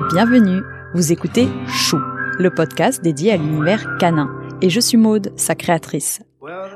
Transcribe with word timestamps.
bienvenue. 0.00 0.62
Vous 0.94 1.12
écoutez 1.12 1.48
Chou, 1.66 1.98
le 2.38 2.50
podcast 2.50 3.02
dédié 3.02 3.32
à 3.32 3.36
l'univers 3.36 3.98
canin. 3.98 4.30
Et 4.62 4.70
je 4.70 4.80
suis 4.80 4.96
Maude, 4.96 5.32
sa 5.36 5.54
créatrice. 5.54 6.22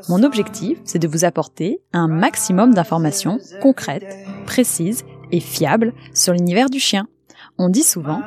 Mon 0.08 0.22
objectif, 0.22 0.78
c'est 0.85 0.99
de 0.99 1.08
vous 1.08 1.24
apporter 1.24 1.81
un 1.92 2.08
maximum 2.08 2.74
d'informations 2.74 3.38
concrètes, 3.63 4.17
précises 4.44 5.04
et 5.32 5.40
fiables 5.40 5.94
sur 6.13 6.35
l'univers 6.35 6.68
du 6.68 6.78
chien. 6.78 7.08
On 7.58 7.71
dit 7.71 7.82
souvent 7.82 8.21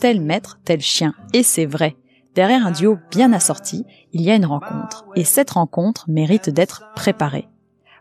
tel 0.00 0.22
maître, 0.22 0.58
tel 0.64 0.80
chien. 0.80 1.14
Et 1.34 1.42
c'est 1.42 1.66
vrai. 1.66 1.96
Derrière 2.34 2.66
un 2.66 2.70
duo 2.70 2.96
bien 3.10 3.32
assorti, 3.32 3.84
il 4.12 4.22
y 4.22 4.30
a 4.30 4.36
une 4.36 4.46
rencontre. 4.46 5.04
Et 5.16 5.24
cette 5.24 5.50
rencontre 5.50 6.06
mérite 6.08 6.48
d'être 6.48 6.84
préparée. 6.94 7.48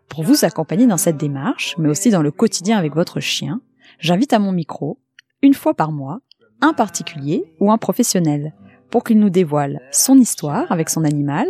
Pour 0.08 0.23
vous 0.23 0.45
accompagner 0.45 0.88
dans 0.88 0.98
cette 0.98 1.17
démarche, 1.17 1.76
mais 1.78 1.90
aussi 1.90 2.12
dans 2.12 2.22
le 2.22 2.31
quotidien 2.31 2.78
avec 2.78 2.95
votre 2.95 3.20
chien, 3.20 3.62
j'invite 4.00 4.34
à 4.34 4.40
mon 4.40 4.52
micro, 4.52 5.00
une 5.42 5.53
fois 5.53 5.73
par 5.73 5.92
mois, 5.92 6.22
un 6.62 6.73
particulier 6.73 7.44
ou 7.59 7.72
un 7.72 7.77
professionnel, 7.77 8.54
pour 8.90 9.04
qu'il 9.04 9.20
nous 9.20 9.30
dévoile 9.30 9.81
son 9.91 10.17
histoire 10.17 10.72
avec 10.72 10.90
son 10.90 11.04
animal 11.04 11.48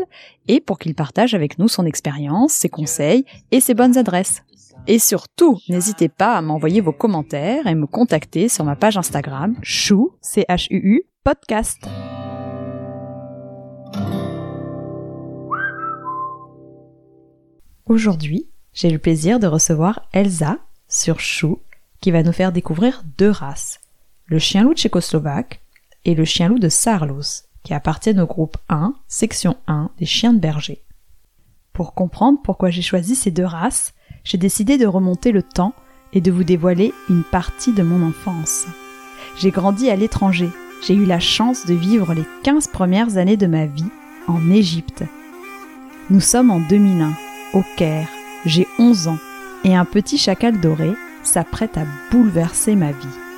et 0.48 0.60
pour 0.60 0.78
qu'il 0.78 0.96
partage 0.96 1.34
avec 1.34 1.58
nous 1.58 1.68
son 1.68 1.86
expérience, 1.86 2.54
ses 2.54 2.70
conseils 2.70 3.26
et 3.52 3.60
ses 3.60 3.74
bonnes 3.74 3.98
adresses. 3.98 4.44
Et 4.88 5.00
surtout, 5.00 5.60
n'hésitez 5.70 6.10
pas 6.10 6.36
à 6.36 6.42
m'envoyer 6.42 6.82
vos 6.82 6.92
commentaires 6.92 7.68
et 7.68 7.76
me 7.76 7.86
contacter 7.86 8.50
sur 8.50 8.66
ma 8.66 8.76
page 8.76 8.98
Instagram 8.98 9.56
chou 9.62 10.14
c 10.22 10.46
podcast. 11.24 11.86
Aujourd'hui, 17.86 18.48
j'ai 18.74 18.90
le 18.90 19.00
plaisir 19.00 19.40
de 19.40 19.48
recevoir 19.48 20.08
Elsa 20.14 20.60
sur 20.88 21.20
Chou 21.20 21.60
qui 22.02 22.12
va 22.12 22.24
nous 22.24 22.32
faire 22.32 22.52
découvrir 22.52 23.04
deux 23.18 23.32
races, 23.32 23.79
le 24.30 24.38
chien 24.38 24.64
loup 24.64 24.76
tchécoslovaque 24.76 25.60
et 26.06 26.14
le 26.14 26.24
chien 26.24 26.50
loup 26.50 26.60
de 26.60 26.70
Sarlos, 26.70 27.44
qui 27.64 27.74
appartiennent 27.74 28.20
au 28.20 28.28
groupe 28.28 28.58
1, 28.70 28.94
section 29.08 29.58
1 29.68 29.90
des 29.98 30.06
chiens 30.06 30.34
de 30.34 30.40
berger. 30.40 30.84
Pour 31.74 31.96
comprendre 31.96 32.40
pourquoi 32.44 32.70
j'ai 32.70 32.84
choisi 32.84 33.16
ces 33.16 33.32
deux 33.32 33.46
races, 33.46 33.94
j'ai 34.24 34.38
décidé 34.38 34.78
de 34.78 34.86
remonter 34.86 35.32
le 35.32 35.42
temps 35.42 35.74
et 36.14 36.22
de 36.22 36.32
vous 36.32 36.44
dévoiler 36.44 36.94
une 37.10 37.24
partie 37.24 37.74
de 37.74 37.82
mon 37.82 38.08
enfance. 38.08 38.68
J'ai 39.38 39.50
grandi 39.50 39.90
à 39.90 39.96
l'étranger, 39.96 40.50
j'ai 40.86 40.94
eu 40.94 41.06
la 41.06 41.20
chance 41.20 41.66
de 41.66 41.74
vivre 41.74 42.14
les 42.14 42.26
15 42.44 42.68
premières 42.68 43.18
années 43.18 43.38
de 43.38 43.48
ma 43.48 43.66
vie 43.66 43.90
en 44.28 44.52
Égypte. 44.52 45.04
Nous 46.12 46.22
sommes 46.22 46.52
en 46.52 46.60
2001, 46.60 47.14
au 47.54 47.64
Caire, 47.78 48.10
j'ai 48.46 48.68
11 48.78 49.08
ans, 49.08 49.20
et 49.64 49.76
un 49.76 49.86
petit 49.86 50.20
chacal 50.20 50.60
doré 50.60 50.94
s'apprête 51.24 51.78
à 51.78 51.86
bouleverser 52.12 52.76
ma 52.76 52.92
vie. 52.92 53.29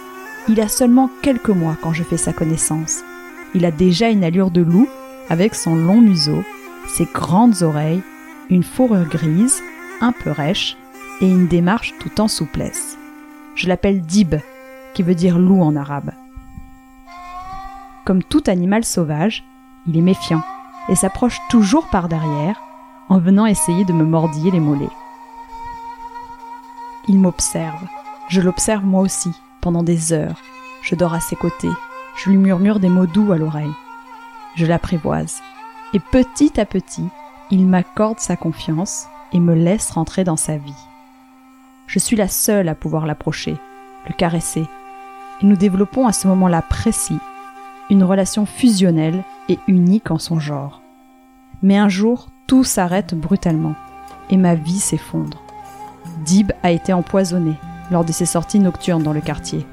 Il 0.48 0.60
a 0.60 0.68
seulement 0.68 1.10
quelques 1.22 1.50
mois 1.50 1.78
quand 1.82 1.94
je 1.94 2.04
fais 2.04 2.18
sa 2.18 2.34
connaissance. 2.34 3.02
Il 3.54 3.64
a 3.66 3.72
déjà 3.72 4.10
une 4.10 4.24
allure 4.24 4.50
de 4.50 4.62
loup, 4.62 4.88
avec 5.30 5.54
son 5.54 5.76
long 5.76 6.02
museau, 6.02 6.44
ses 6.88 7.06
grandes 7.06 7.62
oreilles, 7.62 8.02
une 8.50 8.64
fourrure 8.64 9.06
grise, 9.06 9.62
un 10.02 10.12
peu 10.12 10.32
rêche, 10.32 10.78
et 11.22 11.30
une 11.30 11.48
démarche 11.48 11.94
tout 12.00 12.20
en 12.20 12.28
souplesse. 12.28 12.98
Je 13.56 13.68
l'appelle 13.68 14.02
Dib, 14.02 14.36
qui 14.94 15.04
veut 15.04 15.16
dire 15.16 15.38
loup 15.38 15.62
en 15.62 15.76
arabe. 15.76 16.12
Comme 18.04 18.24
tout 18.24 18.44
animal 18.48 18.84
sauvage, 18.84 19.44
il 19.88 19.96
est 19.96 20.02
méfiant 20.02 20.44
et 20.90 20.96
s'approche 20.96 21.40
toujours 21.50 21.88
par 21.90 22.10
derrière 22.10 22.60
en 23.10 23.20
venant 23.20 23.46
essayer 23.46 23.86
de 23.86 23.94
me 23.94 24.04
mordiller 24.04 24.50
les 24.50 24.60
mollets. 24.60 24.90
Il 27.08 27.20
m'observe. 27.20 27.86
Je 28.30 28.42
l'observe 28.42 28.86
moi 28.86 29.02
aussi, 29.02 29.32
pendant 29.62 29.84
des 29.84 30.12
heures. 30.14 30.42
Je 30.82 30.96
dors 30.96 31.14
à 31.14 31.20
ses 31.20 31.36
côtés. 31.36 31.70
Je 32.18 32.30
lui 32.30 32.38
murmure 32.38 32.80
des 32.80 32.90
mots 32.90 33.06
doux 33.06 33.32
à 33.32 33.38
l'oreille. 33.38 33.72
Je 34.56 34.66
l'apprivoise. 34.66 35.42
Et 35.94 36.00
petit 36.00 36.60
à 36.60 36.66
petit, 36.66 37.08
il 37.52 37.68
m'accorde 37.68 38.20
sa 38.20 38.36
confiance 38.36 39.08
et 39.32 39.40
me 39.40 39.54
laisse 39.54 39.92
rentrer 39.92 40.24
dans 40.24 40.36
sa 40.36 40.58
vie. 40.58 40.88
Je 41.88 42.00
suis 42.00 42.16
la 42.16 42.28
seule 42.28 42.70
à 42.70 42.76
pouvoir 42.76 43.06
l'approcher, 43.06 43.58
le 44.08 44.14
caresser. 44.14 44.66
Et 45.42 45.46
nous 45.46 45.56
développons 45.56 46.08
à 46.08 46.14
ce 46.14 46.28
moment-là 46.28 46.62
précis 46.62 47.18
une 47.90 48.04
relation 48.04 48.46
fusionnelle 48.46 49.24
et 49.50 49.60
unique 49.68 50.12
en 50.12 50.18
son 50.18 50.40
genre. 50.40 50.82
Mais 51.62 51.78
un 51.78 51.90
jour, 51.90 52.30
tout 52.48 52.64
s'arrête 52.64 53.14
brutalement 53.14 53.76
et 54.30 54.38
ma 54.38 54.56
vie 54.56 54.80
s'effondre. 54.80 55.42
Dib 56.24 56.52
a 56.64 56.72
été 56.72 56.94
empoisonné 56.94 57.54
lors 57.92 58.06
de 58.06 58.12
ses 58.12 58.26
sorties 58.26 58.60
nocturnes 58.60 59.04
dans 59.04 59.14
le 59.14 59.22
quartier. 59.22 59.66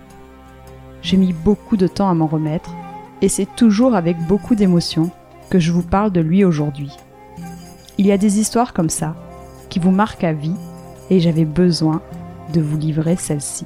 J'ai 1.02 1.16
mis 1.16 1.32
beaucoup 1.32 1.76
de 1.76 1.86
temps 1.86 2.10
à 2.10 2.14
m'en 2.14 2.26
remettre 2.26 2.74
et 3.22 3.28
c'est 3.28 3.48
toujours 3.56 3.94
avec 3.94 4.18
beaucoup 4.26 4.54
d'émotion 4.54 5.10
que 5.50 5.58
je 5.58 5.72
vous 5.72 5.82
parle 5.82 6.12
de 6.12 6.20
lui 6.20 6.44
aujourd'hui. 6.44 6.90
Il 7.96 8.06
y 8.06 8.12
a 8.12 8.18
des 8.18 8.38
histoires 8.38 8.72
comme 8.72 8.90
ça 8.90 9.14
qui 9.70 9.78
vous 9.78 9.90
marquent 9.90 10.24
à 10.24 10.32
vie 10.32 10.54
et 11.10 11.20
j'avais 11.20 11.44
besoin 11.44 12.02
de 12.52 12.60
vous 12.60 12.76
livrer 12.76 13.16
celle-ci. 13.16 13.64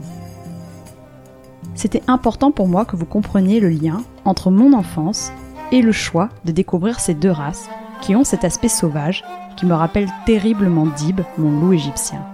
C'était 1.74 2.02
important 2.06 2.50
pour 2.50 2.68
moi 2.68 2.84
que 2.84 2.96
vous 2.96 3.06
compreniez 3.06 3.60
le 3.60 3.70
lien 3.70 4.02
entre 4.24 4.50
mon 4.50 4.72
enfance 4.72 5.32
et 5.70 5.80
le 5.80 5.92
choix 5.92 6.28
de 6.44 6.52
découvrir 6.52 7.00
ces 7.00 7.14
deux 7.14 7.30
races 7.30 7.68
qui 8.02 8.14
ont 8.14 8.24
cet 8.24 8.44
aspect 8.44 8.68
sauvage 8.68 9.24
qui 9.56 9.66
me 9.66 9.74
rappelle 9.74 10.08
terriblement 10.26 10.86
Dib, 10.86 11.20
mon 11.38 11.50
loup 11.50 11.72
égyptien. 11.72 12.24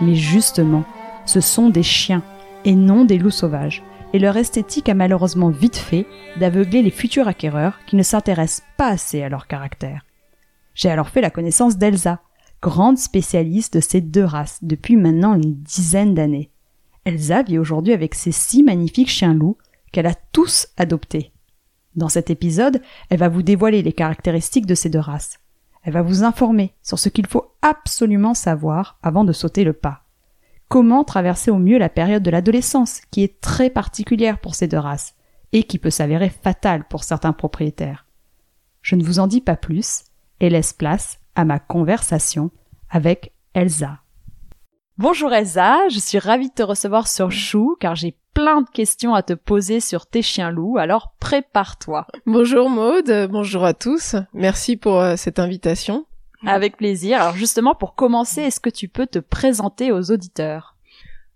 Mais 0.00 0.14
justement, 0.14 0.84
ce 1.24 1.40
sont 1.40 1.70
des 1.70 1.82
chiens 1.82 2.22
et 2.64 2.74
non 2.74 3.04
des 3.04 3.18
loups 3.18 3.30
sauvages, 3.30 3.82
et 4.12 4.18
leur 4.18 4.36
esthétique 4.36 4.88
a 4.88 4.94
malheureusement 4.94 5.50
vite 5.50 5.76
fait 5.76 6.06
d'aveugler 6.38 6.82
les 6.82 6.90
futurs 6.90 7.28
acquéreurs 7.28 7.78
qui 7.86 7.96
ne 7.96 8.02
s'intéressent 8.02 8.66
pas 8.76 8.88
assez 8.88 9.22
à 9.22 9.28
leur 9.28 9.46
caractère. 9.46 10.04
J'ai 10.74 10.90
alors 10.90 11.08
fait 11.08 11.20
la 11.20 11.30
connaissance 11.30 11.78
d'Elsa, 11.78 12.20
grande 12.62 12.98
spécialiste 12.98 13.74
de 13.74 13.80
ces 13.80 14.00
deux 14.00 14.24
races 14.24 14.58
depuis 14.62 14.96
maintenant 14.96 15.34
une 15.34 15.54
dizaine 15.54 16.14
d'années. 16.14 16.50
Elsa 17.04 17.42
vit 17.42 17.58
aujourd'hui 17.58 17.92
avec 17.92 18.14
ses 18.14 18.32
six 18.32 18.62
magnifiques 18.62 19.10
chiens 19.10 19.34
loups 19.34 19.56
qu'elle 19.92 20.06
a 20.06 20.14
tous 20.32 20.68
adoptés. 20.76 21.32
Dans 21.96 22.08
cet 22.08 22.30
épisode, 22.30 22.82
elle 23.08 23.18
va 23.18 23.28
vous 23.28 23.42
dévoiler 23.42 23.82
les 23.82 23.92
caractéristiques 23.92 24.66
de 24.66 24.74
ces 24.74 24.90
deux 24.90 25.00
races. 25.00 25.38
Elle 25.82 25.94
va 25.94 26.02
vous 26.02 26.24
informer 26.24 26.74
sur 26.82 26.98
ce 26.98 27.08
qu'il 27.08 27.26
faut 27.26 27.54
absolument 27.62 28.34
savoir 28.34 28.98
avant 29.02 29.24
de 29.24 29.32
sauter 29.32 29.64
le 29.64 29.72
pas. 29.72 30.04
Comment 30.70 31.02
traverser 31.02 31.50
au 31.50 31.58
mieux 31.58 31.78
la 31.78 31.88
période 31.88 32.22
de 32.22 32.30
l'adolescence, 32.30 33.00
qui 33.10 33.24
est 33.24 33.40
très 33.40 33.70
particulière 33.70 34.38
pour 34.38 34.54
ces 34.54 34.68
deux 34.68 34.78
races, 34.78 35.16
et 35.50 35.64
qui 35.64 35.80
peut 35.80 35.90
s'avérer 35.90 36.28
fatale 36.28 36.86
pour 36.88 37.02
certains 37.02 37.32
propriétaires. 37.32 38.06
Je 38.80 38.94
ne 38.94 39.02
vous 39.02 39.18
en 39.18 39.26
dis 39.26 39.40
pas 39.40 39.56
plus, 39.56 40.04
et 40.38 40.48
laisse 40.48 40.72
place 40.72 41.18
à 41.34 41.44
ma 41.44 41.58
conversation 41.58 42.52
avec 42.88 43.32
Elsa. 43.52 43.98
Bonjour 44.96 45.32
Elsa, 45.32 45.88
je 45.88 45.98
suis 45.98 46.20
ravie 46.20 46.50
de 46.50 46.54
te 46.54 46.62
recevoir 46.62 47.08
sur 47.08 47.32
Chou 47.32 47.76
car 47.80 47.96
j'ai 47.96 48.16
plein 48.32 48.62
de 48.62 48.70
questions 48.70 49.12
à 49.12 49.24
te 49.24 49.32
poser 49.32 49.80
sur 49.80 50.06
tes 50.06 50.22
chiens 50.22 50.52
loups, 50.52 50.78
alors 50.78 51.14
prépare-toi. 51.18 52.06
Bonjour 52.26 52.70
Maude, 52.70 53.28
bonjour 53.28 53.64
à 53.64 53.74
tous, 53.74 54.14
merci 54.34 54.76
pour 54.76 55.00
euh, 55.00 55.16
cette 55.16 55.40
invitation. 55.40 56.06
Avec 56.46 56.76
plaisir. 56.76 57.20
Alors 57.20 57.36
justement, 57.36 57.74
pour 57.74 57.94
commencer, 57.94 58.42
est-ce 58.42 58.60
que 58.60 58.70
tu 58.70 58.88
peux 58.88 59.06
te 59.06 59.18
présenter 59.18 59.92
aux 59.92 60.10
auditeurs? 60.10 60.76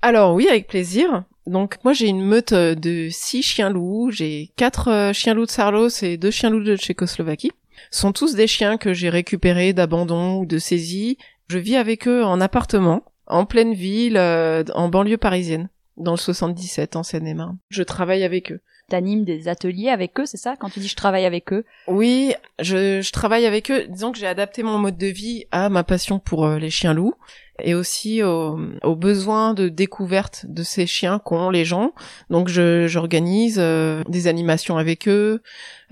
Alors 0.02 0.34
oui, 0.34 0.48
avec 0.48 0.66
plaisir. 0.66 1.24
Donc 1.46 1.76
moi 1.84 1.92
j'ai 1.92 2.08
une 2.08 2.24
meute 2.24 2.52
euh, 2.52 2.74
de 2.74 3.08
six 3.10 3.42
chiens 3.42 3.68
loups, 3.68 4.10
j'ai 4.10 4.50
quatre 4.56 4.88
euh, 4.90 5.12
chiens 5.12 5.34
loups 5.34 5.44
de 5.44 5.50
Sarlos 5.50 5.90
et 6.02 6.16
deux 6.16 6.30
chiens 6.30 6.48
loups 6.48 6.64
de 6.64 6.76
Tchécoslovaquie. 6.76 7.52
Ce 7.90 8.00
sont 8.00 8.12
tous 8.12 8.34
des 8.34 8.46
chiens 8.46 8.78
que 8.78 8.94
j'ai 8.94 9.10
récupérés 9.10 9.74
d'abandon 9.74 10.38
ou 10.38 10.46
de 10.46 10.58
saisie. 10.58 11.18
Je 11.48 11.58
vis 11.58 11.76
avec 11.76 12.08
eux 12.08 12.24
en 12.24 12.40
appartement 12.40 13.04
en 13.26 13.46
pleine 13.46 13.74
ville, 13.74 14.16
euh, 14.16 14.64
en 14.74 14.88
banlieue 14.88 15.16
parisienne, 15.16 15.68
dans 15.96 16.12
le 16.12 16.18
77 16.18 16.96
en 16.96 17.02
Seine-et-Marne. 17.02 17.58
Je 17.70 17.82
travaille 17.82 18.24
avec 18.24 18.52
eux. 18.52 18.60
T'animes 18.88 19.24
des 19.24 19.48
ateliers 19.48 19.88
avec 19.88 20.18
eux, 20.20 20.26
c'est 20.26 20.36
ça 20.36 20.56
Quand 20.56 20.68
tu 20.68 20.80
dis 20.80 20.88
je 20.88 20.96
travaille 20.96 21.24
avec 21.24 21.52
eux? 21.52 21.64
Oui, 21.86 22.34
je, 22.58 23.00
je 23.00 23.12
travaille 23.12 23.46
avec 23.46 23.70
eux. 23.70 23.86
Disons 23.88 24.12
que 24.12 24.18
j'ai 24.18 24.26
adapté 24.26 24.62
mon 24.62 24.78
mode 24.78 24.98
de 24.98 25.06
vie 25.06 25.46
à 25.52 25.68
ma 25.68 25.84
passion 25.84 26.18
pour 26.18 26.44
euh, 26.44 26.58
les 26.58 26.70
chiens 26.70 26.92
loups 26.92 27.14
et 27.62 27.74
aussi 27.74 28.22
aux, 28.22 28.58
aux, 28.82 28.96
besoins 28.96 29.54
de 29.54 29.68
découverte 29.68 30.44
de 30.48 30.62
ces 30.62 30.86
chiens 30.86 31.18
qu'ont 31.18 31.50
les 31.50 31.64
gens. 31.64 31.92
Donc 32.28 32.48
j'organise 32.48 33.58
euh, 33.58 34.02
des 34.08 34.26
animations 34.26 34.76
avec 34.76 35.08
eux, 35.08 35.40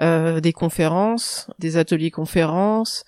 euh, 0.00 0.40
des 0.40 0.52
conférences, 0.52 1.48
des 1.58 1.76
ateliers 1.76 2.10
conférences. 2.10 3.04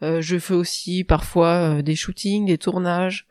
je 0.00 0.38
fais 0.38 0.54
aussi 0.54 1.04
parfois 1.04 1.82
des 1.82 1.96
shootings, 1.96 2.46
des 2.46 2.58
tournages. 2.58 3.26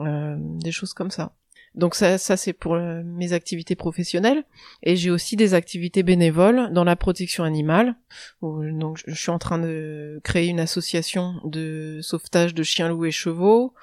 Euh, 0.00 0.36
des 0.38 0.72
choses 0.72 0.92
comme 0.92 1.10
ça. 1.10 1.32
Donc 1.74 1.96
ça, 1.96 2.18
ça 2.18 2.36
c'est 2.36 2.52
pour 2.52 2.74
euh, 2.74 3.02
mes 3.04 3.32
activités 3.32 3.74
professionnelles. 3.74 4.44
Et 4.82 4.96
j'ai 4.96 5.10
aussi 5.10 5.36
des 5.36 5.54
activités 5.54 6.02
bénévoles 6.02 6.72
dans 6.72 6.84
la 6.84 6.96
protection 6.96 7.44
animale. 7.44 7.96
donc 8.42 9.00
je 9.06 9.14
suis 9.14 9.30
en 9.30 9.38
train 9.38 9.58
de 9.58 10.20
créer 10.22 10.48
une 10.48 10.60
association 10.60 11.34
de 11.44 11.98
sauvetage 12.00 12.54
de 12.54 12.62
chiens, 12.62 12.88
loups 12.88 13.06
et 13.06 13.10
chevaux 13.10 13.74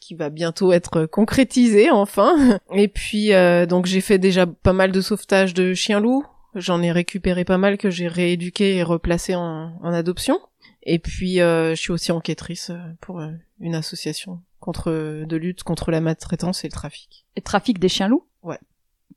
qui 0.00 0.14
va 0.14 0.30
bientôt 0.30 0.72
être 0.72 1.06
concrétisée 1.06 1.90
enfin. 1.90 2.60
Et 2.74 2.88
puis 2.88 3.32
euh, 3.32 3.66
donc 3.66 3.86
j'ai 3.86 4.00
fait 4.00 4.18
déjà 4.18 4.46
pas 4.46 4.72
mal 4.72 4.92
de 4.92 5.00
sauvetage 5.00 5.54
de 5.54 5.74
chiens 5.74 6.00
loups. 6.00 6.24
J'en 6.54 6.82
ai 6.82 6.90
récupéré 6.90 7.44
pas 7.44 7.58
mal 7.58 7.78
que 7.78 7.90
j'ai 7.90 8.08
rééduqué 8.08 8.76
et 8.76 8.82
replacé 8.82 9.34
en, 9.34 9.72
en 9.82 9.92
adoption. 9.92 10.40
Et 10.82 10.98
puis 10.98 11.40
euh, 11.40 11.70
je 11.70 11.80
suis 11.80 11.92
aussi 11.92 12.12
enquêtrice 12.12 12.70
pour 13.00 13.22
une 13.60 13.74
association 13.74 14.40
contre 14.60 14.90
de 15.24 15.36
lutte 15.36 15.62
contre 15.62 15.90
la 15.90 16.00
maltraitance 16.00 16.64
et 16.64 16.68
le 16.68 16.72
trafic. 16.72 17.26
Et 17.36 17.40
trafic 17.40 17.78
des 17.78 17.88
chiens 17.88 18.08
loups? 18.08 18.26
Ouais. 18.42 18.58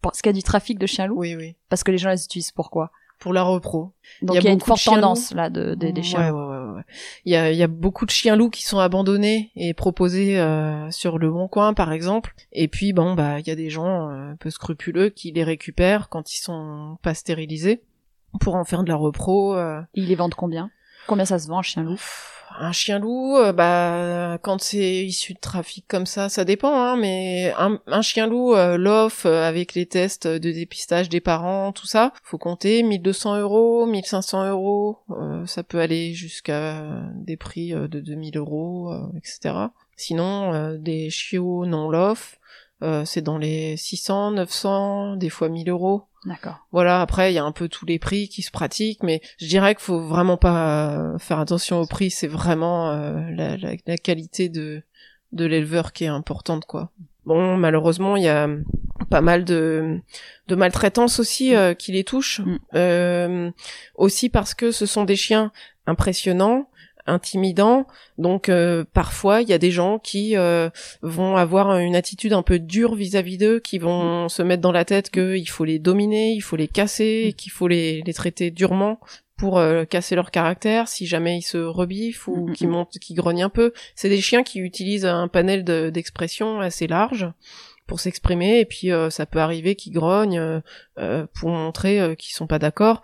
Parce 0.02 0.22
qu'il 0.22 0.30
y 0.30 0.36
a 0.36 0.38
du 0.38 0.44
trafic 0.44 0.80
de 0.80 0.86
chiens 0.86 1.08
loups? 1.08 1.20
Oui, 1.20 1.36
oui. 1.36 1.56
Parce 1.70 1.84
que 1.84 1.92
les 1.92 1.98
gens 1.98 2.10
les 2.10 2.24
utilisent 2.24 2.52
pourquoi 2.52 2.92
Pour 3.20 3.34
la 3.34 3.44
repro. 3.44 3.94
Donc 4.22 4.36
il 4.36 4.44
y 4.44 4.48
a, 4.48 4.52
une 4.52 4.60
forte 4.60 4.84
tendance 4.84 5.34
là 5.34 5.50
de, 5.50 5.76
des 5.76 6.04
chiens. 6.04 6.20
Ouais, 6.20 6.32
ouais, 6.32 6.58
ouais, 6.58 6.76
ouais. 6.76 6.84
Il 7.26 7.32
y 7.32 7.36
a, 7.36 7.52
il 7.52 7.58
y 7.58 7.64
a 7.64 7.68
beaucoup 7.68 8.06
de 8.06 8.12
chiens 8.12 8.36
loups 8.36 8.50
qui 8.50 8.64
sont 8.64 8.80
abandonnés 8.80 9.52
et 9.56 9.74
proposés 9.74 10.40
euh, 10.40 10.92
sur 10.92 11.20
le 11.20 11.30
bon 11.30 11.48
coin, 11.48 11.74
par 11.74 11.94
exemple. 11.94 12.36
Et 12.52 12.68
puis 12.68 12.94
bon, 12.94 13.14
bah 13.14 13.40
il 13.40 13.48
y 13.48 13.52
a 13.52 13.56
des 13.56 13.70
gens 13.70 14.10
euh, 14.10 14.32
un 14.32 14.36
peu 14.36 14.50
scrupuleux 14.50 15.10
qui 15.10 15.32
les 15.32 15.44
récupèrent 15.44 16.10
quand 16.10 16.34
ils 16.34 16.42
sont 16.42 16.98
pas 17.02 17.14
stérilisés 17.14 17.82
pour 18.40 18.56
en 18.56 18.66
faire 18.66 18.84
de 18.84 18.90
la 18.90 18.96
repro. 18.96 19.56
Euh. 19.56 19.82
Ils 19.94 20.08
les 20.08 20.16
vendent 20.16 20.36
combien? 20.36 20.70
Combien 21.08 21.26
ça 21.26 21.40
se 21.40 21.48
vend 21.48 21.60
un 21.60 21.64
chien 21.64 21.84
loup? 21.84 22.00
Un 22.60 22.72
chien 22.72 23.00
loup, 23.00 23.38
euh, 23.38 23.52
bah 23.52 24.38
quand 24.44 24.62
c'est 24.62 25.06
issu 25.06 25.34
de 25.34 25.40
trafic 25.40 25.86
comme 25.88 26.06
ça, 26.06 26.30
ça 26.30 26.46
dépend, 26.46 26.76
hein, 26.76 26.98
mais 26.98 27.52
un, 27.58 28.02
chien 28.02 28.28
loup, 28.28 28.54
euh, 28.54 28.78
euh, 29.26 29.48
avec 29.48 29.74
les 29.74 29.88
tests 29.88 30.28
de 30.28 30.52
dépistage 30.52 31.10
des 31.10 31.20
parents, 31.20 31.72
tout 31.72 31.88
ça, 31.88 32.14
faut 32.24 32.38
compter 32.38 32.84
1200 32.84 33.40
euros, 33.40 33.86
1500 33.88 34.50
euros, 34.50 35.00
ça 35.46 35.64
peut 35.64 35.80
aller 35.80 36.14
jusqu'à 36.14 36.84
des 37.16 37.38
prix 37.38 37.72
de 37.72 38.00
2000 38.00 38.38
euros, 38.38 38.94
etc. 39.18 39.56
Sinon, 39.96 40.76
des 40.78 41.10
chiots 41.10 41.66
non 41.66 41.90
lof, 41.90 42.38
c'est 43.06 43.22
dans 43.22 43.38
les 43.38 43.78
600, 43.78 44.32
900, 44.32 45.16
des 45.16 45.30
fois 45.30 45.50
1000 45.50 45.70
euros. 45.70 46.04
D'accord. 46.26 46.66
Voilà, 46.72 47.02
après 47.02 47.32
il 47.32 47.36
y 47.36 47.40
a 47.40 47.44
un 47.44 47.52
peu 47.52 47.68
tous 47.68 47.86
les 47.86 48.00
prix 48.00 48.30
qui 48.30 48.42
se 48.42 48.52
pratiquent, 48.52 49.04
mais 49.04 49.22
je 49.40 49.48
dirais 49.48 49.76
qu'il 49.76 49.84
faut 49.84 50.00
vraiment 50.00 50.38
pas 50.38 50.92
euh, 50.92 51.18
faire 51.18 51.40
attention 51.40 51.82
au 51.82 51.86
prix, 51.86 52.12
c'est 52.12 52.28
vraiment 52.28 52.92
euh, 52.92 53.30
la, 53.32 53.58
la, 53.58 53.74
la, 53.86 53.98
qualité 53.98 54.50
de 54.50 54.84
de 55.34 55.46
l'éleveur 55.46 55.92
qui 55.92 56.06
est 56.06 56.08
importante 56.08 56.66
quoi. 56.66 56.92
Bon, 57.26 57.58
malheureusement, 57.58 58.18
il 58.18 58.24
y 58.24 58.30
a 58.30 58.50
pas 59.10 59.22
mal 59.22 59.46
de, 59.46 60.02
de 60.48 60.56
maltraitance 60.56 61.20
aussi 61.20 61.56
euh, 61.56 61.74
qui 61.74 61.94
les 61.94 62.04
touche, 62.04 62.42
mm. 62.74 63.52
aussi 63.96 64.30
parce 64.30 64.54
que 64.54 64.72
ce 64.72 64.86
sont 64.86 65.06
des 65.06 65.16
chiens 65.16 65.52
impressionnants, 65.88 66.70
intimidant. 67.06 67.88
Donc 68.18 68.50
euh, 68.50 68.84
parfois 68.94 69.42
il 69.42 69.50
y 69.50 69.54
a 69.54 69.58
des 69.58 69.72
gens 69.72 70.00
qui 70.00 70.38
euh, 70.38 70.70
vont 71.02 71.36
avoir 71.36 71.78
une 71.78 71.96
attitude 71.96 72.34
un 72.34 72.42
peu 72.42 72.60
dure 72.60 72.96
vis-à-vis 72.96 73.38
d'eux, 73.38 73.60
qui 73.60 73.80
vont 73.80 74.30
se 74.30 74.42
mettre 74.42 74.62
dans 74.62 74.72
la 74.72 74.86
tête 74.86 75.10
qu'il 75.10 75.50
faut 75.50 75.66
les 75.66 75.80
dominer, 75.80 76.32
il 76.32 76.42
faut 76.42 76.56
les 76.56 76.68
casser, 76.68 77.34
qu'il 77.38 77.52
faut 77.52 77.68
les, 77.68 78.04
traiter 78.14 78.52
durement 78.52 79.00
pour 79.38 79.58
euh, 79.58 79.86
casser 79.86 80.16
leur 80.16 80.30
caractère 80.30 80.88
si 80.88 81.08
jamais 81.08 81.40
ils 81.40 81.44
se 81.44 81.58
rebiffent 81.58 82.28
ou 82.28 82.50
mm, 82.50 82.54
qu'ils 82.54 82.70
montent, 82.70 83.00
qu'ils 83.00 83.16
grognent 83.16 83.44
un 83.44 83.50
peu. 83.50 83.74
C'est 83.96 84.10
des 84.10 84.22
chiens 84.22 84.44
qui 84.44 84.60
utilisent 84.60 85.06
un 85.06 85.28
panel 85.28 85.64
d'expression 85.64 86.60
assez 86.60 86.88
large 86.88 87.28
pour 87.88 88.00
s'exprimer 88.00 88.60
et 88.60 88.66
puis 88.66 88.90
ça 89.10 89.26
peut 89.26 89.40
arriver 89.40 89.76
qu'ils 89.76 89.94
grognent 89.94 90.62
pour 91.34 91.50
montrer 91.50 92.16
qu'ils 92.18 92.34
sont 92.34 92.48
pas 92.48 92.60
d'accord. 92.60 93.02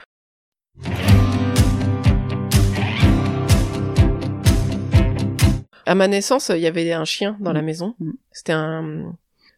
À 5.90 5.96
ma 5.96 6.08
naissance, 6.08 6.52
il 6.54 6.62
y 6.62 6.68
avait 6.68 6.94
un 6.94 7.04
chien 7.04 7.36
dans 7.40 7.52
la 7.52 7.64
mm. 7.64 7.66
maison. 7.66 7.96
Mm. 8.00 8.12
C'était 8.32 8.54
un, 8.54 9.16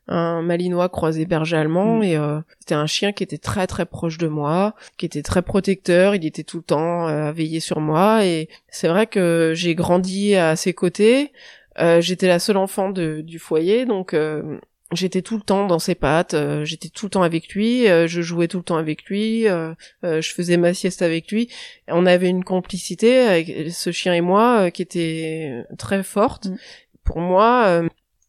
un 0.07 0.41
malinois 0.41 0.87
croisé 0.87 1.25
berger 1.25 1.57
allemand 1.57 1.97
mm. 1.97 2.03
et 2.03 2.15
euh, 2.15 2.39
c'était 2.61 2.73
un 2.73 2.85
chien 2.85 3.11
qui 3.11 3.21
était 3.21 3.37
très 3.37 3.67
très 3.67 3.85
proche 3.85 4.17
de 4.17 4.29
moi, 4.29 4.73
qui 4.95 5.05
était 5.05 5.23
très 5.23 5.41
protecteur, 5.41 6.15
il 6.15 6.25
était 6.25 6.45
tout 6.45 6.59
le 6.59 6.63
temps 6.63 7.09
euh, 7.09 7.27
à 7.27 7.31
veiller 7.33 7.59
sur 7.59 7.81
moi 7.81 8.25
et 8.25 8.47
c'est 8.69 8.87
vrai 8.87 9.07
que 9.07 9.51
j'ai 9.53 9.75
grandi 9.75 10.35
à 10.35 10.55
ses 10.55 10.73
côtés. 10.73 11.33
Euh, 11.79 11.99
j'étais 11.99 12.29
la 12.29 12.39
seule 12.39 12.55
enfant 12.57 12.91
de, 12.91 13.19
du 13.19 13.37
foyer 13.37 13.85
donc 13.85 14.15
j'étais 14.91 15.21
tout 15.21 15.35
le 15.35 15.41
temps 15.41 15.67
dans 15.67 15.79
ses 15.79 15.95
pattes, 15.95 16.33
euh, 16.33 16.65
j'étais 16.65 16.89
tout 16.89 17.05
le 17.05 17.09
temps 17.11 17.23
avec 17.23 17.53
lui, 17.53 17.87
euh, 17.87 18.07
je 18.07 18.21
jouais 18.21 18.47
tout 18.47 18.57
le 18.57 18.63
temps 18.63 18.77
avec 18.77 19.05
lui, 19.05 19.47
euh, 19.47 19.73
je 20.03 20.31
faisais 20.31 20.57
ma 20.57 20.73
sieste 20.73 21.01
avec 21.01 21.31
lui. 21.31 21.49
On 21.87 22.05
avait 22.05 22.29
une 22.29 22.43
complicité 22.43 23.19
avec 23.19 23.71
ce 23.71 23.91
chien 23.91 24.13
et 24.13 24.21
moi 24.21 24.71
qui 24.71 24.81
était 24.81 25.63
très 25.77 26.03
forte. 26.03 26.47
Mm. 26.47 26.57
Pour 27.03 27.19
moi, 27.19 27.81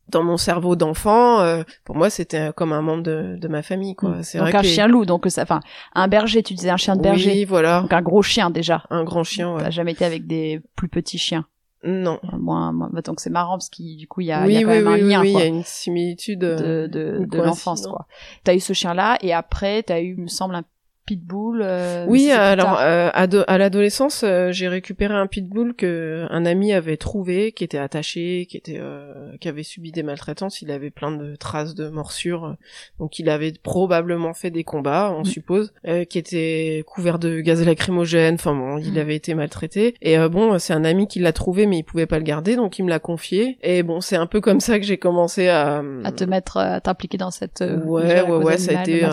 dans 0.09 0.23
mon 0.23 0.37
cerveau 0.37 0.76
d'enfant, 0.76 1.62
pour 1.85 1.97
moi 1.97 2.11
c'était 2.11 2.53
comme 2.56 2.73
un 2.73 2.82
membre 2.82 3.03
de, 3.03 3.37
de 3.38 3.49
ma 3.49 3.62
famille 3.62 3.94
quoi. 3.94 4.11
Mm. 4.11 4.23
C'est 4.23 4.38
donc 4.38 4.55
un 4.55 4.62
chien 4.62 4.87
loup, 4.87 5.05
donc 5.05 5.26
ça, 5.29 5.43
enfin 5.43 5.61
un 5.94 6.09
berger, 6.09 6.43
tu 6.43 6.55
disais 6.55 6.70
un 6.70 6.76
chien 6.76 6.97
de 6.97 7.03
berger. 7.03 7.32
Oui, 7.32 7.44
voilà. 7.44 7.82
Donc 7.82 7.93
un 7.93 8.03
gros 8.03 8.23
chien 8.23 8.50
déjà. 8.50 8.85
Un 8.91 9.05
grand 9.05 9.25
chien. 9.25 9.55
Ouais. 9.55 9.62
T'as 9.62 9.70
jamais 9.70 9.93
été 9.93 10.05
avec 10.05 10.26
des 10.26 10.61
plus 10.76 10.88
petits 10.88 11.19
chiens. 11.19 11.47
Non. 11.84 12.20
Moi, 12.38 12.73
bah, 12.93 13.02
donc 13.02 13.20
c'est 13.20 13.31
marrant 13.31 13.55
parce 13.55 13.69
qu'il 13.69 13.96
du 13.96 14.06
coup 14.06 14.20
il 14.20 14.26
y 14.26 14.32
a, 14.32 14.46
y 14.46 14.56
a 14.56 14.61
quand 14.62 14.69
même 14.69 14.87
un 14.87 14.96
lien. 14.96 15.20
Oui, 15.20 15.32
il 15.32 15.38
y 15.38 15.43
a 15.43 15.46
une 15.46 15.64
similitude 15.64 16.38
de 16.38 16.87
de, 16.87 17.25
de 17.29 17.38
l'enfance 17.38 17.87
quoi. 17.87 18.06
T'as 18.44 18.55
eu 18.55 18.61
ce 18.61 18.73
chien 18.73 18.94
là 18.94 19.19
et 19.20 19.32
après 19.32 19.82
t'as 19.82 20.00
eu, 20.00 20.14
me 20.17 20.29
semble, 20.29 20.55
un 20.55 20.64
pitbull 21.06 21.62
euh, 21.62 22.06
Oui, 22.08 22.31
alors 22.31 22.78
euh, 22.81 23.10
à, 23.12 23.58
l'adolescence, 23.58 24.22
euh, 24.25 24.52
j'ai 24.52 24.69
récupéré 24.69 25.14
un 25.14 25.26
pitbull 25.26 25.75
que 25.75 26.26
un 26.31 26.46
ami 26.46 26.72
avait 26.72 26.96
trouvé, 26.96 27.52
qui 27.52 27.64
était 27.64 27.78
attaché, 27.78 28.46
qui 28.49 28.56
était, 28.56 28.78
euh, 28.78 29.37
qui 29.40 29.49
avait 29.49 29.62
subi 29.62 29.93
des 29.93 30.02
maltraitances. 30.02 30.62
Il 30.62 30.70
avait 30.70 30.90
plein 30.90 31.12
de 31.12 31.34
traces 31.37 31.75
de 31.75 31.88
morsures, 31.88 32.56
donc 32.99 33.19
il 33.19 33.28
avait 33.28 33.52
probablement 33.62 34.34
fait 34.34 34.50
des 34.50 34.64
combats, 34.64 35.14
on 35.16 35.22
mm. 35.22 35.26
suppose, 35.26 35.72
qui 36.08 36.19
était 36.19 36.84
couvert 36.87 37.19
de 37.19 37.40
gaz 37.40 37.64
lacrymogène. 37.64 38.34
Enfin 38.34 38.54
bon, 38.54 38.78
il 38.78 38.94
mm. 38.94 38.99
avait 38.99 39.16
été 39.16 39.34
maltraité. 39.34 39.94
Et 40.00 40.16
bon, 40.28 40.58
c'est 40.58 40.72
un 40.72 40.84
ami 40.84 41.08
qui 41.08 41.19
l'a 41.19 41.32
trouvé, 41.32 41.66
mais 41.66 41.78
il 41.78 41.82
pouvait 41.82 42.06
pas 42.06 42.19
le 42.19 42.25
garder, 42.25 42.56
donc 42.56 42.78
il 42.78 42.84
me 42.84 42.90
l'a 42.90 43.00
confié. 43.00 43.58
Et 43.62 43.82
bon, 43.82 44.00
c'est 44.00 44.16
un 44.16 44.26
peu 44.26 44.40
comme 44.40 44.60
ça 44.60 44.78
que 44.78 44.84
j'ai 44.84 44.99
commencé 44.99 45.49
à 45.49 45.82
à 46.04 46.12
te 46.12 46.25
mettre, 46.25 46.58
à 46.58 46.81
t'impliquer 46.81 47.19
dans 47.19 47.31
cette 47.31 47.60
ouais, 47.60 48.22
ouais, 48.22 48.37
ouais, 48.37 48.58
ça 48.58 48.78
a 48.78 48.82
été 48.82 49.04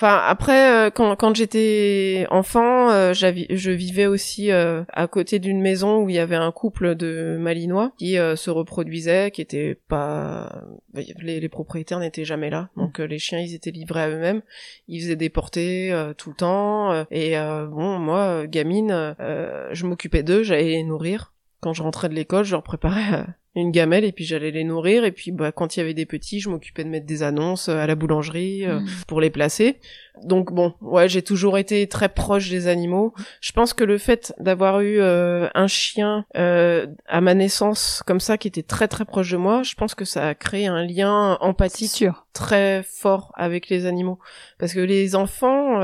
Enfin 0.00 0.18
après 0.26 0.86
euh, 0.86 0.88
quand 0.88 1.14
quand 1.16 1.36
j'étais 1.36 2.26
enfant, 2.30 2.88
euh, 2.88 3.12
je 3.12 3.70
vivais 3.70 4.06
aussi 4.06 4.50
euh, 4.50 4.82
à 4.94 5.06
côté 5.06 5.38
d'une 5.38 5.60
maison 5.60 6.02
où 6.02 6.08
il 6.08 6.14
y 6.14 6.18
avait 6.18 6.36
un 6.36 6.52
couple 6.52 6.94
de 6.94 7.36
malinois 7.38 7.92
qui 7.98 8.14
se 8.14 8.48
reproduisait, 8.48 9.30
qui 9.30 9.42
était 9.42 9.78
pas 9.88 10.64
les, 10.94 11.38
les 11.38 11.48
propriétaires 11.50 11.98
n'étaient 11.98 12.24
jamais 12.24 12.48
là. 12.48 12.70
Donc 12.78 12.98
les 12.98 13.18
chiens 13.18 13.40
ils 13.40 13.54
étaient 13.54 13.72
livrés 13.72 14.00
à 14.00 14.08
eux-mêmes, 14.08 14.40
ils 14.88 15.02
faisaient 15.02 15.16
des 15.16 15.28
portées 15.28 15.94
tout 16.16 16.30
le 16.30 16.36
temps 16.36 17.04
et 17.10 17.34
bon 17.70 17.98
moi 17.98 18.46
gamine, 18.46 19.14
je 19.18 19.84
m'occupais 19.84 20.22
d'eux, 20.22 20.42
j'allais 20.42 20.64
les 20.64 20.82
nourrir. 20.82 21.34
Quand 21.60 21.74
je 21.74 21.82
rentrais 21.82 22.08
de 22.08 22.14
l'école, 22.14 22.46
je 22.46 22.52
leur 22.52 22.62
préparais 22.62 23.26
une 23.56 23.72
gamelle 23.72 24.04
et 24.04 24.12
puis 24.12 24.24
j'allais 24.24 24.52
les 24.52 24.62
nourrir 24.62 25.04
et 25.04 25.10
puis 25.10 25.32
bah 25.32 25.50
quand 25.50 25.76
il 25.76 25.80
y 25.80 25.82
avait 25.82 25.94
des 25.94 26.06
petits 26.06 26.38
je 26.38 26.48
m'occupais 26.48 26.84
de 26.84 26.88
mettre 26.88 27.06
des 27.06 27.24
annonces 27.24 27.68
euh, 27.68 27.78
à 27.78 27.86
la 27.88 27.96
boulangerie 27.96 28.64
euh, 28.64 28.78
mm. 28.78 28.86
pour 29.08 29.20
les 29.20 29.30
placer. 29.30 29.80
Donc 30.22 30.52
bon 30.52 30.74
ouais 30.80 31.08
j'ai 31.08 31.22
toujours 31.22 31.58
été 31.58 31.88
très 31.88 32.08
proche 32.08 32.48
des 32.48 32.68
animaux. 32.68 33.12
Je 33.40 33.50
pense 33.50 33.74
que 33.74 33.82
le 33.82 33.98
fait 33.98 34.32
d'avoir 34.38 34.80
eu 34.80 35.00
euh, 35.00 35.48
un 35.54 35.66
chien 35.66 36.24
à 36.34 37.20
ma 37.20 37.34
naissance 37.34 38.02
comme 38.06 38.20
ça 38.20 38.38
qui 38.38 38.46
était 38.46 38.62
très 38.62 38.86
très 38.86 39.04
proche 39.04 39.30
de 39.30 39.36
moi 39.36 39.62
je 39.64 39.74
pense 39.74 39.94
que 39.94 40.04
ça 40.04 40.28
a 40.28 40.34
créé 40.34 40.66
un 40.66 40.84
lien 40.84 41.36
empathique 41.40 42.04
très 42.32 42.84
fort 42.84 43.32
avec 43.36 43.68
les 43.68 43.86
animaux. 43.86 44.20
Parce 44.58 44.74
que 44.74 44.80
les 44.80 45.16
enfants 45.16 45.80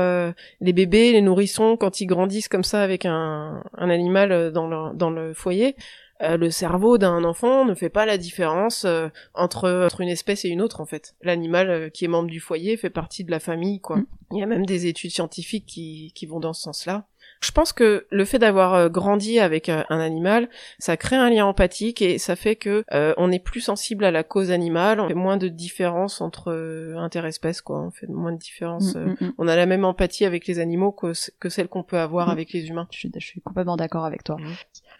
les 0.61 0.73
bébés 0.73 1.11
les 1.11 1.21
nourrissons 1.21 1.75
quand 1.75 1.99
ils 1.99 2.05
grandissent 2.05 2.47
comme 2.47 2.63
ça 2.63 2.81
avec 2.81 3.05
un, 3.05 3.61
un 3.77 3.89
animal 3.89 4.51
dans 4.53 4.67
le, 4.67 4.95
dans 4.95 5.09
le 5.09 5.33
foyer 5.33 5.75
euh, 6.21 6.37
le 6.37 6.49
cerveau 6.49 6.97
d'un 6.97 7.23
enfant 7.23 7.65
ne 7.65 7.75
fait 7.75 7.89
pas 7.89 8.05
la 8.05 8.17
différence 8.17 8.85
euh, 8.85 9.07
entre, 9.35 9.69
entre 9.85 10.01
une 10.01 10.09
espèce 10.09 10.45
et 10.45 10.49
une 10.49 10.61
autre 10.61 10.81
en 10.81 10.85
fait. 10.85 11.15
L'animal 11.21 11.69
euh, 11.69 11.89
qui 11.89 12.05
est 12.05 12.07
membre 12.07 12.29
du 12.29 12.39
foyer 12.39 12.75
fait 12.75 12.89
partie 12.89 13.23
de 13.23 13.31
la 13.31 13.39
famille 13.39 13.79
quoi. 13.79 13.97
Mm. 13.97 14.05
Il 14.31 14.39
y 14.39 14.43
a 14.43 14.47
même 14.47 14.65
des 14.65 14.87
études 14.87 15.11
scientifiques 15.11 15.65
qui, 15.65 16.11
qui 16.15 16.25
vont 16.25 16.39
dans 16.39 16.53
ce 16.53 16.61
sens-là. 16.61 17.05
Je 17.39 17.51
pense 17.51 17.71
que 17.71 18.07
le 18.09 18.25
fait 18.25 18.39
d'avoir 18.39 18.89
grandi 18.89 19.39
avec 19.39 19.69
un 19.69 19.85
animal, 19.89 20.49
ça 20.79 20.97
crée 20.97 21.15
un 21.15 21.29
lien 21.29 21.45
empathique 21.45 22.01
et 22.01 22.17
ça 22.17 22.35
fait 22.35 22.55
que 22.55 22.83
on 22.91 23.31
est 23.31 23.39
plus 23.39 23.61
sensible 23.61 24.05
à 24.05 24.11
la 24.11 24.23
cause 24.23 24.49
animale, 24.49 24.99
on 24.99 25.07
fait 25.07 25.13
moins 25.13 25.37
de 25.37 25.47
différence 25.47 26.19
entre 26.19 26.51
interespèces 26.97 27.61
quoi, 27.61 27.79
on 27.79 27.91
fait 27.91 28.07
moins 28.07 28.31
de 28.31 28.39
différence. 28.39 28.95
Mm, 28.95 29.17
mm, 29.21 29.33
on 29.37 29.47
a 29.47 29.55
la 29.55 29.67
même 29.67 29.85
empathie 29.85 30.25
avec 30.25 30.47
les 30.47 30.57
animaux 30.57 30.91
que, 30.91 31.13
que 31.39 31.49
celle 31.49 31.67
qu'on 31.67 31.83
peut 31.83 31.99
avoir 31.99 32.29
avec 32.29 32.53
les 32.53 32.69
humains. 32.69 32.87
Je, 32.91 33.07
je 33.13 33.25
suis 33.25 33.41
complètement 33.41 33.77
d'accord 33.77 34.05
avec 34.05 34.23
toi 34.23 34.37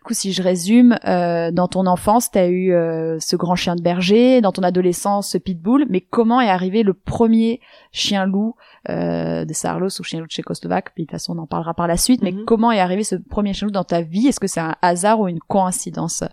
coup, 0.08 0.14
si 0.14 0.34
je 0.34 0.42
résume, 0.42 0.98
euh, 1.06 1.52
dans 1.52 1.68
ton 1.68 1.86
enfance, 1.86 2.32
tu 2.32 2.40
as 2.40 2.48
eu 2.48 2.74
euh, 2.74 3.20
ce 3.20 3.36
grand 3.36 3.56
chien 3.56 3.76
de 3.76 3.82
berger, 3.82 4.42
dans 4.42 4.52
ton 4.52 4.64
adolescence, 4.64 5.30
ce 5.32 5.38
pitbull, 5.38 5.86
mais 5.90 6.02
comment 6.02 6.42
est 6.42 6.50
arrivé 6.50 6.82
le 6.84 6.94
premier 6.94 7.60
chien 7.92 8.26
loup 8.26 8.56
euh, 8.90 9.46
de 9.46 9.54
Sarlos 9.54 9.90
ou 10.00 10.04
chien 10.04 10.20
loup 10.20 10.28
tchécoslovaque? 10.28 10.92
Puis 10.96 11.04
de 11.04 11.08
toute 11.08 11.12
façon, 11.12 11.38
on 11.38 11.42
en 11.42 11.48
parlera 11.48 11.74
par 11.74 11.88
la 11.88 11.98
suite, 11.98 12.22
mais 12.24 12.32
Mhm. 12.32 12.46
comment 12.46 12.72
est 12.72 12.80
arrivé 12.80 13.04
ce 13.04 13.16
premier 13.16 13.54
chien 13.54 13.68
loup 13.68 13.72
dans 13.74 13.84
ta 13.84 14.02
vie? 14.02 14.28
Est-ce 14.28 14.40
que 14.40 14.48
c'est 14.48 14.60
un 14.62 14.76
hasard 14.82 15.20
ou 15.20 15.28
une 15.28 15.40
coïncidence? 15.40 16.24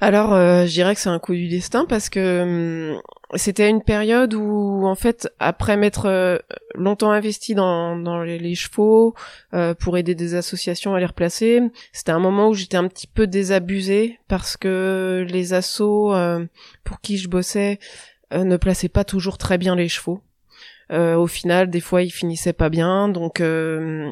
Alors, 0.00 0.34
euh, 0.34 0.66
je 0.66 0.72
dirais 0.72 0.94
que 0.94 1.00
c'est 1.00 1.08
un 1.08 1.18
coup 1.18 1.32
du 1.34 1.48
destin 1.48 1.86
parce 1.88 2.10
que 2.10 2.92
hum, 2.94 3.00
c'était 3.34 3.68
une 3.68 3.82
période 3.82 4.34
où, 4.34 4.86
en 4.86 4.94
fait, 4.94 5.28
après 5.40 5.76
m'être 5.76 6.06
euh, 6.06 6.38
longtemps 6.76 7.10
investi 7.10 7.54
dans, 7.54 8.22
les 8.22 8.54
chevaux 8.54 9.14
euh, 9.54 9.74
pour 9.74 9.98
aider 9.98 10.14
des 10.14 10.34
associations 10.34 10.94
à 10.94 11.00
les 11.00 11.06
replacer, 11.06 11.60
c'était 11.92 12.12
un 12.12 12.18
moment 12.18 12.48
où 12.48 12.54
j'étais 12.54 12.76
un 12.76 12.88
petit 12.88 13.06
peu 13.06 13.26
désabusée 13.26 14.20
parce 14.28 14.56
que 14.56 15.26
les 15.28 15.54
assos 15.54 16.14
euh, 16.14 16.44
pour 16.84 17.00
qui 17.00 17.18
je 17.18 17.28
bossais 17.28 17.78
euh, 18.32 18.44
ne 18.44 18.56
plaçaient 18.56 18.88
pas 18.88 19.04
toujours 19.04 19.38
très 19.38 19.58
bien 19.58 19.74
les 19.74 19.88
chevaux. 19.88 20.20
Euh, 20.92 21.16
au 21.16 21.26
final, 21.26 21.68
des 21.68 21.80
fois, 21.80 22.02
ils 22.02 22.10
finissaient 22.10 22.52
pas 22.52 22.68
bien, 22.68 23.08
donc 23.08 23.40
euh, 23.40 24.10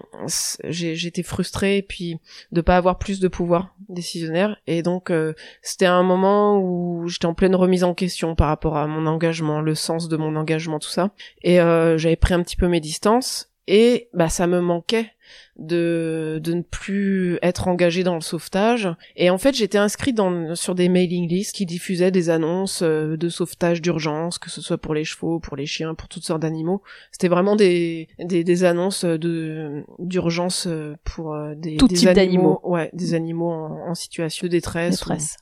j'étais 0.69 1.23
frustrée, 1.23 1.78
et 1.78 1.83
puis 1.83 2.19
de 2.52 2.61
pas 2.61 2.76
avoir 2.76 2.99
plus 2.99 3.21
de 3.21 3.28
pouvoir 3.28 3.75
décisionnaire, 3.88 4.57
et 4.66 4.83
donc 4.83 5.11
euh, 5.11 5.35
c'était 5.62 5.87
un 5.87 6.02
moment 6.02 6.59
où 6.59 7.07
j'étais 7.09 7.26
en 7.26 7.35
pleine 7.35 7.54
remise 7.54 7.85
en 7.85 7.95
question 7.95 8.35
par 8.35 8.49
rapport 8.49 8.76
à 8.76 8.87
mon 8.87 9.07
engagement, 9.07 9.61
le 9.61 9.75
sens 9.75 10.09
de 10.09 10.16
mon 10.16 10.35
engagement, 10.37 10.78
tout 10.78 10.88
ça. 10.90 11.11
Et 11.43 11.57
j'avais 11.57 12.16
pris 12.16 12.35
un 12.35 12.43
petit 12.43 12.57
peu 12.57 12.69
mes 12.69 12.81
distances. 12.81 13.50
Et 13.66 14.11
bah 14.12 14.28
ça 14.28 14.47
me 14.47 14.61
manquait 14.61 15.13
de 15.57 16.40
de 16.43 16.52
ne 16.54 16.62
plus 16.62 17.38
être 17.43 17.69
engagée 17.69 18.02
dans 18.02 18.14
le 18.14 18.21
sauvetage. 18.21 18.88
Et 19.16 19.31
en 19.31 19.38
fait, 19.38 19.54
j'étais 19.54 19.78
inscrite 19.78 20.16
dans 20.16 20.54
sur 20.54 20.75
des 20.75 20.88
mailing 20.88 21.28
lists 21.28 21.54
qui 21.54 21.66
diffusaient 21.66 22.11
des 22.11 22.31
annonces 22.31 22.83
euh, 22.83 23.16
de 23.16 23.28
sauvetage 23.28 23.81
d'urgence, 23.83 24.38
que 24.38 24.50
ce 24.50 24.61
soit 24.61 24.78
pour 24.78 24.95
les 24.95 25.04
chevaux, 25.04 25.38
pour 25.40 25.57
les 25.57 25.66
chiens, 25.66 25.95
pour 25.95 26.09
toutes 26.09 26.25
sortes 26.25 26.43
d'animaux. 26.43 26.83
C'était 27.12 27.28
vraiment 27.28 27.57
des, 27.57 28.09
des 28.19 28.45
des 28.45 28.64
annonces 28.64 29.04
de 29.04 29.85
d'urgence 29.99 30.66
euh, 30.66 30.97
pour 31.04 31.35
euh, 31.35 31.54
des 31.54 31.76
Tout 31.76 31.88
des 31.88 31.95
type 31.95 32.11
d'animaux. 32.12 32.61
Ouais, 32.64 32.90
des 32.93 33.14
animaux 33.14 33.50
en, 33.50 33.90
en 33.90 33.95
situation 33.95 34.47
de 34.47 34.50
détresse. 34.50 35.02
ou- 35.02 35.09
Détresse. 35.11 35.37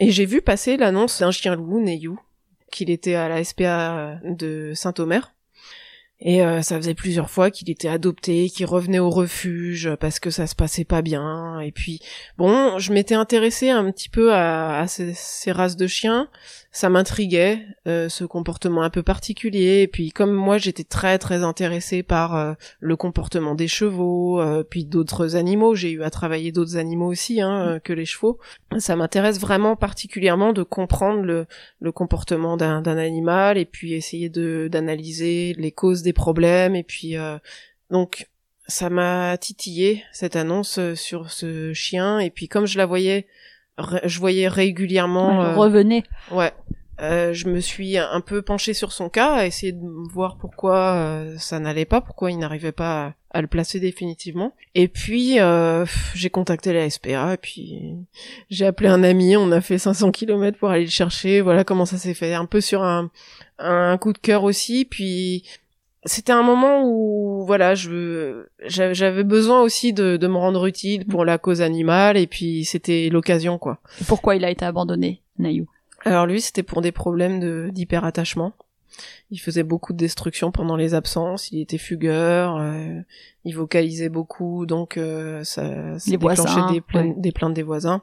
et 0.00 0.10
j'ai 0.10 0.24
vu 0.26 0.40
passer 0.42 0.76
l'annonce 0.76 1.18
d'un 1.20 1.30
chien 1.32 1.54
loup, 1.56 1.80
Neyou, 1.80 2.18
qu'il 2.70 2.88
était 2.90 3.14
à 3.14 3.28
la 3.28 3.42
SPA 3.44 4.20
de 4.24 4.72
Saint-Omer. 4.74 5.32
Et 6.20 6.42
euh, 6.42 6.62
ça 6.62 6.76
faisait 6.76 6.94
plusieurs 6.94 7.28
fois 7.28 7.50
qu'il 7.50 7.68
était 7.68 7.88
adopté, 7.88 8.48
qu'il 8.48 8.64
revenait 8.64 8.98
au 8.98 9.10
refuge 9.10 9.90
parce 10.00 10.18
que 10.18 10.30
ça 10.30 10.46
se 10.46 10.54
passait 10.54 10.84
pas 10.84 11.02
bien. 11.02 11.60
Et 11.60 11.72
puis, 11.72 12.00
bon, 12.38 12.78
je 12.78 12.92
m'étais 12.92 13.14
intéressée 13.14 13.68
un 13.68 13.90
petit 13.90 14.08
peu 14.08 14.32
à, 14.32 14.86
ces 14.88 15.52
races 15.52 15.76
de 15.76 15.86
chiens. 15.86 16.28
Ça 16.72 16.90
m'intriguait, 16.90 17.66
euh, 17.86 18.08
ce 18.08 18.24
comportement 18.24 18.82
un 18.82 18.90
peu 18.90 19.02
particulier. 19.02 19.82
Et 19.82 19.88
puis, 19.88 20.10
comme 20.10 20.32
moi, 20.32 20.58
j'étais 20.58 20.84
très 20.84 21.18
très 21.18 21.42
intéressée 21.42 22.02
par 22.02 22.36
euh, 22.36 22.52
le 22.80 22.96
comportement 22.96 23.54
des 23.54 23.68
chevaux, 23.68 24.40
euh, 24.40 24.62
puis 24.62 24.84
d'autres 24.84 25.36
animaux. 25.36 25.74
J'ai 25.74 25.90
eu 25.90 26.02
à 26.02 26.10
travailler 26.10 26.52
d'autres 26.52 26.76
animaux 26.76 27.06
aussi 27.06 27.40
hein, 27.40 27.80
que 27.82 27.92
les 27.92 28.04
chevaux. 28.04 28.38
Ça 28.78 28.94
m'intéresse 28.96 29.40
vraiment 29.40 29.76
particulièrement 29.76 30.52
de 30.52 30.62
comprendre 30.62 31.22
le, 31.22 31.46
le 31.80 31.92
comportement 31.92 32.56
d'un 32.56 32.84
animal 32.84 33.58
et 33.58 33.64
puis 33.64 33.94
essayer 33.94 34.28
de 34.28 34.68
d'analyser 34.70 35.54
les 35.58 35.72
causes 35.72 36.02
des 36.02 36.12
problèmes 36.12 36.74
et 36.74 36.82
puis 36.82 37.16
donc 37.90 38.28
ça 38.66 38.90
m'a 38.90 39.36
titillé 39.38 40.02
cette 40.12 40.36
annonce 40.36 40.80
sur 40.94 41.30
ce 41.30 41.72
chien 41.72 42.18
et 42.18 42.30
puis 42.30 42.48
comme 42.48 42.66
je 42.66 42.78
la 42.78 42.86
voyais 42.86 43.26
je 44.04 44.18
voyais 44.18 44.48
régulièrement 44.48 45.40
Ouais, 45.40 45.46
euh, 45.46 45.54
Revenez. 45.56 46.04
ouais 46.30 46.52
euh, 46.98 47.34
je 47.34 47.46
me 47.48 47.60
suis 47.60 47.98
un 47.98 48.22
peu 48.22 48.40
penchée 48.40 48.72
sur 48.72 48.90
son 48.90 49.10
cas, 49.10 49.34
à 49.34 49.44
essayer 49.44 49.72
de 49.72 49.84
voir 50.14 50.38
pourquoi 50.38 50.94
euh, 50.94 51.36
ça 51.38 51.58
n'allait 51.58 51.84
pas, 51.84 52.00
pourquoi 52.00 52.30
il 52.30 52.38
n'arrivait 52.38 52.72
pas 52.72 53.08
à, 53.32 53.38
à 53.38 53.42
le 53.42 53.48
placer 53.48 53.80
définitivement. 53.80 54.54
Et 54.74 54.88
puis 54.88 55.38
euh, 55.38 55.84
j'ai 56.14 56.30
contacté 56.30 56.72
la 56.72 56.88
SPA, 56.88 57.34
et 57.34 57.36
puis 57.36 57.92
j'ai 58.48 58.64
appelé 58.64 58.88
un 58.88 59.02
ami, 59.02 59.36
on 59.36 59.52
a 59.52 59.60
fait 59.60 59.76
500 59.76 60.10
km 60.10 60.56
pour 60.58 60.70
aller 60.70 60.84
le 60.84 60.90
chercher. 60.90 61.42
Voilà 61.42 61.64
comment 61.64 61.84
ça 61.84 61.98
s'est 61.98 62.14
fait, 62.14 62.32
un 62.32 62.46
peu 62.46 62.62
sur 62.62 62.82
un, 62.82 63.10
un 63.58 63.98
coup 63.98 64.14
de 64.14 64.18
cœur 64.18 64.42
aussi. 64.44 64.86
Puis 64.86 65.42
c'était 66.06 66.32
un 66.32 66.42
moment 66.42 66.82
où 66.84 67.44
voilà, 67.46 67.74
je 67.74 68.44
j'a- 68.64 68.92
j'avais 68.94 69.24
besoin 69.24 69.60
aussi 69.62 69.92
de, 69.92 70.16
de 70.16 70.26
me 70.26 70.36
rendre 70.36 70.66
utile 70.66 71.04
pour 71.06 71.24
la 71.24 71.36
cause 71.38 71.60
animale, 71.60 72.16
et 72.16 72.26
puis 72.26 72.64
c'était 72.64 73.08
l'occasion 73.12 73.58
quoi. 73.58 73.78
Et 74.00 74.04
Pourquoi 74.04 74.34
il 74.36 74.44
a 74.44 74.50
été 74.50 74.64
abandonné, 74.64 75.20
Nayou? 75.38 75.66
Alors 76.04 76.26
lui, 76.26 76.40
c'était 76.40 76.62
pour 76.62 76.80
des 76.82 76.92
problèmes 76.92 77.40
de 77.40 77.68
d'hyperattachement. 77.72 78.52
Il 79.30 79.38
faisait 79.38 79.62
beaucoup 79.64 79.92
de 79.92 79.98
destruction 79.98 80.50
pendant 80.52 80.76
les 80.76 80.94
absences, 80.94 81.50
il 81.52 81.60
était 81.60 81.76
fugueur, 81.76 82.56
euh, 82.58 83.00
il 83.44 83.52
vocalisait 83.54 84.08
beaucoup, 84.08 84.64
donc 84.64 84.96
euh, 84.96 85.44
ça, 85.44 85.98
ça 85.98 86.10
déclenchait 86.10 86.42
voisins, 86.42 86.72
des, 86.72 86.80
plaintes, 86.80 87.06
ouais. 87.08 87.14
des 87.20 87.32
plaintes 87.32 87.52
des 87.54 87.62
voisins. 87.62 88.00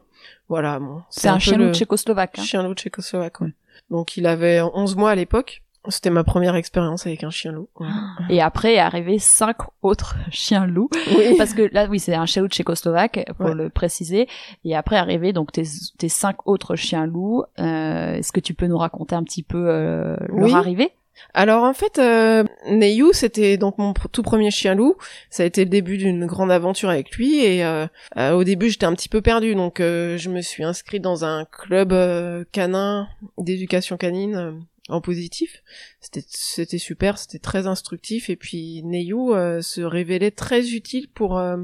Voilà, 0.49 0.77
bon. 0.79 1.01
C'est 1.09 1.29
un 1.29 1.39
chien 1.39 1.57
le- 1.57 1.67
loup 1.67 1.73
tchécoslovaque. 1.73 2.37
hein. 2.37 2.43
Chien 2.43 2.61
loup 2.63 2.75
tchécoslovaque, 2.75 3.41
ouais. 3.41 3.53
Donc 3.89 4.17
il 4.17 4.27
avait 4.27 4.61
11 4.61 4.95
mois 4.95 5.09
à 5.11 5.15
l'époque. 5.15 5.62
C'était 5.89 6.09
ma 6.09 6.23
première 6.23 6.55
expérience 6.55 7.05
avec 7.05 7.23
un 7.23 7.29
chien 7.29 7.51
loup. 7.51 7.67
ouais. 7.79 7.87
Et 8.29 8.41
après 8.41 8.75
est 8.75 8.79
arrivé 8.79 9.19
cinq 9.19 9.57
autres 9.81 10.15
chiens 10.31 10.65
loups. 10.65 10.89
Oui. 11.17 11.35
Parce 11.37 11.53
que 11.53 11.69
là, 11.73 11.87
oui, 11.89 11.99
c'est 11.99 12.13
un 12.15 12.25
chien 12.25 12.41
loup 12.41 12.47
tchécoslovaque, 12.47 13.25
pour 13.37 13.47
Ouais. 13.47 13.53
le 13.55 13.69
préciser. 13.69 14.27
Et 14.63 14.75
après 14.75 14.95
arrivé 14.95 15.33
donc 15.33 15.51
tes, 15.51 15.63
tes 15.97 16.09
cinq 16.09 16.47
autres 16.47 16.75
chiens 16.75 17.05
loups. 17.05 17.43
Euh, 17.59 18.15
Est-ce 18.15 18.31
que 18.31 18.39
tu 18.39 18.53
peux 18.53 18.67
nous 18.67 18.77
raconter 18.77 19.15
un 19.15 19.23
petit 19.23 19.43
peu 19.43 19.65
euh, 19.67 20.15
leur 20.29 20.45
Oui. 20.45 20.53
arrivée? 20.53 20.91
Alors 21.35 21.63
en 21.63 21.73
fait, 21.73 21.99
euh, 21.99 22.43
Neyou, 22.69 23.13
c'était 23.13 23.57
donc 23.57 23.77
mon 23.77 23.93
tout 23.93 24.23
premier 24.23 24.49
chien 24.51 24.73
loup. 24.75 24.95
Ça 25.29 25.43
a 25.43 25.45
été 25.45 25.63
le 25.63 25.69
début 25.69 25.97
d'une 25.97 26.25
grande 26.25 26.51
aventure 26.51 26.89
avec 26.89 27.11
lui. 27.15 27.43
Et 27.43 27.63
euh, 27.63 27.85
euh, 28.17 28.31
au 28.31 28.43
début, 28.43 28.69
j'étais 28.69 28.85
un 28.87 28.93
petit 28.93 29.09
peu 29.09 29.21
perdue, 29.21 29.53
donc 29.53 29.79
euh, 29.79 30.17
je 30.17 30.29
me 30.29 30.41
suis 30.41 30.63
inscrite 30.63 31.03
dans 31.03 31.23
un 31.23 31.45
club 31.45 31.93
euh, 31.93 32.43
canin 32.51 33.07
d'éducation 33.37 33.95
canine 33.97 34.35
euh, 34.35 34.51
en 34.89 35.01
positif. 35.01 35.63
C'était 36.01 36.23
c'était 36.27 36.77
super, 36.77 37.17
c'était 37.17 37.39
très 37.39 37.67
instructif. 37.67 38.29
Et 38.29 38.35
puis 38.35 38.81
Neyou 38.83 39.33
euh, 39.33 39.61
se 39.61 39.81
révélait 39.81 40.31
très 40.31 40.71
utile 40.71 41.07
pour 41.09 41.37
euh, 41.37 41.57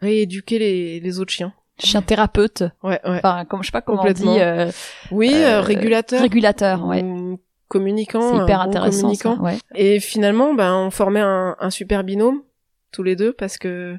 rééduquer 0.00 0.58
les, 0.58 1.00
les 1.00 1.20
autres 1.20 1.32
chiens. 1.32 1.52
Chien 1.78 2.00
thérapeute. 2.00 2.62
Ouais, 2.82 3.00
ouais. 3.04 3.18
Enfin, 3.18 3.44
comme 3.44 3.62
je 3.62 3.66
sais 3.66 3.72
pas 3.72 3.82
comment 3.82 4.02
on 4.02 4.12
dit. 4.12 4.24
Euh, 4.26 4.70
Oui, 5.10 5.30
euh, 5.34 5.58
euh, 5.58 5.60
régulateur. 5.60 6.22
Régulateur, 6.22 6.86
ouais. 6.86 7.02
ou 7.02 7.38
communicant. 7.68 8.44
Hyper 8.44 8.60
bon 8.64 8.70
intéressant. 8.70 9.00
communicant. 9.02 9.36
Ça, 9.36 9.42
ouais. 9.42 9.58
Et 9.74 10.00
finalement, 10.00 10.54
ben, 10.54 10.74
on 10.74 10.90
formait 10.90 11.20
un, 11.20 11.54
un 11.60 11.70
super 11.70 12.02
binôme, 12.02 12.42
tous 12.92 13.02
les 13.02 13.14
deux, 13.14 13.32
parce 13.34 13.58
que 13.58 13.98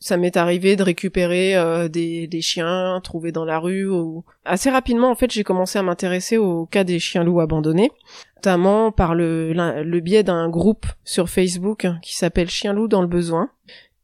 ça 0.00 0.16
m'est 0.16 0.38
arrivé 0.38 0.76
de 0.76 0.82
récupérer 0.82 1.54
euh, 1.56 1.88
des, 1.88 2.40
chiens 2.40 3.00
trouvés 3.04 3.32
dans 3.32 3.44
la 3.44 3.58
rue. 3.58 3.86
Ou... 3.86 4.24
Assez 4.46 4.70
rapidement, 4.70 5.10
en 5.10 5.14
fait, 5.14 5.30
j'ai 5.30 5.44
commencé 5.44 5.78
à 5.78 5.82
m'intéresser 5.82 6.38
au 6.38 6.66
cas 6.66 6.84
des 6.84 6.98
chiens 6.98 7.22
loups 7.22 7.40
abandonnés, 7.40 7.92
notamment 8.36 8.92
par 8.92 9.14
le, 9.14 10.00
biais 10.00 10.22
d'un 10.22 10.48
groupe 10.48 10.86
sur 11.04 11.28
Facebook 11.28 11.86
qui 12.02 12.16
s'appelle 12.16 12.48
Chien 12.48 12.72
loup 12.72 12.88
dans 12.88 13.02
le 13.02 13.08
besoin. 13.08 13.50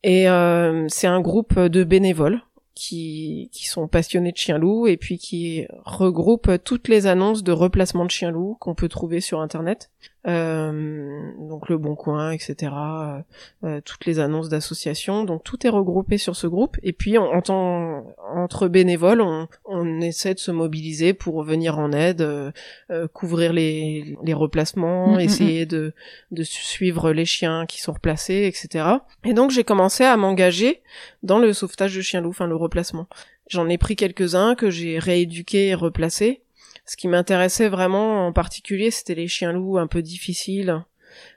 Et 0.03 0.29
euh, 0.29 0.85
c'est 0.88 1.07
un 1.07 1.21
groupe 1.21 1.59
de 1.59 1.83
bénévoles 1.83 2.43
qui, 2.75 3.49
qui 3.53 3.67
sont 3.67 3.88
passionnés 3.88 4.33
de 4.33 4.37
chiens 4.37 4.59
loups 4.59 4.87
et 4.87 4.99
puis 4.99 5.17
qui 5.17 5.67
regroupent 5.87 6.62
toutes 6.62 6.88
les 6.88 7.07
annonces 7.07 7.43
de 7.43 7.53
replacement 7.53 8.05
de 8.05 8.11
chiens 8.11 8.31
loups 8.31 8.59
qu'on 8.61 8.75
peut 8.75 8.91
trouver 8.91 9.23
sur 9.23 9.41
Internet. 9.41 9.91
Euh, 10.26 11.30
donc 11.38 11.68
le 11.68 11.78
Bon 11.78 11.95
Coin, 11.95 12.30
etc. 12.33 12.73
euh, 12.75 13.18
euh, 13.64 13.80
toutes 13.85 14.06
les 14.06 14.18
annonces 14.18 14.49
d'associations. 14.49 15.25
Donc 15.25 15.45
tout 15.45 15.66
est 15.66 15.71
regroupé 15.71 16.18
sur 16.18 16.37
ce 16.37 16.47
groupe. 16.47 16.76
Et 16.83 16.92
puis 16.92 17.16
en, 17.18 17.26
en 17.26 17.40
tant, 17.42 18.14
entre 18.35 18.68
bénévoles, 18.68 19.21
on, 19.21 19.49
on 19.64 20.00
essaie 20.00 20.35
de 20.35 20.38
se 20.38 20.50
mobiliser 20.50 21.12
pour 21.14 21.42
venir 21.42 21.78
en 21.78 21.92
aide, 21.92 22.23
euh, 22.23 22.50
euh, 22.90 23.09
couvrir 23.09 23.52
les, 23.52 24.16
les 24.23 24.35
replacements, 24.35 25.06
Mm, 25.06 25.16
mm, 25.16 25.21
essayer 25.21 25.66
de, 25.66 25.92
de 26.30 26.42
suivre 26.42 27.12
les 27.12 27.25
chiens 27.25 27.66
qui 27.66 27.80
sont 27.80 27.92
replacés, 27.92 28.47
etc. 28.47 28.85
Et 29.25 29.35
donc 29.35 29.50
j'ai 29.50 29.64
commencé 29.64 30.04
à 30.04 30.16
m'engager 30.16 30.83
dans 31.23 31.38
le 31.38 31.52
sauvetage 31.52 31.95
de 31.95 32.00
chiens 32.00 32.21
loups, 32.21 32.30
enfin 32.30 32.47
le 32.47 32.56
replacement. 32.56 33.06
J'en 33.49 33.68
ai 33.68 33.78
pris 33.78 33.95
quelques-uns 33.95 34.54
que 34.56 34.71
j'ai 34.71 34.99
rééduqués 34.99 35.68
et 35.68 35.75
replacés. 35.75 36.42
Ce 36.87 36.97
qui 36.97 37.09
m'intéressait 37.09 37.69
vraiment 37.69 38.28
en 38.28 38.33
particulier, 38.33 38.93
c'était 38.93 39.16
les 39.16 39.26
chiens 39.26 39.52
loups 39.52 39.78
un 39.78 39.88
peu 39.88 40.02
difficiles, 40.02 40.85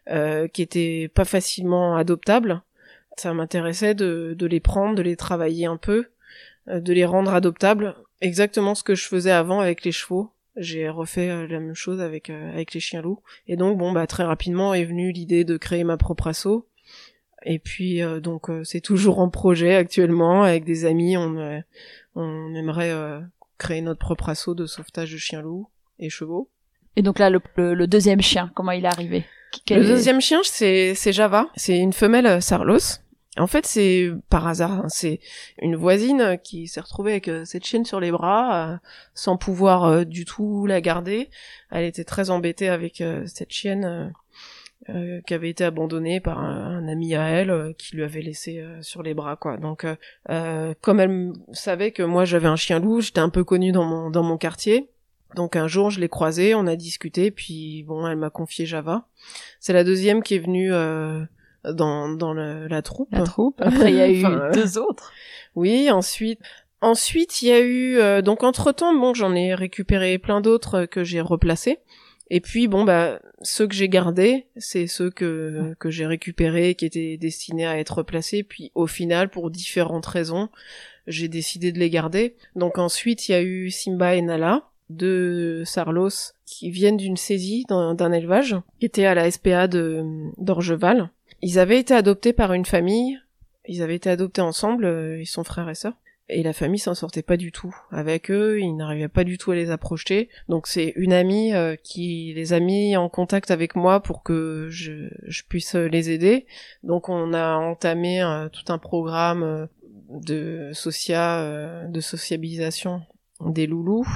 euh, 0.10 0.48
qui 0.48 0.62
étaient 0.62 1.10
pas 1.14 1.26
facilement 1.26 1.96
adoptables. 1.96 2.62
Ça 3.18 3.34
m'intéressait 3.34 3.96
de, 3.96 4.36
les 4.40 4.60
prendre, 4.60 4.96
de 4.96 5.02
les 5.02 5.16
travailler 5.16 5.66
un 5.66 5.78
peu, 5.78 6.06
euh, 6.68 6.80
de 6.80 6.94
les 6.94 7.06
rendre 7.06 7.34
adoptables. 7.34 7.96
Exactement 8.22 8.76
ce 8.76 8.84
que 8.84 8.96
je 8.96 9.06
faisais 9.06 9.32
avant 9.32 9.60
avec 9.60 9.84
les 9.84 9.92
chevaux. 9.92 10.32
J'ai 10.56 10.88
refait 10.90 11.30
euh, 11.30 11.48
la 11.48 11.60
même 11.60 11.76
chose 11.76 12.02
avec 12.02 12.30
avec 12.30 12.74
les 12.74 12.80
chiens 12.80 13.02
loups. 13.02 13.22
Et 13.48 13.56
donc 13.56 13.78
bon 13.78 13.92
bah 13.92 14.08
très 14.08 14.24
rapidement 14.24 14.74
est 14.74 14.86
venue 14.86 15.12
l'idée 15.12 15.46
de 15.46 15.58
créer 15.58 15.84
ma 15.84 15.98
propre 15.98 16.28
asso. 16.28 16.66
Et 17.44 17.60
puis 17.60 18.02
donc 18.22 18.50
c'est 18.64 18.82
toujours 18.82 19.20
en 19.20 19.30
projet 19.30 19.76
actuellement 19.76 20.44
avec 20.44 20.66
des 20.66 20.86
amis. 20.86 21.16
On 21.18 21.62
On 22.16 22.54
aimerait 22.54 22.94
créer 23.60 23.82
notre 23.82 24.00
propre 24.00 24.30
assaut 24.30 24.56
de 24.56 24.66
sauvetage 24.66 25.12
de 25.12 25.18
chiens-loups 25.18 25.70
et 26.00 26.10
chevaux. 26.10 26.50
Et 26.96 27.04
donc 27.04 27.20
là, 27.20 27.30
le, 27.30 27.40
le, 27.58 27.86
deuxième 27.86 28.22
chien, 28.22 28.52
comment 28.56 28.72
il 28.72 28.86
est 28.86 28.88
arrivé? 28.88 29.26
Le 29.70 29.86
deuxième 29.86 30.22
chien, 30.22 30.42
c'est 30.44 31.14
Java. 31.14 31.48
C'est 31.56 31.78
une 31.78 31.94
femelle 31.94 32.42
Sarlos. 32.42 33.00
En 33.38 33.48
fait, 33.48 33.66
c'est 33.66 34.10
par 34.30 34.48
hasard, 34.48 34.72
hein, 34.72 34.86
c'est 34.90 35.20
une 35.62 35.76
voisine 35.76 36.38
qui 36.44 36.68
s'est 36.68 36.82
retrouvée 36.82 37.12
avec 37.12 37.28
euh, 37.28 37.46
cette 37.46 37.66
chienne 37.66 37.86
sur 37.86 38.00
les 38.00 38.12
bras, 38.12 38.72
euh, 38.74 38.78
sans 39.14 39.38
pouvoir 39.38 39.86
euh, 39.86 40.04
du 40.04 40.26
tout 40.26 40.66
la 40.66 40.82
garder. 40.82 41.30
Elle 41.72 41.86
était 41.86 42.04
très 42.04 42.32
embêtée 42.32 42.70
avec 42.70 43.04
cette 43.28 43.52
chienne 43.52 44.14
qui 44.88 45.34
avait 45.34 45.50
été 45.50 45.64
abandonnée 45.64 46.20
par 46.20 46.40
un, 46.40 46.88
ami 46.88 47.14
à 47.14 47.28
elle 47.28 47.76
qui 47.78 47.96
lui 47.96 48.04
avait 48.04 48.22
laissé 48.22 48.64
sur 48.82 49.04
les 49.04 49.14
bras, 49.14 49.36
quoi. 49.36 49.58
Donc, 49.58 49.86
comme 50.82 51.00
elle 51.00 51.34
savait 51.52 51.92
que 51.92 52.04
moi 52.04 52.26
j'avais 52.26 52.48
un 52.48 52.56
chien 52.56 52.80
loup, 52.80 53.02
j'étais 53.02 53.20
un 53.20 53.30
peu 53.30 53.44
connue 53.44 53.72
dans 53.72 53.86
mon 53.86 54.10
dans 54.10 54.24
mon 54.24 54.38
quartier. 54.38 54.90
Donc 55.36 55.56
un 55.56 55.68
jour, 55.68 55.92
je 55.92 56.00
l'ai 56.00 56.10
croisée, 56.10 56.56
on 56.56 56.66
a 56.66 56.76
discuté, 56.76 57.30
puis 57.30 57.84
bon, 57.84 58.08
elle 58.08 58.18
m'a 58.18 58.32
confié 58.32 58.66
Java. 58.66 59.06
C'est 59.60 59.74
la 59.74 59.84
deuxième 59.84 60.24
qui 60.24 60.36
est 60.36 60.40
venue 60.40 60.72
dans, 61.64 62.10
dans 62.10 62.34
la 62.34 62.82
troupe. 62.82 63.10
La 63.12 63.24
troupe. 63.24 63.62
Après, 63.62 63.92
il 63.92 63.98
y 63.98 64.02
a 64.02 64.10
eu 64.10 64.24
deux 64.54 64.78
autres. 64.78 65.12
Oui, 65.56 65.90
ensuite. 65.92 66.40
Ensuite, 66.82 67.42
il 67.42 67.50
y 67.50 67.52
a 67.52 67.60
eu 67.60 67.98
euh, 67.98 68.22
donc 68.22 68.44
entre 68.44 68.72
temps, 68.72 68.94
bon, 68.94 69.14
j'en 69.14 69.36
ai 69.36 69.54
récupéré 69.54 70.18
plein 70.18 70.40
d'autres 70.40 70.86
que 70.86 71.04
j'ai 71.04 71.20
replacés. 71.20 71.80
Et 72.32 72.42
puis 72.42 72.68
bon 72.68 72.84
bah 72.84 73.20
ceux 73.42 73.68
que 73.68 73.74
j'ai 73.74 73.90
gardés, 73.90 74.46
c'est 74.58 74.88
ceux 74.88 75.10
que 75.10 75.74
que 75.80 75.90
j'ai 75.90 76.06
récupérés 76.06 76.76
qui 76.76 76.86
étaient 76.86 77.18
destinés 77.18 77.66
à 77.66 77.78
être 77.80 77.98
replacés. 77.98 78.44
Puis 78.44 78.72
au 78.76 78.88
final, 78.88 79.30
pour 79.30 79.50
différentes 79.50 80.06
raisons, 80.06 80.50
j'ai 81.08 81.28
décidé 81.28 81.72
de 81.72 81.80
les 81.80 81.90
garder. 81.90 82.36
Donc 82.56 82.78
ensuite, 82.78 83.28
il 83.28 83.32
y 83.32 83.36
a 83.36 83.42
eu 83.42 83.72
Simba 83.72 84.16
et 84.16 84.22
Nala, 84.22 84.70
deux 84.90 85.66
Sarlos 85.66 86.34
qui 86.46 86.70
viennent 86.70 86.98
d'une 86.98 87.18
saisie 87.18 87.66
d'un 87.68 88.12
élevage, 88.12 88.56
qui 88.80 88.86
était 88.86 89.06
à 89.06 89.16
la 89.16 89.30
SPA 89.30 89.68
de 89.68 90.04
d'Orgeval. 90.38 91.10
Ils 91.42 91.60
avaient 91.60 91.80
été 91.80 91.94
adoptés 91.94 92.34
par 92.34 92.54
une 92.54 92.66
famille. 92.66 93.20
Ils 93.68 93.82
avaient 93.82 93.96
été 93.96 94.10
adoptés 94.10 94.42
ensemble, 94.42 94.86
euh, 94.86 95.22
ils 95.22 95.28
sont 95.28 95.44
frères 95.44 95.70
et 95.70 95.76
sœurs. 95.76 95.94
Et 96.30 96.44
la 96.44 96.54
famille 96.54 96.80
s'en 96.80 96.94
sortait 96.94 97.24
pas 97.24 97.38
du 97.38 97.52
tout 97.52 97.76
avec 97.92 98.30
eux, 98.30 98.60
ils 98.60 98.76
n'arrivaient 98.76 99.08
pas 99.08 99.24
du 99.24 99.38
tout 99.38 99.52
à 99.52 99.56
les 99.56 99.72
approcher. 99.72 100.30
Donc 100.48 100.68
c'est 100.68 100.94
une 100.96 101.12
amie 101.12 101.54
euh, 101.54 101.76
qui 101.76 102.34
les 102.36 102.54
a 102.54 102.60
mis 102.60 102.96
en 102.96 103.10
contact 103.10 103.50
avec 103.52 103.76
moi 103.76 104.00
pour 104.02 104.22
que 104.22 104.68
je, 104.70 105.10
puisse 105.50 105.76
les 105.76 106.12
aider. 106.12 106.46
Donc 106.84 107.10
on 107.10 107.34
a 107.34 107.56
entamé 107.56 108.22
euh, 108.22 108.48
tout 108.50 108.72
un 108.72 108.78
programme 108.78 109.68
de 110.10 110.70
socia, 110.74 111.86
de 111.88 112.00
sociabilisation 112.00 113.02
des 113.46 113.68
loulous. 113.68 114.08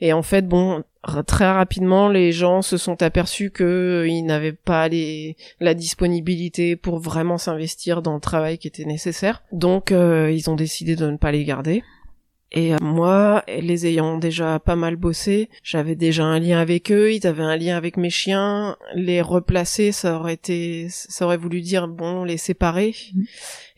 Et 0.00 0.12
en 0.12 0.22
fait, 0.22 0.46
bon, 0.46 0.84
très 1.26 1.50
rapidement, 1.50 2.08
les 2.08 2.32
gens 2.32 2.62
se 2.62 2.76
sont 2.76 3.02
aperçus 3.02 3.50
que 3.50 3.64
euh, 3.64 4.08
ils 4.08 4.22
n'avaient 4.22 4.52
pas 4.52 4.88
les, 4.88 5.36
la 5.60 5.74
disponibilité 5.74 6.76
pour 6.76 7.00
vraiment 7.00 7.38
s'investir 7.38 8.02
dans 8.02 8.14
le 8.14 8.20
travail 8.20 8.58
qui 8.58 8.68
était 8.68 8.84
nécessaire. 8.84 9.42
Donc, 9.52 9.90
euh, 9.90 10.30
ils 10.30 10.48
ont 10.48 10.54
décidé 10.54 10.94
de 10.94 11.10
ne 11.10 11.16
pas 11.16 11.32
les 11.32 11.44
garder. 11.44 11.82
Et 12.54 12.74
euh, 12.74 12.76
moi, 12.82 13.42
les 13.48 13.86
ayant 13.86 14.18
déjà 14.18 14.60
pas 14.60 14.76
mal 14.76 14.96
bossé, 14.96 15.48
j'avais 15.64 15.96
déjà 15.96 16.24
un 16.24 16.38
lien 16.38 16.60
avec 16.60 16.92
eux, 16.92 17.12
ils 17.12 17.26
avaient 17.26 17.42
un 17.42 17.56
lien 17.56 17.76
avec 17.76 17.96
mes 17.96 18.10
chiens. 18.10 18.76
Les 18.94 19.22
replacer, 19.22 19.90
ça 19.90 20.18
aurait 20.18 20.34
été, 20.34 20.86
ça 20.90 21.24
aurait 21.24 21.38
voulu 21.38 21.62
dire 21.62 21.88
bon, 21.88 22.24
les 22.24 22.36
séparer. 22.36 22.94
Mmh. 23.14 23.22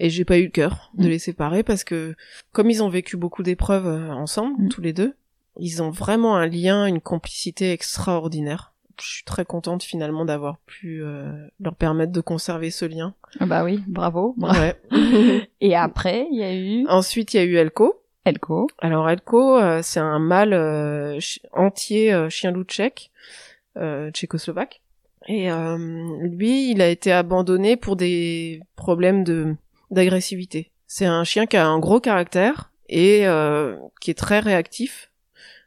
Et 0.01 0.11
j'ai 0.11 0.25
pas 0.25 0.39
eu 0.39 0.45
le 0.45 0.51
cœur 0.51 0.91
de 0.99 1.07
mmh. 1.07 1.11
les 1.11 1.19
séparer 1.21 1.63
parce 1.63 1.85
que 1.85 2.17
comme 2.53 2.69
ils 2.69 2.83
ont 2.83 2.89
vécu 2.89 3.17
beaucoup 3.17 3.45
d'épreuves 3.45 3.87
ensemble, 4.11 4.65
mmh. 4.65 4.69
tous 4.71 4.81
les 4.81 4.93
deux, 4.93 5.15
ils 5.59 5.83
ont 5.83 5.91
vraiment 5.91 6.37
un 6.37 6.47
lien, 6.47 6.87
une 6.87 7.01
complicité 7.01 7.73
extraordinaire. 7.73 8.73
Je 9.01 9.07
suis 9.07 9.25
très 9.25 9.45
contente 9.45 9.83
finalement 9.83 10.25
d'avoir 10.25 10.59
pu 10.67 11.03
euh, 11.03 11.33
leur 11.61 11.75
permettre 11.75 12.13
de 12.13 12.21
conserver 12.21 12.71
ce 12.71 12.85
lien. 12.85 13.15
Ah 13.41 13.47
bah 13.47 13.65
oui, 13.65 13.83
bravo. 13.89 14.37
Ouais. 14.39 14.81
Et 15.61 15.75
après, 15.75 16.29
il 16.31 16.39
y 16.39 16.45
a 16.45 16.55
eu? 16.55 16.87
Ensuite, 16.89 17.35
il 17.35 17.39
y 17.39 17.41
a 17.41 17.45
eu 17.45 17.57
Elko 17.57 18.05
Elko. 18.25 18.69
Alors 18.79 19.09
Elko, 19.09 19.59
euh, 19.59 19.81
c'est 19.83 20.01
un 20.01 20.19
mâle 20.19 20.55
euh, 20.55 21.19
entier 21.53 22.13
euh, 22.13 22.29
chien 22.31 22.51
loup 22.51 22.65
tchèque, 22.65 23.11
tchécoslovaque. 24.13 24.81
Et 25.27 25.49
lui, 26.21 26.71
il 26.71 26.83
a 26.83 26.89
été 26.89 27.11
abandonné 27.11 27.79
pour 27.79 27.97
des 27.97 28.61
problèmes 28.77 29.25
de 29.25 29.57
d'agressivité. 29.91 30.71
C'est 30.87 31.07
un 31.07 31.25
chien 31.25 31.47
qui 31.47 31.57
a 31.57 31.67
un 31.67 31.79
gros 31.79 31.99
caractère 31.99 32.71
et 32.91 33.25
qui 34.03 34.11
est 34.11 34.19
très 34.19 34.41
réactif 34.41 35.11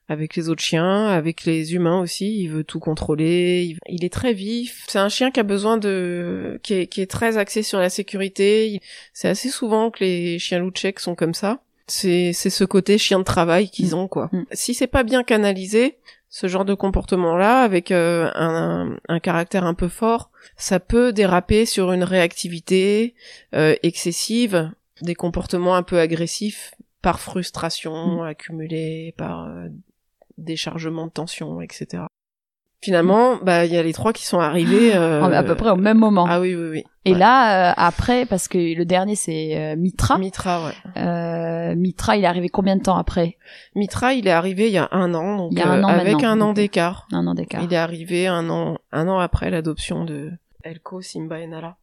avec 0.10 0.36
les 0.36 0.50
autres 0.50 0.64
chiens, 0.64 1.08
avec 1.08 1.46
les 1.46 1.74
humains 1.74 2.00
aussi. 2.00 2.42
Il 2.42 2.48
veut 2.50 2.64
tout 2.64 2.80
contrôler. 2.80 3.78
Il, 3.88 4.06
est 4.06 4.14
très 4.14 4.34
vif. 4.34 4.86
C'est 4.88 5.00
un 5.00 5.10
chien 5.10 5.32
qui 5.32 5.40
a 5.40 5.44
besoin 5.44 5.78
de, 5.78 6.60
qui 6.64 6.74
est, 6.74 6.88
qui 6.88 7.02
est 7.02 7.12
très 7.12 7.38
axé 7.38 7.64
sur 7.64 7.80
la 7.80 7.90
sécurité. 7.90 8.82
C'est 9.14 9.28
assez 9.28 9.50
souvent 9.50 9.92
que 9.92 10.04
les 10.04 10.40
chiens 10.40 10.68
tchèques 10.72 11.00
sont 11.00 11.16
comme 11.16 11.34
ça 11.34 11.62
c'est 11.88 12.34
c'est 12.34 12.50
ce 12.50 12.64
côté 12.64 12.98
chien 12.98 13.20
de 13.20 13.24
travail 13.24 13.70
qu'ils 13.70 13.92
mm. 13.92 13.98
ont 13.98 14.08
quoi. 14.08 14.30
Mm. 14.32 14.46
Si 14.52 14.74
c'est 14.74 14.88
pas 14.88 15.04
bien 15.04 15.24
canalisé, 15.24 15.98
ce 16.30 16.48
genre 16.48 16.66
de 16.66 16.74
comportement-là 16.74 17.62
avec 17.62 17.92
euh, 17.92 18.30
un, 18.36 18.98
un, 19.08 19.20
caractère 19.20 19.64
un 19.64 19.74
peu 19.74 19.88
fort, 19.88 20.30
ça 20.58 20.80
peut 20.80 21.14
déraper 21.14 21.66
sur 21.66 21.92
une 21.94 22.04
réactivité 22.04 23.16
euh, 23.56 23.76
excessive, 23.84 24.72
des 25.02 25.16
comportements 25.16 25.76
un 25.76 25.84
peu 25.84 26.00
agressifs 26.00 26.76
par 27.02 27.20
frustration 27.20 28.24
mm. 28.24 28.28
accumulée, 28.28 29.14
par 29.18 29.46
euh, 29.46 29.68
déchargement 30.38 31.08
de 31.08 31.12
tension, 31.12 31.62
etc. 31.62 32.04
Finalement, 32.80 33.38
bah 33.42 33.66
il 33.66 33.74
y 33.74 33.78
a 33.78 33.82
les 33.82 33.92
trois 33.92 34.14
qui 34.14 34.24
sont 34.24 34.40
arrivés 34.40 34.96
euh... 34.96 35.24
à 35.24 35.42
peu 35.42 35.56
près 35.56 35.72
au 35.72 35.78
même 35.78 35.98
moment. 35.98 36.28
Ah 36.30 36.40
oui 36.40 36.54
oui 36.56 36.70
oui. 36.70 36.84
Et 37.06 37.16
là 37.16 37.72
euh, 37.72 37.74
après 37.76 38.28
parce 38.28 38.48
que 38.48 38.58
le 38.58 38.86
dernier 38.86 39.16
c'est 39.16 39.58
euh, 39.58 39.76
Mitra. 39.76 40.20
Mitra 40.20 40.68
ouais. 40.68 41.76
Mitra 41.76 42.18
il 42.18 42.24
est 42.24 42.28
arrivé 42.28 42.50
combien 42.50 42.76
de 42.76 42.84
temps 42.84 42.98
après? 42.98 43.38
Mitra 43.76 44.14
il 44.14 44.28
est 44.28 44.32
arrivé 44.32 44.68
il 44.68 44.74
y 44.74 44.78
a 44.78 44.90
un 44.92 45.16
an 45.16 45.38
donc 45.38 45.54
il 45.54 45.58
y 45.58 45.62
a 45.62 45.70
un 45.70 45.84
an 45.84 45.88
avec 45.88 46.24
un 46.24 46.40
an 46.40 46.54
d'écart. 46.54 47.08
Un 47.12 47.26
an 47.26 47.34
d'écart. 47.34 47.64
Il 47.64 47.74
est 47.74 47.78
arrivé 47.78 48.28
un 48.28 48.48
an 48.52 48.78
un 48.92 49.08
an 49.08 49.18
après 49.18 49.50
l'adoption 49.50 50.06
de 50.06 50.32
Elko, 50.64 51.02
Simba 51.02 51.40
et 51.40 51.48
Nala. 51.48 51.78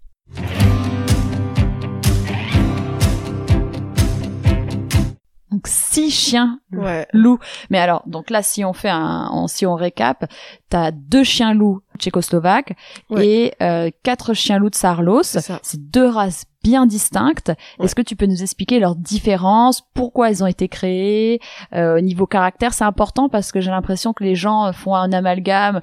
Donc 5.55 5.69
six 5.69 6.11
chiens 6.11 6.59
ouais. 6.73 7.07
loups. 7.13 7.39
Mais 7.71 7.79
alors, 7.79 8.03
donc 8.09 8.29
là, 8.31 8.43
si 8.43 8.65
on 8.65 8.73
fait 8.73 8.91
un, 8.91 9.47
si 9.47 9.67
on 9.67 9.77
récap, 9.77 10.29
t'as 10.69 10.91
deux 10.91 11.23
chiens 11.23 11.55
loups 11.55 11.81
tchécoslovaques 11.97 12.75
et 13.17 13.55
euh, 13.63 13.89
quatre 14.03 14.35
chiens 14.35 14.59
loups 14.59 14.71
de 14.71 14.75
Sarlos. 14.75 15.23
C'est 15.23 15.91
deux 15.91 16.09
races 16.09 16.47
bien 16.65 16.87
distinctes. 16.87 17.53
Est-ce 17.81 17.95
que 17.95 18.03
tu 18.03 18.17
peux 18.17 18.27
nous 18.27 18.43
expliquer 18.43 18.81
leurs 18.81 18.97
différences, 18.97 19.85
pourquoi 19.95 20.29
elles 20.29 20.43
ont 20.43 20.49
été 20.49 20.67
créées 20.67 21.39
euh, 21.73 21.99
au 21.99 22.01
niveau 22.01 22.27
caractère? 22.27 22.75
C'est 22.75 22.83
important 22.83 23.29
parce 23.29 23.53
que 23.53 23.61
j'ai 23.61 23.71
l'impression 23.71 24.13
que 24.13 24.25
les 24.25 24.35
gens 24.35 24.73
font 24.73 24.97
un 24.97 25.13
amalgame. 25.13 25.81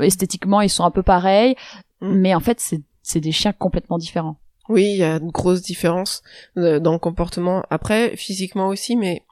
Esthétiquement, 0.00 0.62
ils 0.62 0.68
sont 0.68 0.82
un 0.82 0.90
peu 0.90 1.04
pareils, 1.04 1.54
mm. 2.00 2.12
mais 2.12 2.34
en 2.34 2.40
fait, 2.40 2.60
c'est 3.02 3.20
des 3.20 3.30
chiens 3.30 3.52
complètement 3.52 3.98
différents. 3.98 4.40
Oui, 4.68 4.84
il 4.84 4.96
y 4.96 5.04
a 5.04 5.16
une 5.16 5.30
grosse 5.30 5.62
différence 5.62 6.22
euh, 6.56 6.80
dans 6.80 6.92
le 6.92 6.98
comportement. 6.98 7.62
Après, 7.70 8.16
physiquement 8.16 8.68
aussi, 8.68 8.96
mais 8.96 9.22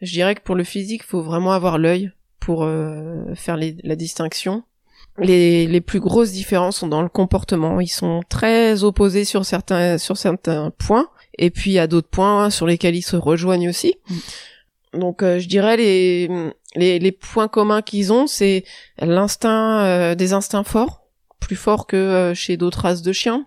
je 0.00 0.12
dirais 0.12 0.34
que 0.34 0.40
pour 0.40 0.54
le 0.54 0.64
physique, 0.64 1.02
il 1.04 1.08
faut 1.08 1.22
vraiment 1.22 1.52
avoir 1.52 1.78
l'œil 1.78 2.10
pour 2.40 2.64
euh, 2.64 3.34
faire 3.34 3.56
la 3.58 3.96
distinction. 3.96 4.62
Les, 5.18 5.66
les 5.66 5.80
plus 5.80 6.00
grosses 6.00 6.32
différences 6.32 6.78
sont 6.78 6.88
dans 6.88 7.02
le 7.02 7.08
comportement. 7.08 7.80
Ils 7.80 7.88
sont 7.88 8.22
très 8.28 8.84
opposés 8.84 9.24
sur 9.24 9.44
certains 9.44 9.98
sur 9.98 10.16
certains 10.16 10.70
points, 10.70 11.08
et 11.36 11.50
puis 11.50 11.72
il 11.72 11.74
y 11.74 11.78
a 11.80 11.88
d'autres 11.88 12.08
points 12.08 12.50
sur 12.50 12.66
lesquels 12.66 12.94
ils 12.94 13.02
se 13.02 13.16
rejoignent 13.16 13.68
aussi. 13.68 13.96
Mm. 14.08 15.00
Donc, 15.00 15.22
euh, 15.22 15.38
je 15.38 15.48
dirais 15.48 15.76
les, 15.76 16.28
les, 16.74 16.98
les 16.98 17.12
points 17.12 17.48
communs 17.48 17.82
qu'ils 17.82 18.12
ont, 18.12 18.26
c'est 18.26 18.64
l'instinct 19.00 20.14
des 20.14 20.32
instincts 20.32 20.64
forts, 20.64 21.02
plus 21.40 21.56
forts 21.56 21.86
que 21.86 22.32
chez 22.34 22.56
d'autres 22.56 22.80
races 22.80 23.02
de 23.02 23.12
chiens 23.12 23.44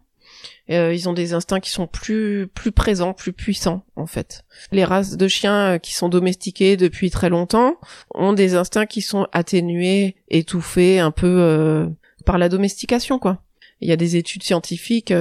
euh, 0.78 0.94
ils 0.94 1.10
ont 1.10 1.14
des 1.14 1.34
instincts 1.34 1.60
qui 1.60 1.72
sont 1.72 1.88
plus 1.88 2.48
plus 2.48 2.72
présents, 2.72 3.14
plus 3.14 3.34
puissants 3.34 3.84
en 3.96 4.06
fait. 4.06 4.46
Les 4.72 4.84
races 4.84 5.18
de 5.18 5.28
chiens 5.28 5.74
euh, 5.74 5.78
qui 5.78 5.94
sont 5.94 6.10
domestiquées 6.10 6.78
depuis 6.78 7.10
très 7.10 7.30
longtemps 7.30 7.76
ont 8.14 8.34
des 8.34 8.56
instincts 8.56 8.86
qui 8.86 9.02
sont 9.02 9.28
atténués, 9.32 10.16
étouffés 10.30 11.00
un 11.00 11.12
peu 11.12 11.28
euh, 11.40 11.88
par 12.26 12.38
la 12.38 12.50
domestication 12.50 13.20
quoi. 13.20 13.42
Il 13.82 13.90
y 13.90 13.92
a 13.92 13.98
des 13.98 14.16
études 14.16 14.44
scientifiques 14.44 15.12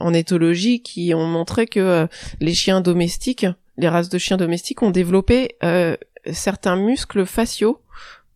en 0.00 0.14
éthologie 0.14 0.80
qui 0.80 1.12
ont 1.12 1.26
montré 1.26 1.66
que 1.66 2.08
les 2.40 2.54
chiens 2.54 2.80
domestiques, 2.80 3.44
les 3.76 3.90
races 3.90 4.08
de 4.08 4.16
chiens 4.16 4.38
domestiques 4.38 4.82
ont 4.82 4.90
développé 4.90 5.56
certains 6.32 6.76
muscles 6.76 7.26
faciaux 7.26 7.82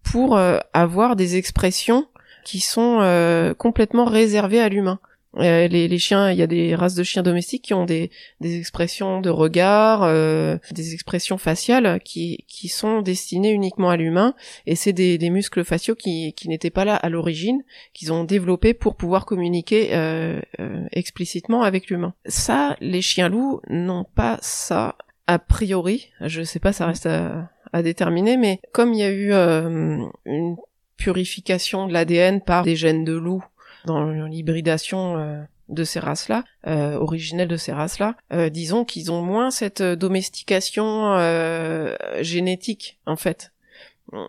pour 0.03 0.39
avoir 0.75 1.17
des 1.17 1.37
expressions 1.37 2.09
qui 2.45 2.61
sont 2.61 3.55
complètement 3.57 4.05
réservées 4.05 4.61
à 4.61 4.69
l'humain 4.69 5.01
Euh, 5.37 5.69
les, 5.69 5.87
les, 5.87 5.99
chiens, 5.99 6.31
il 6.33 6.39
y 6.39 6.43
a 6.43 6.47
des 6.47 6.75
races 6.75 6.95
de 6.95 7.05
chiens 7.05 7.23
domestiques 7.23 7.63
qui 7.63 7.75
ont 7.75 7.85
des, 7.85 8.11
des 8.41 8.59
expressions 8.59 9.21
de 9.21 9.31
regard, 9.31 10.03
euh, 10.03 10.57
des 10.73 10.93
expressions 10.93 11.39
faciales 11.39 12.01
qui, 12.05 12.45
qui 12.49 12.69
sont 12.69 13.01
destinées 13.01 13.53
uniquement 13.53 13.91
à 13.91 13.97
l'humain, 13.97 14.35
et 14.67 14.75
c'est 14.75 14.93
des, 14.93 15.19
des, 15.19 15.31
muscles 15.31 15.65
faciaux 15.65 15.95
qui, 15.95 16.33
qui 16.35 16.49
n'étaient 16.49 16.71
pas 16.71 16.85
là 16.85 16.97
à 16.97 17.09
l'origine, 17.09 17.63
qu'ils 17.93 18.13
ont 18.13 18.25
développés 18.25 18.75
pour 18.75 18.97
pouvoir 18.97 19.25
communiquer 19.25 19.91
euh, 19.93 20.41
euh, 20.59 20.85
explicitement 20.93 21.63
avec 21.63 21.91
l'humain. 21.91 22.15
Ça, 22.27 22.77
les 22.81 23.03
chiens 23.03 23.29
loups 23.29 23.61
n'ont 23.69 24.07
pas 24.17 24.39
ça 24.43 24.97
a 25.29 25.39
priori. 25.39 26.09
Je 26.21 26.43
sais 26.43 26.59
pas, 26.59 26.73
ça 26.73 26.87
reste 26.87 27.07
à, 27.07 27.51
à 27.73 27.83
déterminer, 27.83 28.37
mais 28.37 28.61
comme 28.73 28.93
il 28.93 28.99
y 28.99 29.05
a 29.05 29.11
eu 29.11 29.33
euh, 29.33 29.99
une 30.25 30.57
purification 30.97 31.87
de 31.87 31.93
l'ADN 31.93 32.41
par 32.41 32.65
des 32.65 32.77
gènes 32.77 33.05
de 33.05 33.15
loup 33.15 33.45
dans 33.85 34.05
l'hybridation 34.27 35.19
euh, 35.19 35.43
de 35.71 35.85
ces 35.85 36.01
races-là, 36.01 36.45
euh, 36.67 36.95
originelles 36.95 37.49
de 37.49 37.57
ces 37.57 37.73
races-là, 37.73 38.17
euh, 38.33 38.51
disons 38.51 38.85
qu'ils 38.85 39.11
ont 39.13 39.23
moins 39.23 39.51
cette 39.51 39.83
domestication 39.83 41.15
euh, 41.17 41.97
génétique 42.21 42.99
en 43.07 43.17
fait. 43.17 43.53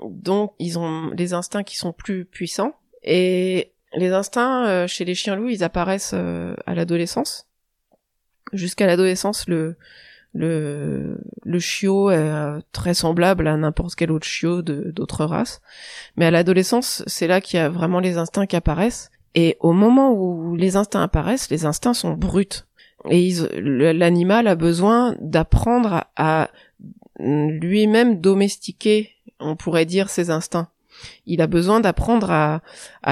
Donc 0.04 0.54
ils 0.60 0.78
ont 0.78 1.10
les 1.18 1.34
instincts 1.34 1.64
qui 1.64 1.76
sont 1.76 1.92
plus 1.92 2.26
puissants 2.26 2.76
et 3.04 3.72
les 3.96 4.12
instincts 4.12 4.68
euh, 4.68 4.88
chez 4.88 5.06
les 5.06 5.16
chiens 5.16 5.36
loups 5.36 5.50
ils 5.50 5.64
apparaissent 5.64 6.14
à 6.14 6.76
l'adolescence. 6.76 7.48
Jusqu'à 8.54 8.86
l'adolescence 8.86 9.48
le 9.48 9.78
le, 10.34 11.20
le 11.44 11.60
chiot 11.60 12.10
est 12.10 12.62
très 12.72 12.94
semblable 12.94 13.48
à 13.48 13.58
n'importe 13.58 13.96
quel 13.96 14.12
autre 14.12 14.26
chiot 14.26 14.62
d'autres 14.62 15.26
races. 15.26 15.60
Mais 16.16 16.26
à 16.26 16.32
l'adolescence, 16.32 17.04
c'est 17.06 17.28
là 17.28 17.42
qu'il 17.42 17.58
y 17.58 17.60
a 17.60 17.68
vraiment 17.68 18.00
les 18.00 18.16
instincts 18.18 18.46
qui 18.46 18.56
apparaissent. 18.56 19.12
Et 19.36 19.58
au 19.60 19.72
moment 19.72 20.12
où 20.14 20.56
les 20.56 20.76
instincts 20.76 21.04
apparaissent, 21.04 21.50
les 21.50 21.66
instincts 21.66 21.94
sont 21.94 22.14
bruts. 22.14 22.66
Et 23.10 23.32
l'animal 23.56 24.48
a 24.48 24.56
besoin 24.56 25.16
d'apprendre 25.20 26.04
à, 26.16 26.50
lui-même 27.20 28.20
domestiquer, 28.20 29.12
on 29.40 29.56
pourrait 29.56 29.86
dire, 29.86 30.10
ses 30.10 30.30
instincts. 30.30 30.70
Il 31.26 31.42
a 31.42 31.48
besoin 31.48 31.80
d'apprendre 31.80 32.32
à, 32.32 32.62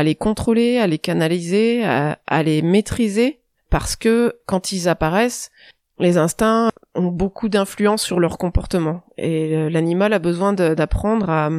les 0.04 0.16
contrôler, 0.16 0.78
à 0.78 0.88
les 0.88 1.00
canaliser, 1.00 1.84
à, 1.86 2.20
à 2.28 2.44
les 2.44 2.62
maîtriser, 2.62 3.40
parce 3.70 3.96
que 3.96 4.36
quand 4.46 4.72
ils 4.72 4.90
apparaissent, 4.90 5.52
les 6.00 6.18
instincts 6.18 6.72
ont 6.96 7.08
beaucoup 7.08 7.50
d'influence 7.50 8.02
sur 8.02 8.20
leur 8.20 8.38
comportement. 8.38 9.02
Et 9.18 9.70
l'animal 9.70 10.14
a 10.14 10.20
besoin 10.20 10.54
d'apprendre 10.54 11.30
à 11.30 11.50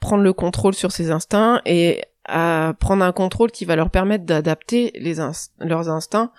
prendre 0.00 0.22
le 0.22 0.32
contrôle 0.32 0.74
sur 0.74 0.92
ses 0.92 1.10
instincts 1.10 1.60
et 1.64 2.02
à 2.24 2.74
prendre 2.78 3.04
un 3.04 3.12
contrôle 3.12 3.50
qui 3.50 3.64
va 3.64 3.76
leur 3.76 3.90
permettre 3.90 4.24
d'adapter 4.24 4.92
les 4.94 5.16
leurs 5.58 5.88
instincts 5.88 6.32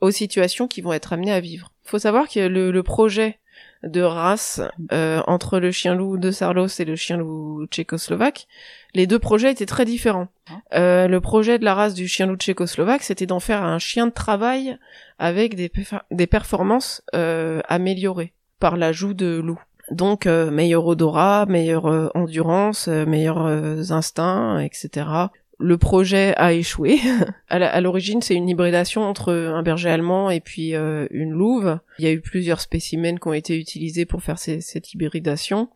aux 0.00 0.10
situations 0.10 0.68
qui 0.68 0.80
vont 0.80 0.92
être 0.92 1.12
amenées 1.12 1.32
à 1.32 1.40
vivre. 1.40 1.72
Il 1.84 1.90
faut 1.90 1.98
savoir 1.98 2.28
que 2.28 2.40
le, 2.40 2.82
projet 2.82 3.38
de 3.82 4.02
race 4.02 4.60
euh, 4.92 5.22
entre 5.26 5.58
le 5.58 5.70
chien 5.72 5.94
loup 5.94 6.18
de 6.18 6.30
Sarlos 6.30 6.68
et 6.78 6.84
le 6.84 6.96
chien 6.96 7.16
loup 7.16 7.66
tchécoslovaque, 7.66 8.46
les 8.94 9.06
deux 9.06 9.18
projets 9.18 9.50
étaient 9.50 9.66
très 9.66 9.84
différents. 9.84 10.28
Ah. 10.48 10.78
Euh, 10.78 11.08
le 11.08 11.20
projet 11.20 11.58
de 11.58 11.64
la 11.64 11.74
race 11.74 11.94
du 11.94 12.06
chien 12.06 12.26
loup 12.26 12.36
tchécoslovaque, 12.36 13.02
c'était 13.02 13.26
d'en 13.26 13.40
faire 13.40 13.62
un 13.62 13.78
chien 13.78 14.06
de 14.06 14.12
travail 14.12 14.78
avec 15.18 15.54
des, 15.54 15.70
des 16.10 16.26
performances 16.26 17.02
euh, 17.14 17.60
améliorées 17.68 18.32
par 18.60 18.76
l'ajout 18.76 19.14
de 19.14 19.40
loup. 19.42 19.60
Donc 19.90 20.26
euh, 20.26 20.50
meilleur 20.50 20.86
odorat, 20.86 21.46
meilleure 21.46 21.86
euh, 21.86 22.08
endurance, 22.14 22.88
euh, 22.88 23.06
meilleurs 23.06 23.46
instincts, 23.90 24.60
etc 24.60 25.28
le 25.58 25.76
projet 25.76 26.34
a 26.36 26.52
échoué. 26.52 27.00
à 27.48 27.80
l'origine, 27.80 28.22
c'est 28.22 28.34
une 28.34 28.48
hybridation 28.48 29.02
entre 29.02 29.32
un 29.32 29.62
berger 29.62 29.90
allemand 29.90 30.30
et 30.30 30.40
puis 30.40 30.74
euh, 30.74 31.06
une 31.10 31.32
louve. 31.32 31.78
Il 31.98 32.04
y 32.04 32.08
a 32.08 32.12
eu 32.12 32.20
plusieurs 32.20 32.60
spécimens 32.60 33.16
qui 33.16 33.26
ont 33.26 33.32
été 33.32 33.58
utilisés 33.58 34.06
pour 34.06 34.22
faire 34.22 34.38
cette 34.38 34.94
hybridation. 34.94 35.68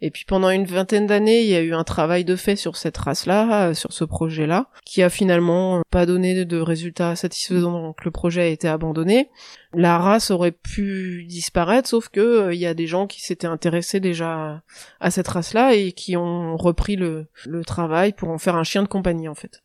Et 0.00 0.10
puis 0.10 0.24
pendant 0.26 0.50
une 0.50 0.64
vingtaine 0.64 1.06
d'années, 1.06 1.42
il 1.42 1.48
y 1.48 1.54
a 1.54 1.60
eu 1.60 1.72
un 1.72 1.84
travail 1.84 2.24
de 2.24 2.34
fait 2.34 2.56
sur 2.56 2.76
cette 2.76 2.96
race-là, 2.96 3.68
euh, 3.68 3.74
sur 3.74 3.92
ce 3.92 4.04
projet-là, 4.04 4.70
qui 4.84 5.02
a 5.02 5.10
finalement 5.10 5.82
pas 5.90 6.04
donné 6.04 6.44
de 6.44 6.58
résultats 6.58 7.14
satisfaisants, 7.14 7.80
donc 7.80 8.04
le 8.04 8.10
projet 8.10 8.42
a 8.42 8.46
été 8.46 8.66
abandonné. 8.66 9.30
La 9.74 9.98
race 9.98 10.30
aurait 10.30 10.52
pu 10.52 11.24
disparaître, 11.28 11.88
sauf 11.88 12.08
que 12.08 12.20
euh, 12.20 12.54
il 12.54 12.60
y 12.60 12.66
a 12.66 12.72
des 12.72 12.86
gens 12.86 13.06
qui 13.06 13.20
s'étaient 13.20 13.46
intéressés 13.46 14.00
déjà 14.00 14.62
à 15.00 15.10
cette 15.10 15.28
race-là 15.28 15.74
et 15.74 15.92
qui 15.92 16.16
ont 16.16 16.56
repris 16.56 16.96
le, 16.96 17.28
travail 17.66 18.12
pour 18.12 18.30
en 18.30 18.38
faire 18.38 18.56
un 18.56 18.64
chien 18.64 18.82
de 18.82 18.88
compagnie 18.88 19.28
en 19.28 19.34
fait. 19.34 19.62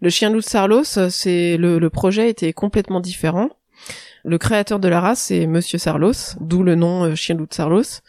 Le 0.00 0.10
chien 0.10 0.30
loup 0.30 0.40
de 0.40 0.44
Sarlos, 0.44 0.84
c'est 0.84 1.56
le, 1.56 1.78
le 1.78 1.90
projet 1.90 2.30
était 2.30 2.52
complètement 2.52 3.00
différent. 3.00 3.50
Le 4.24 4.38
créateur 4.38 4.80
de 4.80 4.88
la 4.88 5.00
race, 5.00 5.20
c'est 5.20 5.46
Monsieur 5.46 5.78
Sarlos, 5.78 6.36
d'où 6.40 6.62
le 6.62 6.74
nom 6.74 7.04
euh, 7.04 7.14
chien 7.14 7.36
loup 7.36 7.46
de 7.46 7.54
Sarlos. 7.54 8.02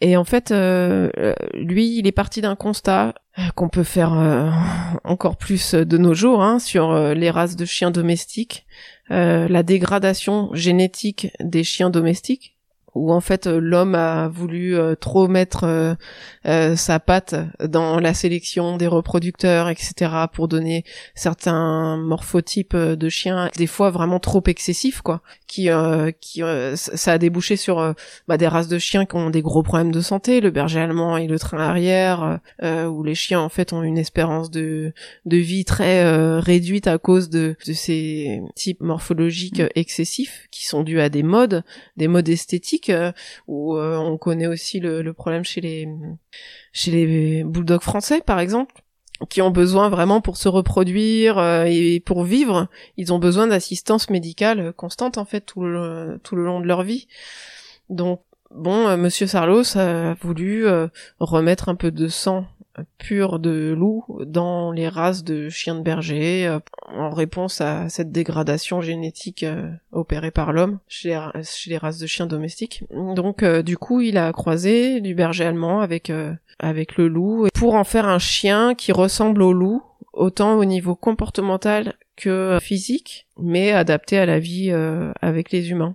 Et 0.00 0.16
en 0.16 0.24
fait, 0.24 0.52
euh, 0.52 1.10
lui, 1.54 1.98
il 1.98 2.06
est 2.06 2.12
parti 2.12 2.40
d'un 2.40 2.56
constat 2.56 3.14
qu'on 3.54 3.68
peut 3.68 3.84
faire 3.84 4.12
encore 5.04 5.36
plus 5.36 5.74
de 5.74 5.98
nos 5.98 6.14
jours 6.14 6.42
hein, 6.42 6.58
sur 6.58 7.14
les 7.14 7.30
races 7.30 7.56
de 7.56 7.64
chiens 7.64 7.90
domestiques, 7.90 8.66
la 9.10 9.62
dégradation 9.62 10.50
génétique 10.54 11.28
des 11.40 11.64
chiens 11.64 11.90
domestiques 11.90 12.57
où 12.94 13.12
en 13.12 13.20
fait 13.20 13.46
euh, 13.46 13.58
l'homme 13.60 13.94
a 13.94 14.28
voulu 14.28 14.76
euh, 14.76 14.94
trop 14.94 15.28
mettre 15.28 15.96
euh, 16.46 16.76
sa 16.76 17.00
patte 17.00 17.34
dans 17.62 18.00
la 18.00 18.14
sélection 18.14 18.76
des 18.76 18.86
reproducteurs, 18.86 19.68
etc., 19.68 19.94
pour 20.32 20.48
donner 20.48 20.84
certains 21.14 21.96
morphotypes 21.96 22.76
de 22.76 23.08
chiens, 23.08 23.50
des 23.56 23.66
fois 23.66 23.90
vraiment 23.90 24.18
trop 24.18 24.42
excessifs, 24.46 25.02
quoi, 25.02 25.22
qui, 25.46 25.68
qui 26.20 26.42
ça 26.74 27.12
a 27.12 27.18
débouché 27.18 27.56
sur 27.56 27.94
bah, 28.26 28.36
des 28.36 28.48
races 28.48 28.68
de 28.68 28.78
chiens 28.78 29.04
qui 29.04 29.16
ont 29.16 29.30
des 29.30 29.42
gros 29.42 29.62
problèmes 29.62 29.92
de 29.92 30.00
santé, 30.00 30.40
le 30.40 30.50
berger 30.50 30.80
allemand 30.80 31.16
et 31.16 31.26
le 31.26 31.38
train 31.38 31.58
arrière, 31.58 32.40
où 32.62 33.02
les 33.02 33.14
chiens 33.14 33.40
en 33.40 33.48
fait 33.48 33.72
ont 33.72 33.82
une 33.82 33.98
espérance 33.98 34.50
de, 34.50 34.92
de 35.26 35.36
vie 35.36 35.64
très 35.64 36.38
réduite 36.38 36.86
à 36.86 36.98
cause 36.98 37.28
de, 37.28 37.56
de 37.66 37.72
ces 37.72 38.40
types 38.54 38.80
morphologiques 38.80 39.62
excessifs 39.74 40.48
qui 40.50 40.66
sont 40.66 40.82
dus 40.82 41.00
à 41.00 41.08
des 41.08 41.22
modes, 41.22 41.62
des 41.96 42.08
modes 42.08 42.28
esthétiques 42.28 42.87
euh, 42.90 43.12
où 43.46 43.76
euh, 43.76 43.96
on 43.96 44.18
connaît 44.18 44.46
aussi 44.46 44.80
le, 44.80 45.12
problème 45.12 45.44
chez 45.44 45.60
les 45.60 45.88
chez 46.72 46.90
les 46.90 47.44
bulldogs 47.44 47.82
français 47.82 48.20
par 48.20 48.40
exemple 48.40 48.82
qui 49.30 49.42
ont 49.42 49.50
besoin 49.50 49.88
vraiment 49.88 50.20
pour 50.20 50.36
se 50.36 50.48
reproduire 50.48 51.38
euh, 51.38 51.64
et 51.66 51.98
pour 51.98 52.22
vivre, 52.22 52.68
ils 52.96 53.12
ont 53.12 53.18
besoin 53.18 53.48
d'assistance 53.48 54.10
médicale 54.10 54.72
constante 54.72 55.18
en 55.18 55.24
fait 55.24 55.40
tout 55.40 55.62
le, 55.62 56.20
long 56.32 56.60
de 56.60 56.66
leur 56.66 56.82
vie. 56.84 57.08
Donc 57.88 58.22
bon, 58.52 58.96
Monsieur 58.96 59.26
Sarlos 59.26 59.76
a 59.76 60.14
voulu 60.20 60.66
remettre 61.18 61.68
un 61.68 61.74
peu 61.74 61.90
de 61.90 62.06
sang 62.06 62.46
pur 62.98 63.38
de 63.38 63.74
loup 63.76 64.04
dans 64.26 64.72
les 64.72 64.88
races 64.88 65.24
de 65.24 65.48
chiens 65.48 65.74
de 65.74 65.82
berger 65.82 66.46
euh, 66.46 66.58
en 66.86 67.10
réponse 67.10 67.60
à 67.60 67.88
cette 67.88 68.12
dégradation 68.12 68.80
génétique 68.80 69.42
euh, 69.42 69.70
opérée 69.92 70.30
par 70.30 70.52
l'homme 70.52 70.78
chez, 70.88 71.18
les 71.66 71.78
races 71.78 71.98
de 71.98 72.06
chiens 72.06 72.26
domestiques. 72.26 72.84
Donc 72.90 73.42
euh, 73.42 73.62
du 73.62 73.76
coup, 73.76 74.00
il 74.00 74.18
a 74.18 74.32
croisé 74.32 75.00
du 75.00 75.14
berger 75.14 75.44
allemand 75.44 75.80
avec 75.80 76.12
avec 76.58 76.96
le 76.96 77.08
loup 77.08 77.48
pour 77.54 77.74
en 77.74 77.84
faire 77.84 78.06
un 78.06 78.18
chien 78.18 78.74
qui 78.74 78.92
ressemble 78.92 79.42
au 79.42 79.52
loup 79.52 79.82
autant 80.12 80.56
au 80.56 80.64
niveau 80.64 80.96
comportemental 80.96 81.94
que 82.16 82.58
physique, 82.60 83.28
mais 83.38 83.70
adapté 83.70 84.18
à 84.18 84.26
la 84.26 84.40
vie 84.40 84.72
avec 85.20 85.52
les 85.52 85.70
humains. 85.70 85.94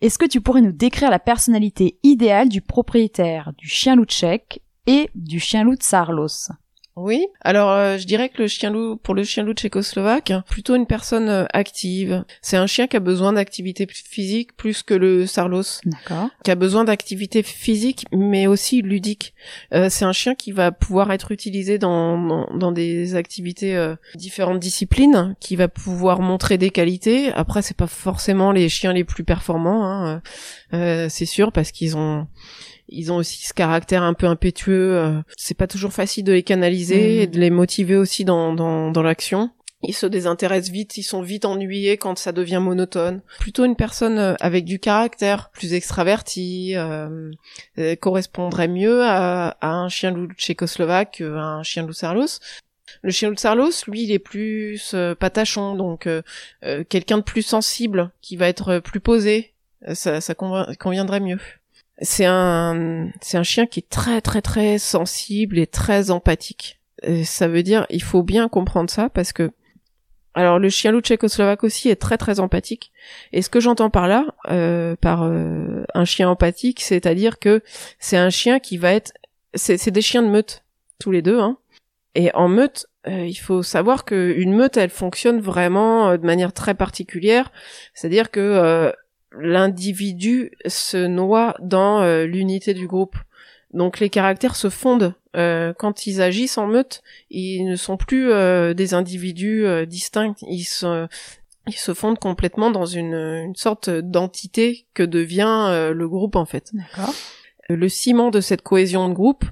Est-ce 0.00 0.18
que 0.18 0.26
tu 0.26 0.40
pourrais 0.40 0.60
nous 0.60 0.72
décrire 0.72 1.10
la 1.10 1.18
personnalité 1.18 1.98
idéale 2.02 2.48
du 2.48 2.60
propriétaire 2.60 3.52
du 3.56 3.68
chien 3.68 3.96
loup 3.96 4.04
tchèque 4.04 4.60
et 4.88 5.10
du 5.14 5.38
chien-loup 5.38 5.76
de 5.76 5.82
Sarlos. 5.82 6.48
Oui. 6.96 7.28
Alors, 7.42 7.70
euh, 7.70 7.96
je 7.96 8.06
dirais 8.06 8.28
que 8.28 8.42
le 8.42 8.48
chien 8.48 8.70
loup, 8.70 8.96
pour 8.96 9.14
le 9.14 9.22
chien 9.22 9.44
loup 9.44 9.52
tchécoslovaque, 9.52 10.32
plutôt 10.48 10.74
une 10.74 10.86
personne 10.86 11.28
euh, 11.28 11.44
active. 11.52 12.24
C'est 12.42 12.56
un 12.56 12.66
chien 12.66 12.88
qui 12.88 12.96
a 12.96 13.00
besoin 13.00 13.34
d'activité 13.34 13.86
physique 13.88 14.56
plus 14.56 14.82
que 14.82 14.94
le 14.94 15.24
sarlos. 15.26 15.62
D'accord. 15.84 16.28
Qui 16.42 16.50
a 16.50 16.56
besoin 16.56 16.82
d'activité 16.82 17.44
physique, 17.44 18.06
mais 18.12 18.48
aussi 18.48 18.82
ludique. 18.82 19.34
Euh, 19.72 19.88
c'est 19.90 20.06
un 20.06 20.12
chien 20.12 20.34
qui 20.34 20.50
va 20.50 20.72
pouvoir 20.72 21.12
être 21.12 21.30
utilisé 21.30 21.78
dans, 21.78 22.48
dans, 22.56 22.72
des 22.72 23.14
activités 23.14 23.94
différentes 24.16 24.58
disciplines, 24.58 25.36
qui 25.38 25.54
va 25.54 25.68
pouvoir 25.68 26.20
montrer 26.20 26.58
des 26.58 26.70
qualités. 26.70 27.32
Après, 27.32 27.62
c'est 27.62 27.76
pas 27.76 27.86
forcément 27.86 28.50
les 28.50 28.68
chiens 28.68 28.92
les 28.92 29.04
plus 29.04 29.22
performants, 29.22 29.84
hein, 29.84 31.08
c'est 31.08 31.26
sûr, 31.26 31.52
parce 31.52 31.70
qu'ils 31.70 31.96
ont 31.96 32.26
ils 32.88 33.12
ont 33.12 33.16
aussi 33.16 33.46
ce 33.46 33.54
caractère 33.54 34.02
un 34.02 34.14
peu 34.14 34.26
impétueux. 34.26 34.96
Euh, 34.96 35.20
c'est 35.36 35.56
pas 35.56 35.66
toujours 35.66 35.92
facile 35.92 36.24
de 36.24 36.32
les 36.32 36.42
canaliser 36.42 37.18
mm. 37.18 37.22
et 37.22 37.26
de 37.26 37.38
les 37.38 37.50
motiver 37.50 37.96
aussi 37.96 38.24
dans, 38.24 38.52
dans, 38.54 38.90
dans 38.90 39.02
l'action. 39.02 39.50
Ils 39.82 39.94
se 39.94 40.06
désintéressent 40.06 40.72
vite, 40.72 40.96
ils 40.96 41.04
sont 41.04 41.22
vite 41.22 41.44
ennuyés 41.44 41.98
quand 41.98 42.18
ça 42.18 42.32
devient 42.32 42.58
monotone. 42.60 43.20
Plutôt 43.38 43.64
une 43.64 43.76
personne 43.76 44.18
euh, 44.18 44.34
avec 44.40 44.64
du 44.64 44.80
caractère, 44.80 45.50
plus 45.50 45.72
extraverti, 45.72 46.72
euh, 46.74 47.30
euh, 47.78 47.94
correspondrait 47.94 48.66
mieux 48.66 49.04
à, 49.04 49.50
à, 49.60 49.68
un 49.68 49.88
chien 49.88 50.10
loup 50.10 50.26
tchécoslovaque 50.32 51.18
qu'à 51.18 51.26
un 51.26 51.62
chien 51.62 51.86
loup 51.86 51.92
sarlos. 51.92 52.40
Le 53.02 53.12
chien 53.12 53.28
loup 53.28 53.34
de 53.34 53.40
Sarlos, 53.40 53.70
lui, 53.86 54.04
il 54.04 54.12
est 54.12 54.18
plus 54.18 54.96
patachon, 55.20 55.76
donc 55.76 56.08
quelqu'un 56.88 57.18
de 57.18 57.22
plus 57.22 57.42
sensible, 57.42 58.10
qui 58.22 58.36
va 58.36 58.48
être 58.48 58.78
plus 58.78 58.98
posé. 58.98 59.52
Ça, 59.92 60.22
ça 60.22 60.34
conviendrait 60.34 61.20
mieux. 61.20 61.38
C'est 62.00 62.26
un, 62.26 63.08
c'est 63.20 63.38
un 63.38 63.42
chien 63.42 63.66
qui 63.66 63.80
est 63.80 63.88
très 63.88 64.20
très 64.20 64.42
très 64.42 64.78
sensible 64.78 65.58
et 65.58 65.66
très 65.66 66.10
empathique. 66.10 66.80
ça 67.24 67.48
veut 67.48 67.62
dire, 67.62 67.86
il 67.90 68.02
faut 68.02 68.22
bien 68.22 68.48
comprendre 68.48 68.90
ça 68.90 69.08
parce 69.08 69.32
que 69.32 69.52
alors 70.38 70.60
le 70.60 70.68
chien 70.68 70.92
loup 70.92 71.00
tchécoslovaque 71.00 71.64
aussi 71.64 71.88
est 71.88 71.96
très 71.96 72.16
très 72.16 72.38
empathique. 72.38 72.92
Et 73.32 73.42
ce 73.42 73.50
que 73.50 73.58
j'entends 73.58 73.90
par 73.90 74.06
là, 74.06 74.24
euh, 74.50 74.94
par 74.94 75.24
euh, 75.24 75.82
un 75.94 76.04
chien 76.04 76.30
empathique, 76.30 76.80
c'est-à-dire 76.80 77.40
que 77.40 77.60
c'est 77.98 78.16
un 78.16 78.30
chien 78.30 78.60
qui 78.60 78.76
va 78.76 78.92
être, 78.92 79.12
c'est 79.54 79.90
des 79.90 80.00
chiens 80.00 80.22
de 80.22 80.28
meute 80.28 80.62
tous 81.00 81.10
les 81.10 81.22
deux. 81.22 81.40
Hein. 81.40 81.58
Et 82.14 82.32
en 82.34 82.46
meute, 82.46 82.86
euh, 83.08 83.26
il 83.26 83.34
faut 83.34 83.64
savoir 83.64 84.04
que 84.04 84.32
une 84.36 84.54
meute, 84.54 84.76
elle 84.76 84.90
fonctionne 84.90 85.40
vraiment 85.40 86.16
de 86.16 86.24
manière 86.24 86.52
très 86.52 86.74
particulière. 86.74 87.50
C'est-à-dire 87.92 88.30
que 88.30 88.92
l'individu 89.32 90.52
se 90.66 91.06
noie 91.06 91.56
dans 91.60 92.24
l'unité 92.24 92.74
du 92.74 92.86
groupe. 92.86 93.16
Donc 93.72 94.00
les 94.00 94.08
caractères 94.08 94.56
se 94.56 94.70
fondent 94.70 95.14
euh, 95.36 95.72
quand 95.76 96.06
ils 96.06 96.22
agissent 96.22 96.58
en 96.58 96.66
meute, 96.66 97.02
ils 97.30 97.64
ne 97.64 97.76
sont 97.76 97.96
plus 97.96 98.30
euh, 98.30 98.74
des 98.74 98.94
individus 98.94 99.66
euh, 99.66 99.84
distincts, 99.84 100.34
ils 100.42 100.64
se, 100.64 101.06
ils 101.66 101.76
se 101.76 101.92
fondent 101.94 102.18
complètement 102.18 102.70
dans 102.70 102.86
une, 102.86 103.14
une 103.14 103.56
sorte 103.56 103.90
d'entité 103.90 104.86
que 104.94 105.02
devient 105.02 105.90
le 105.94 106.08
groupe 106.08 106.36
en 106.36 106.46
fait. 106.46 106.72
Le 107.68 107.88
ciment 107.88 108.30
de 108.30 108.40
cette 108.40 108.62
cohésion 108.62 109.08
de 109.08 109.14
groupe, 109.14 109.44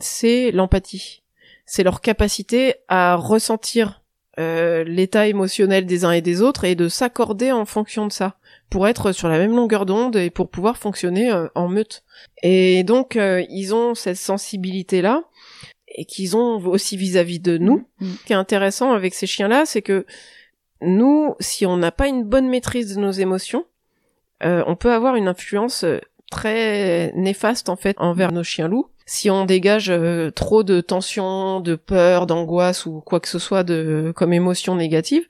c'est 0.00 0.50
l'empathie. 0.50 1.22
C'est 1.64 1.82
leur 1.82 2.02
capacité 2.02 2.74
à 2.88 3.16
ressentir 3.16 4.02
l'état 4.36 5.26
émotionnel 5.26 5.86
des 5.86 6.04
uns 6.04 6.12
et 6.12 6.20
des 6.20 6.42
autres 6.42 6.64
et 6.64 6.74
de 6.74 6.88
s'accorder 6.88 7.52
en 7.52 7.64
fonction 7.64 8.06
de 8.06 8.12
ça 8.12 8.36
pour 8.72 8.88
être 8.88 9.12
sur 9.12 9.28
la 9.28 9.36
même 9.36 9.54
longueur 9.54 9.84
d'onde 9.84 10.16
et 10.16 10.30
pour 10.30 10.48
pouvoir 10.48 10.78
fonctionner 10.78 11.30
euh, 11.30 11.46
en 11.54 11.68
meute. 11.68 12.04
Et 12.42 12.84
donc 12.84 13.16
euh, 13.16 13.44
ils 13.50 13.74
ont 13.74 13.94
cette 13.94 14.16
sensibilité 14.16 15.02
là 15.02 15.24
et 15.88 16.06
qu'ils 16.06 16.38
ont 16.38 16.56
aussi 16.66 16.96
vis-à-vis 16.96 17.38
de 17.38 17.58
nous. 17.58 17.86
Mm. 18.00 18.12
Ce 18.12 18.24
qui 18.24 18.32
est 18.32 18.36
intéressant 18.36 18.92
avec 18.92 19.12
ces 19.12 19.26
chiens-là, 19.26 19.66
c'est 19.66 19.82
que 19.82 20.06
nous, 20.80 21.34
si 21.38 21.66
on 21.66 21.76
n'a 21.76 21.92
pas 21.92 22.08
une 22.08 22.24
bonne 22.24 22.48
maîtrise 22.48 22.96
de 22.96 23.00
nos 23.00 23.10
émotions, 23.10 23.66
euh, 24.42 24.64
on 24.66 24.74
peut 24.74 24.90
avoir 24.90 25.16
une 25.16 25.28
influence 25.28 25.84
très 26.30 27.12
néfaste 27.14 27.68
en 27.68 27.76
fait 27.76 27.94
envers 28.00 28.32
nos 28.32 28.42
chiens 28.42 28.68
loups 28.68 28.88
si 29.06 29.30
on 29.30 29.44
dégage 29.44 29.90
euh, 29.90 30.30
trop 30.30 30.62
de 30.62 30.80
tension, 30.80 31.60
de 31.60 31.74
peur, 31.74 32.26
d'angoisse 32.26 32.86
ou 32.86 33.00
quoi 33.00 33.20
que 33.20 33.28
ce 33.28 33.38
soit 33.38 33.64
de 33.64 34.12
comme 34.14 34.32
émotion 34.32 34.74
négative, 34.74 35.26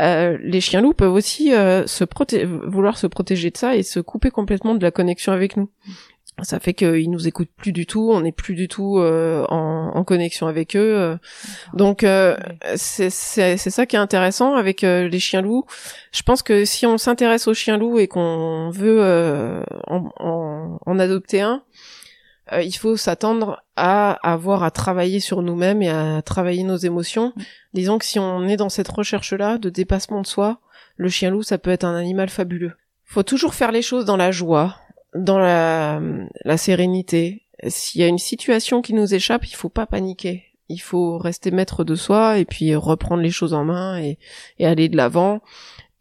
euh, 0.00 0.36
les 0.42 0.60
chiens 0.60 0.80
loups 0.80 0.94
peuvent 0.94 1.12
aussi 1.12 1.54
euh, 1.54 1.86
se 1.86 2.04
vouloir 2.66 2.98
se 2.98 3.06
protéger 3.06 3.50
de 3.50 3.56
ça 3.56 3.76
et 3.76 3.82
se 3.82 4.00
couper 4.00 4.30
complètement 4.30 4.74
de 4.74 4.82
la 4.82 4.90
connexion 4.90 5.32
avec 5.32 5.56
nous. 5.56 5.70
Ça 6.42 6.60
fait 6.60 6.74
qu'ils 6.74 7.10
nous 7.10 7.26
écoutent 7.26 7.50
plus 7.56 7.72
du 7.72 7.86
tout, 7.86 8.10
on 8.12 8.20
n'est 8.20 8.30
plus 8.30 8.54
du 8.54 8.68
tout 8.68 8.98
en, 8.98 9.90
en, 9.94 10.04
connexion 10.04 10.46
avec 10.46 10.76
eux. 10.76 11.18
Donc 11.72 12.04
c'est 12.74 13.08
ça 13.08 13.86
qui 13.86 13.96
est 13.96 13.98
intéressant 13.98 14.54
avec 14.54 14.82
les 14.82 15.18
chiens 15.18 15.40
loups. 15.40 15.64
Je 16.12 16.22
pense 16.22 16.42
que 16.42 16.66
si 16.66 16.84
on 16.84 16.98
s'intéresse 16.98 17.48
aux 17.48 17.54
chiens 17.54 17.78
loups 17.78 17.98
et 17.98 18.06
qu'on 18.06 18.68
veut 18.68 19.00
en, 19.86 20.12
en, 20.18 20.78
en 20.84 20.98
adopter 20.98 21.40
un, 21.40 21.62
euh, 22.52 22.62
il 22.62 22.72
faut 22.72 22.96
s'attendre 22.96 23.62
à 23.74 24.12
avoir 24.28 24.62
à 24.62 24.70
travailler 24.70 25.20
sur 25.20 25.42
nous-mêmes 25.42 25.82
et 25.82 25.88
à 25.88 26.22
travailler 26.22 26.62
nos 26.62 26.76
émotions. 26.76 27.32
Mm. 27.36 27.42
Disons 27.74 27.98
que 27.98 28.04
si 28.04 28.18
on 28.18 28.46
est 28.46 28.56
dans 28.56 28.68
cette 28.68 28.88
recherche-là 28.88 29.58
de 29.58 29.70
dépassement 29.70 30.20
de 30.20 30.26
soi, 30.26 30.60
le 30.96 31.08
chien 31.08 31.30
loup, 31.30 31.42
ça 31.42 31.58
peut 31.58 31.70
être 31.70 31.84
un 31.84 31.96
animal 31.96 32.28
fabuleux. 32.28 32.72
Faut 33.04 33.22
toujours 33.22 33.54
faire 33.54 33.72
les 33.72 33.82
choses 33.82 34.04
dans 34.04 34.16
la 34.16 34.30
joie, 34.30 34.76
dans 35.14 35.38
la, 35.38 36.00
la 36.44 36.56
sérénité. 36.56 37.42
S'il 37.66 38.00
y 38.00 38.04
a 38.04 38.08
une 38.08 38.18
situation 38.18 38.82
qui 38.82 38.94
nous 38.94 39.14
échappe, 39.14 39.46
il 39.46 39.54
faut 39.54 39.68
pas 39.68 39.86
paniquer. 39.86 40.44
Il 40.68 40.78
faut 40.78 41.18
rester 41.18 41.50
maître 41.50 41.84
de 41.84 41.94
soi 41.94 42.38
et 42.38 42.44
puis 42.44 42.74
reprendre 42.74 43.22
les 43.22 43.30
choses 43.30 43.54
en 43.54 43.64
main 43.64 43.98
et, 43.98 44.18
et 44.58 44.66
aller 44.66 44.88
de 44.88 44.96
l'avant. 44.96 45.40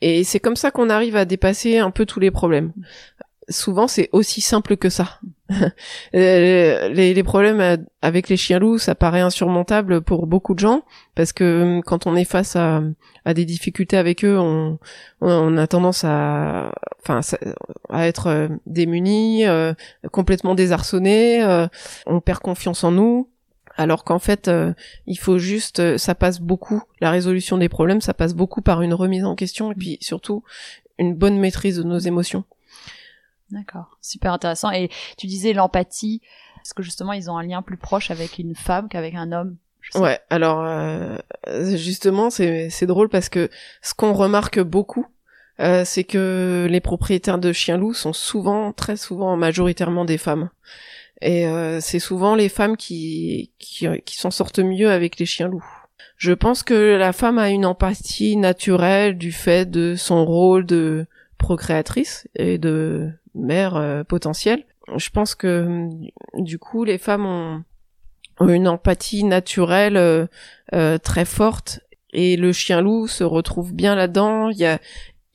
Et 0.01 0.23
c'est 0.23 0.39
comme 0.39 0.55
ça 0.55 0.71
qu'on 0.71 0.89
arrive 0.89 1.15
à 1.15 1.25
dépasser 1.25 1.77
un 1.77 1.91
peu 1.91 2.05
tous 2.05 2.19
les 2.19 2.31
problèmes 2.31 2.73
souvent 3.49 3.87
c'est 3.87 4.09
aussi 4.11 4.41
simple 4.41 4.77
que 4.77 4.89
ça. 4.89 5.19
Euh, 6.15 6.89
les, 6.89 7.13
les, 7.13 7.23
problèmes 7.23 7.59
euh, 7.59 7.77
avec 8.01 8.29
les 8.29 8.37
chiens 8.37 8.57
loups, 8.57 8.79
ça 8.79 8.95
paraît 8.95 9.21
insurmontable 9.21 10.01
pour 10.01 10.25
beaucoup 10.25 10.55
de 10.55 10.59
gens 10.59 10.81
parce 11.13 11.33
que 11.33 11.61
hum, 11.61 11.83
quand 11.83 12.07
on 12.07 12.15
est 12.15 12.25
face 12.25 12.55
à, 12.55 12.81
à 13.25 13.33
des 13.35 13.45
difficultés 13.45 13.97
avec 13.97 14.25
eux, 14.25 14.39
on, 14.39 14.79
on 15.21 15.57
a 15.57 15.67
tendance 15.67 16.03
à, 16.03 16.71
enfin, 17.03 17.19
à 17.89 18.07
être 18.07 18.27
euh, 18.27 18.47
démunis, 18.65 19.43
complètement 20.11 20.55
désarçonnés, 20.55 21.67
on 22.07 22.21
perd 22.21 22.39
confiance 22.39 22.83
en 22.83 22.91
nous. 22.91 23.29
Alors 23.77 24.03
qu'en 24.03 24.19
fait, 24.19 24.49
il 25.05 25.19
faut 25.19 25.37
juste, 25.37 25.97
ça 25.97 26.15
passe 26.15 26.39
beaucoup, 26.39 26.81
la 27.01 27.11
résolution 27.11 27.57
des 27.57 27.69
problèmes, 27.69 28.01
ça 28.01 28.13
passe 28.13 28.33
beaucoup 28.33 28.61
par 28.61 28.81
une 28.81 28.93
remise 28.93 29.25
en 29.25 29.35
question 29.35 29.71
et 29.71 29.75
puis 29.75 29.97
surtout 30.01 30.43
une 30.97 31.13
bonne 31.13 31.37
maîtrise 31.37 31.77
de 31.77 31.83
nos 31.83 31.99
émotions. 31.99 32.45
D'accord, 33.55 33.97
super 34.01 34.33
intéressant. 34.33 34.69
Et 34.71 34.89
tu 35.17 35.27
disais 35.27 35.53
l'empathie, 35.53 36.21
parce 36.57 36.73
que 36.73 36.83
justement 36.83 37.13
ils 37.13 37.31
ont 37.31 37.37
un 37.37 37.43
lien 37.43 37.61
plus 37.61 37.77
proche 37.77 38.11
avec 38.11 38.37
une 38.37 38.53
femme 38.53 38.89
qu'avec 38.89 39.15
un 39.15 39.31
homme? 39.31 39.55
Ouais, 39.93 40.19
alors 40.29 40.61
euh, 40.65 41.17
justement 41.77 42.29
c'est 42.29 42.85
drôle 42.85 43.07
parce 43.07 43.29
que 43.29 43.49
ce 43.81 43.93
qu'on 43.93 44.11
remarque 44.11 44.59
beaucoup, 44.59 45.07
euh, 45.61 45.83
c'est 45.85 46.03
que 46.03 46.67
les 46.69 46.81
propriétaires 46.81 47.37
de 47.37 47.53
chiens 47.53 47.77
loups 47.77 47.93
sont 47.93 48.11
souvent, 48.11 48.73
très 48.73 48.97
souvent, 48.97 49.37
majoritairement 49.37 50.03
des 50.03 50.17
femmes. 50.17 50.49
Et 51.21 51.47
euh, 51.47 51.79
c'est 51.79 51.99
souvent 51.99 52.35
les 52.35 52.49
femmes 52.49 52.75
qui, 52.75 53.51
qui, 53.57 53.87
qui 54.03 54.17
s'en 54.17 54.31
sortent 54.31 54.59
mieux 54.59 54.91
avec 54.91 55.17
les 55.17 55.25
chiens 55.25 55.47
loups. 55.47 55.65
Je 56.17 56.33
pense 56.33 56.61
que 56.61 56.97
la 56.97 57.13
femme 57.13 57.37
a 57.37 57.51
une 57.51 57.65
empathie 57.65 58.35
naturelle 58.35 59.17
du 59.17 59.31
fait 59.31 59.69
de 59.69 59.95
son 59.95 60.25
rôle 60.25 60.65
de 60.65 61.05
procréatrice 61.37 62.27
et 62.35 62.57
de 62.57 63.11
mère 63.35 63.75
euh, 63.75 64.03
potentielle. 64.03 64.65
Je 64.95 65.09
pense 65.09 65.35
que 65.35 65.89
du 66.35 66.59
coup 66.59 66.83
les 66.83 66.97
femmes 66.97 67.25
ont, 67.25 67.63
une 68.47 68.67
empathie 68.67 69.23
naturelle 69.23 69.97
euh, 69.97 70.27
euh, 70.73 70.97
très 70.97 71.25
forte 71.25 71.79
et 72.11 72.35
le 72.37 72.51
chien 72.51 72.81
loup 72.81 73.07
se 73.07 73.23
retrouve 73.23 73.73
bien 73.73 73.95
là-dedans. 73.95 74.49
Il 74.49 74.57
y 74.57 74.65
a 74.65 74.79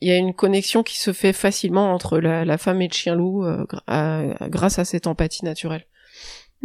il 0.03 0.07
y 0.07 0.11
a 0.11 0.17
une 0.17 0.33
connexion 0.33 0.81
qui 0.81 0.97
se 0.97 1.13
fait 1.13 1.33
facilement 1.33 1.93
entre 1.93 2.17
la, 2.17 2.57
femme 2.57 2.81
et 2.81 2.87
le 2.87 2.93
chien 2.93 3.13
loup 3.13 3.45
grâce 3.87 4.79
à 4.79 4.83
cette 4.83 5.05
empathie 5.05 5.45
naturelle. 5.45 5.85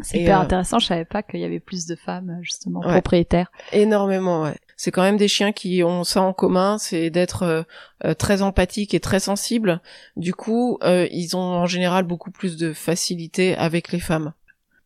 C'est 0.00 0.22
hyper 0.22 0.40
intéressant, 0.40 0.78
je 0.78 0.86
savais 0.86 1.04
pas 1.04 1.22
qu'il 1.22 1.40
y 1.40 1.44
avait 1.44 1.60
plus 1.60 1.84
de 1.84 1.96
femmes 1.96 2.38
justement 2.40 2.80
propriétaires. 2.80 3.52
Énormément, 3.72 4.44
ouais 4.44 4.56
c'est 4.76 4.90
quand 4.90 5.02
même 5.02 5.16
des 5.16 5.28
chiens 5.28 5.52
qui 5.52 5.82
ont 5.82 6.04
ça 6.04 6.20
en 6.20 6.34
commun, 6.34 6.76
c'est 6.78 7.08
d'être 7.08 7.42
euh, 7.42 7.62
euh, 8.04 8.14
très 8.14 8.42
empathiques 8.42 8.92
et 8.92 9.00
très 9.00 9.20
sensibles. 9.20 9.80
Du 10.16 10.34
coup, 10.34 10.78
euh, 10.82 11.08
ils 11.10 11.34
ont 11.36 11.40
en 11.40 11.66
général 11.66 12.04
beaucoup 12.04 12.30
plus 12.30 12.56
de 12.58 12.74
facilité 12.74 13.56
avec 13.56 13.90
les 13.90 14.00
femmes. 14.00 14.34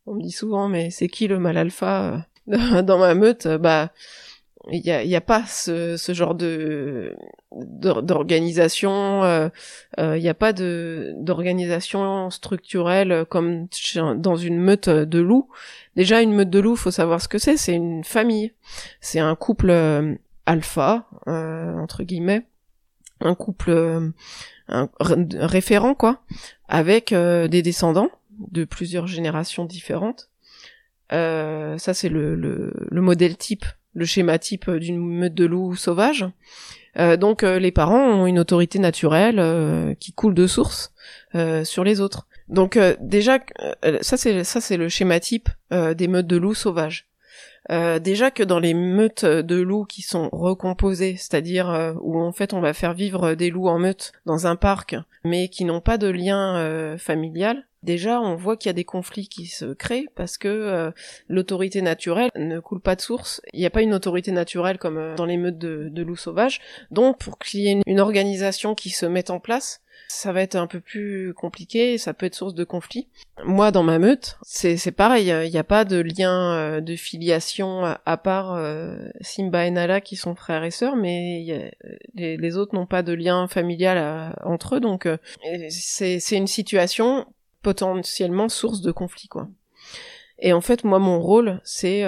On 0.07 0.14
me 0.14 0.22
dit 0.22 0.31
souvent, 0.31 0.68
mais 0.68 0.90
c'est 0.90 1.09
qui 1.09 1.26
le 1.26 1.38
mal 1.40 1.57
alpha 1.57 2.24
dans 2.46 2.98
ma 2.98 3.14
meute? 3.14 3.48
Bah, 3.48 3.90
il 4.71 4.87
y 4.87 4.91
a, 4.91 5.03
y 5.05 5.17
a, 5.17 5.21
pas 5.21 5.45
ce, 5.47 5.97
ce 5.97 6.15
genre 6.15 6.35
de 6.35 7.17
d'organisation 7.53 9.25
il 9.25 9.51
euh, 9.99 10.19
n'y 10.19 10.29
a 10.29 10.35
pas 10.35 10.53
de 10.53 11.13
d'organisation 11.17 12.31
structurelle 12.31 13.25
comme 13.29 13.67
dans 14.17 14.37
une 14.37 14.59
meute 14.59 14.89
de 14.89 15.19
loups 15.19 15.49
Déjà, 15.97 16.23
une 16.23 16.33
meute 16.33 16.51
de 16.51 16.61
loups, 16.61 16.77
faut 16.77 16.91
savoir 16.91 17.21
ce 17.21 17.29
que 17.29 17.39
c'est. 17.39 17.57
C'est 17.57 17.75
une 17.75 18.05
famille. 18.05 18.53
C'est 19.01 19.19
un 19.19 19.35
couple 19.35 19.71
euh, 19.71 20.15
alpha, 20.47 21.09
euh, 21.27 21.75
entre 21.75 22.05
guillemets, 22.05 22.47
un 23.21 23.35
couple 23.35 23.71
euh, 23.71 24.09
un, 24.69 24.89
référent 25.01 25.95
quoi, 25.95 26.23
avec 26.69 27.13
des 27.13 27.63
descendants 27.63 28.11
de 28.39 28.65
plusieurs 28.65 29.07
générations 29.07 29.65
différentes. 29.65 30.31
ça, 31.11 31.77
c'est 31.93 32.09
le, 32.09 32.37
le, 32.37 32.73
le, 32.89 33.01
modèle 33.01 33.37
type, 33.37 33.67
le 33.94 34.05
schéma 34.05 34.38
type 34.38 34.70
d'une 34.70 34.98
meute 34.98 35.35
de 35.35 35.46
loups 35.46 35.76
sauvage. 35.76 36.26
donc, 36.96 37.42
les 37.42 37.72
parents 37.72 38.22
ont 38.22 38.26
une 38.26 38.38
autorité 38.38 38.79
naturelle 38.79 39.96
qui 39.98 40.12
coule 40.12 40.35
de 40.35 40.46
source 40.46 40.92
sur 41.64 41.85
les 41.85 42.00
autres. 42.00 42.26
Donc 42.50 42.76
euh, 42.76 42.96
déjà, 43.00 43.38
euh, 43.85 43.98
ça 44.03 44.16
c'est 44.16 44.44
ça 44.44 44.61
c'est 44.61 44.76
le 44.76 44.88
schéma 44.88 45.20
type 45.20 45.48
euh, 45.72 45.94
des 45.94 46.09
meutes 46.09 46.26
de 46.26 46.37
loups 46.37 46.55
sauvages. 46.55 47.07
Euh, 47.71 47.99
déjà 47.99 48.31
que 48.31 48.43
dans 48.43 48.59
les 48.59 48.75
meutes 48.75 49.25
de 49.25 49.57
loups 49.57 49.85
qui 49.85 50.03
sont 50.03 50.29
recomposées, 50.33 51.17
c'est-à-dire 51.17 51.71
euh, 51.71 51.93
où 52.01 52.19
en 52.19 52.33
fait 52.33 52.53
on 52.53 52.61
va 52.61 52.75
faire 52.75 52.95
vivre 52.95 53.35
des 53.35 53.51
loups 53.51 53.69
en 53.69 53.79
meute 53.79 54.13
dans 54.27 54.47
un 54.47 54.57
parc, 54.57 54.97
mais 55.25 55.49
qui 55.49 55.65
n'ont 55.65 55.81
pas 55.81 55.97
de 55.97 56.09
lien 56.09 56.57
euh, 56.57 56.99
familial, 56.99 57.67
déjà 57.85 58.21
on 58.21 58.35
voit 58.35 58.57
qu'il 58.57 58.69
y 58.69 58.71
a 58.71 58.75
des 58.75 58.85
conflits 58.85 59.29
qui 59.29 59.47
se 59.47 59.73
créent 59.73 60.09
parce 60.17 60.37
que 60.37 60.93
l'autorité 61.29 61.81
naturelle 61.81 62.31
ne 62.35 62.59
coule 62.59 62.81
pas 62.81 62.97
de 62.97 63.01
source. 63.01 63.41
Il 63.53 63.61
n'y 63.61 63.67
a 63.67 63.71
pas 63.71 63.83
une 63.83 63.95
autorité 63.95 64.33
naturelle 64.33 64.79
comme 64.79 65.15
dans 65.17 65.27
les 65.27 65.37
meutes 65.37 65.59
de, 65.59 66.03
loups 66.03 66.17
sauvages. 66.17 66.61
Donc 66.91 67.19
pour 67.19 67.39
qu'il 67.39 67.61
y 67.61 67.69
ait 67.69 67.81
une 67.87 68.01
organisation 68.01 68.75
qui 68.75 68.91
se 68.91 69.07
mette 69.07 69.31
en 69.31 69.39
place, 69.39 69.81
ça 70.11 70.33
va 70.33 70.42
être 70.42 70.57
un 70.57 70.66
peu 70.66 70.81
plus 70.81 71.33
compliqué, 71.35 71.96
ça 71.96 72.12
peut 72.14 72.27
être 72.27 72.35
source 72.35 72.55
de 72.55 72.64
conflit. 72.64 73.07
Moi, 73.44 73.70
dans 73.70 73.85
ma 73.85 74.01
meute, 74.01 74.38
c'est 74.42 74.90
pareil, 74.90 75.29
il 75.29 75.51
n'y 75.51 75.59
a 75.59 75.64
pas 75.64 75.85
de 75.85 75.99
lien 75.99 76.53
euh, 76.53 76.81
de 76.81 76.96
filiation 76.96 77.85
à 77.85 78.16
part 78.16 78.55
euh, 78.55 79.09
Simba 79.20 79.66
et 79.66 79.70
Nala 79.70 80.01
qui 80.01 80.16
sont 80.16 80.35
frères 80.35 80.64
et 80.64 80.73
sœurs, 80.73 80.96
mais 80.96 81.73
les, 82.14 82.57
autres 82.57 82.75
n'ont 82.75 82.87
pas 82.87 83.03
de 83.03 83.12
lien 83.12 83.46
familial 83.46 84.35
entre 84.42 84.77
eux, 84.77 84.81
donc 84.81 85.07
euh, 85.07 85.16
c'est 85.68 86.37
une 86.37 86.49
situation 86.49 87.27
potentiellement 87.62 88.49
source 88.49 88.81
de 88.81 88.90
conflit, 88.90 89.29
quoi. 89.29 89.49
Et 90.40 90.53
en 90.53 90.61
fait, 90.61 90.83
moi, 90.83 90.99
mon 90.99 91.20
rôle, 91.20 91.61
c'est 91.62 92.03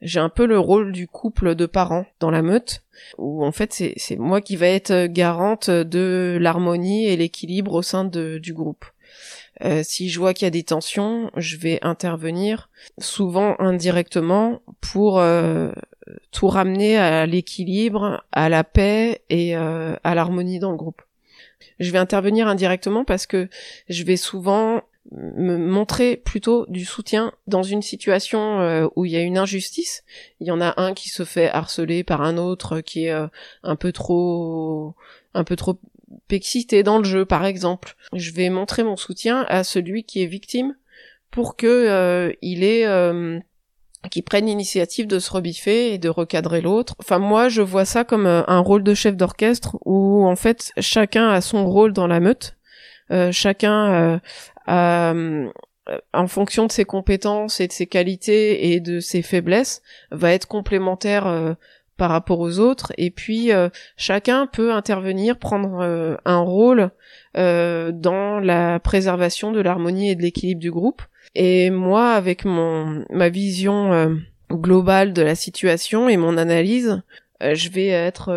j'ai 0.00 0.20
un 0.20 0.28
peu 0.28 0.46
le 0.46 0.58
rôle 0.58 0.92
du 0.92 1.06
couple 1.06 1.54
de 1.54 1.66
parents 1.66 2.06
dans 2.20 2.30
la 2.30 2.42
meute, 2.42 2.82
où 3.18 3.44
en 3.44 3.52
fait 3.52 3.72
c'est 3.96 4.16
moi 4.16 4.40
qui 4.40 4.56
va 4.56 4.66
être 4.66 5.06
garante 5.06 5.70
de 5.70 6.38
l'harmonie 6.40 7.06
et 7.06 7.16
l'équilibre 7.16 7.74
au 7.74 7.82
sein 7.82 8.04
de, 8.04 8.38
du 8.38 8.52
groupe. 8.52 8.84
Euh, 9.64 9.82
si 9.84 10.10
je 10.10 10.18
vois 10.18 10.34
qu'il 10.34 10.46
y 10.46 10.48
a 10.48 10.50
des 10.50 10.64
tensions, 10.64 11.30
je 11.36 11.56
vais 11.56 11.78
intervenir, 11.82 12.68
souvent 12.98 13.54
indirectement, 13.58 14.60
pour 14.80 15.20
euh, 15.20 15.70
tout 16.32 16.48
ramener 16.48 16.96
à 16.96 17.26
l'équilibre, 17.26 18.24
à 18.32 18.48
la 18.48 18.64
paix 18.64 19.22
et 19.28 19.56
euh, 19.56 19.94
à 20.02 20.14
l'harmonie 20.14 20.58
dans 20.58 20.70
le 20.70 20.76
groupe. 20.76 21.02
Je 21.78 21.90
vais 21.90 21.98
intervenir 21.98 22.48
indirectement 22.48 23.04
parce 23.04 23.26
que 23.26 23.48
je 23.88 24.02
vais 24.04 24.16
souvent 24.16 24.82
me 25.10 25.58
montrer 25.58 26.16
plutôt 26.16 26.64
du 26.68 26.84
soutien 26.84 27.32
dans 27.46 27.62
une 27.62 27.82
situation 27.82 28.60
euh, 28.60 28.86
où 28.94 29.04
il 29.04 29.12
y 29.12 29.16
a 29.16 29.22
une 29.22 29.38
injustice. 29.38 30.04
Il 30.40 30.46
y 30.46 30.50
en 30.50 30.60
a 30.60 30.80
un 30.80 30.94
qui 30.94 31.08
se 31.08 31.24
fait 31.24 31.50
harceler 31.50 32.04
par 32.04 32.22
un 32.22 32.38
autre 32.38 32.80
qui 32.80 33.06
est 33.06 33.12
euh, 33.12 33.26
un 33.62 33.76
peu 33.76 33.92
trop 33.92 34.94
un 35.34 35.44
peu 35.44 35.56
trop 35.56 35.78
excité 36.30 36.82
dans 36.82 36.98
le 36.98 37.04
jeu 37.04 37.24
par 37.24 37.44
exemple. 37.44 37.96
Je 38.12 38.30
vais 38.30 38.48
montrer 38.48 38.84
mon 38.84 38.96
soutien 38.96 39.44
à 39.48 39.64
celui 39.64 40.04
qui 40.04 40.22
est 40.22 40.26
victime 40.26 40.76
pour 41.30 41.56
que 41.56 41.66
euh, 41.66 42.32
il 42.40 42.62
ait 42.62 42.86
qui 44.10 44.22
prenne 44.22 44.46
l'initiative 44.46 45.06
de 45.06 45.20
se 45.20 45.30
rebiffer 45.30 45.94
et 45.94 45.98
de 45.98 46.08
recadrer 46.08 46.60
l'autre. 46.60 46.94
Enfin 46.98 47.18
moi 47.18 47.48
je 47.48 47.62
vois 47.62 47.84
ça 47.84 48.04
comme 48.04 48.26
un 48.26 48.58
rôle 48.60 48.82
de 48.82 48.94
chef 48.94 49.16
d'orchestre 49.16 49.78
où 49.84 50.26
en 50.26 50.36
fait 50.36 50.72
chacun 50.78 51.28
a 51.28 51.40
son 51.40 51.66
rôle 51.66 51.92
dans 51.92 52.06
la 52.06 52.20
meute. 52.20 52.56
chacun 53.30 53.92
euh, 53.92 54.18
en 54.68 56.26
fonction 56.28 56.66
de 56.66 56.72
ses 56.72 56.84
compétences 56.84 57.60
et 57.60 57.66
de 57.66 57.72
ses 57.72 57.86
qualités 57.86 58.72
et 58.72 58.80
de 58.80 59.00
ses 59.00 59.22
faiblesses, 59.22 59.82
va 60.10 60.32
être 60.32 60.46
complémentaire 60.46 61.26
euh, 61.26 61.54
par 61.96 62.10
rapport 62.10 62.40
aux 62.40 62.58
autres. 62.58 62.92
Et 62.98 63.10
puis 63.10 63.52
euh, 63.52 63.68
chacun 63.96 64.46
peut 64.46 64.72
intervenir, 64.72 65.38
prendre 65.38 66.18
un 66.24 66.38
rôle 66.38 66.90
dans 67.34 68.40
la 68.40 68.80
préservation 68.80 69.52
de 69.52 69.60
l'harmonie 69.60 70.10
et 70.10 70.14
de 70.14 70.22
l'équilibre 70.22 70.60
du 70.60 70.70
groupe. 70.70 71.02
Et 71.34 71.70
moi, 71.70 72.12
avec 72.12 72.44
mon 72.44 73.04
ma 73.10 73.28
vision 73.28 74.18
globale 74.50 75.12
de 75.12 75.22
la 75.22 75.34
situation 75.34 76.08
et 76.08 76.16
mon 76.16 76.36
analyse, 76.36 77.02
je 77.40 77.68
vais 77.70 77.86
être 77.86 78.32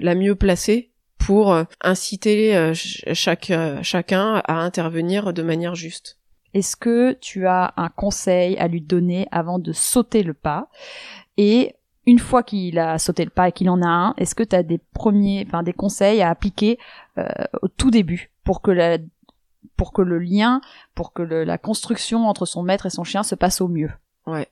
la 0.00 0.14
mieux 0.14 0.34
placée 0.34 0.89
pour 1.20 1.52
euh, 1.52 1.64
inciter 1.80 2.56
euh, 2.56 2.72
chaque, 2.74 3.50
euh, 3.50 3.78
chacun 3.82 4.42
à 4.46 4.54
intervenir 4.54 5.32
de 5.32 5.42
manière 5.42 5.74
juste. 5.74 6.18
Est-ce 6.54 6.76
que 6.76 7.12
tu 7.12 7.46
as 7.46 7.72
un 7.76 7.88
conseil 7.88 8.56
à 8.58 8.66
lui 8.66 8.80
donner 8.80 9.28
avant 9.30 9.58
de 9.58 9.72
sauter 9.72 10.24
le 10.24 10.34
pas? 10.34 10.68
Et 11.36 11.76
une 12.06 12.18
fois 12.18 12.42
qu'il 12.42 12.78
a 12.78 12.98
sauté 12.98 13.24
le 13.24 13.30
pas 13.30 13.48
et 13.48 13.52
qu'il 13.52 13.70
en 13.70 13.82
a 13.82 13.88
un, 13.88 14.14
est-ce 14.16 14.34
que 14.34 14.42
tu 14.42 14.56
as 14.56 14.64
des 14.64 14.78
premiers, 14.78 15.44
enfin 15.46 15.62
des 15.62 15.72
conseils 15.72 16.22
à 16.22 16.30
appliquer 16.30 16.78
au 17.62 17.68
tout 17.68 17.90
début 17.90 18.32
pour 18.42 18.62
que 18.62 18.70
la, 18.72 18.98
pour 19.76 19.92
que 19.92 20.02
le 20.02 20.18
lien, 20.18 20.60
pour 20.94 21.12
que 21.12 21.22
la 21.22 21.58
construction 21.58 22.26
entre 22.26 22.46
son 22.46 22.62
maître 22.62 22.86
et 22.86 22.90
son 22.90 23.04
chien 23.04 23.22
se 23.22 23.36
passe 23.36 23.60
au 23.60 23.68
mieux? 23.68 23.90
Ouais. 24.26 24.48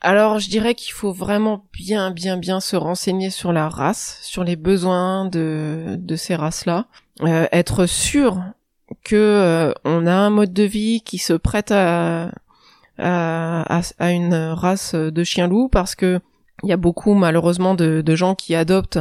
Alors, 0.00 0.38
je 0.38 0.48
dirais 0.48 0.74
qu'il 0.74 0.92
faut 0.92 1.12
vraiment 1.12 1.66
bien, 1.72 2.10
bien, 2.10 2.38
bien 2.38 2.60
se 2.60 2.74
renseigner 2.76 3.28
sur 3.28 3.52
la 3.52 3.68
race, 3.68 4.18
sur 4.22 4.44
les 4.44 4.56
besoins 4.56 5.26
de, 5.26 5.98
ces 6.16 6.34
races-là, 6.34 6.86
euh, 7.22 7.46
être 7.52 7.84
sûr 7.86 8.40
que 9.04 9.16
euh, 9.16 9.72
on 9.84 10.06
a 10.06 10.14
un 10.14 10.30
mode 10.30 10.54
de 10.54 10.62
vie 10.62 11.02
qui 11.02 11.18
se 11.18 11.34
prête 11.34 11.70
à, 11.70 12.30
à, 12.98 13.80
à 13.98 14.10
une 14.10 14.34
race 14.34 14.94
de 14.94 15.24
chien 15.24 15.48
loup 15.48 15.68
parce 15.68 15.94
que 15.94 16.20
il 16.62 16.68
y 16.68 16.72
a 16.72 16.76
beaucoup 16.76 17.14
malheureusement 17.14 17.74
de, 17.74 18.00
de 18.00 18.14
gens 18.14 18.34
qui 18.34 18.54
adoptent 18.54 18.98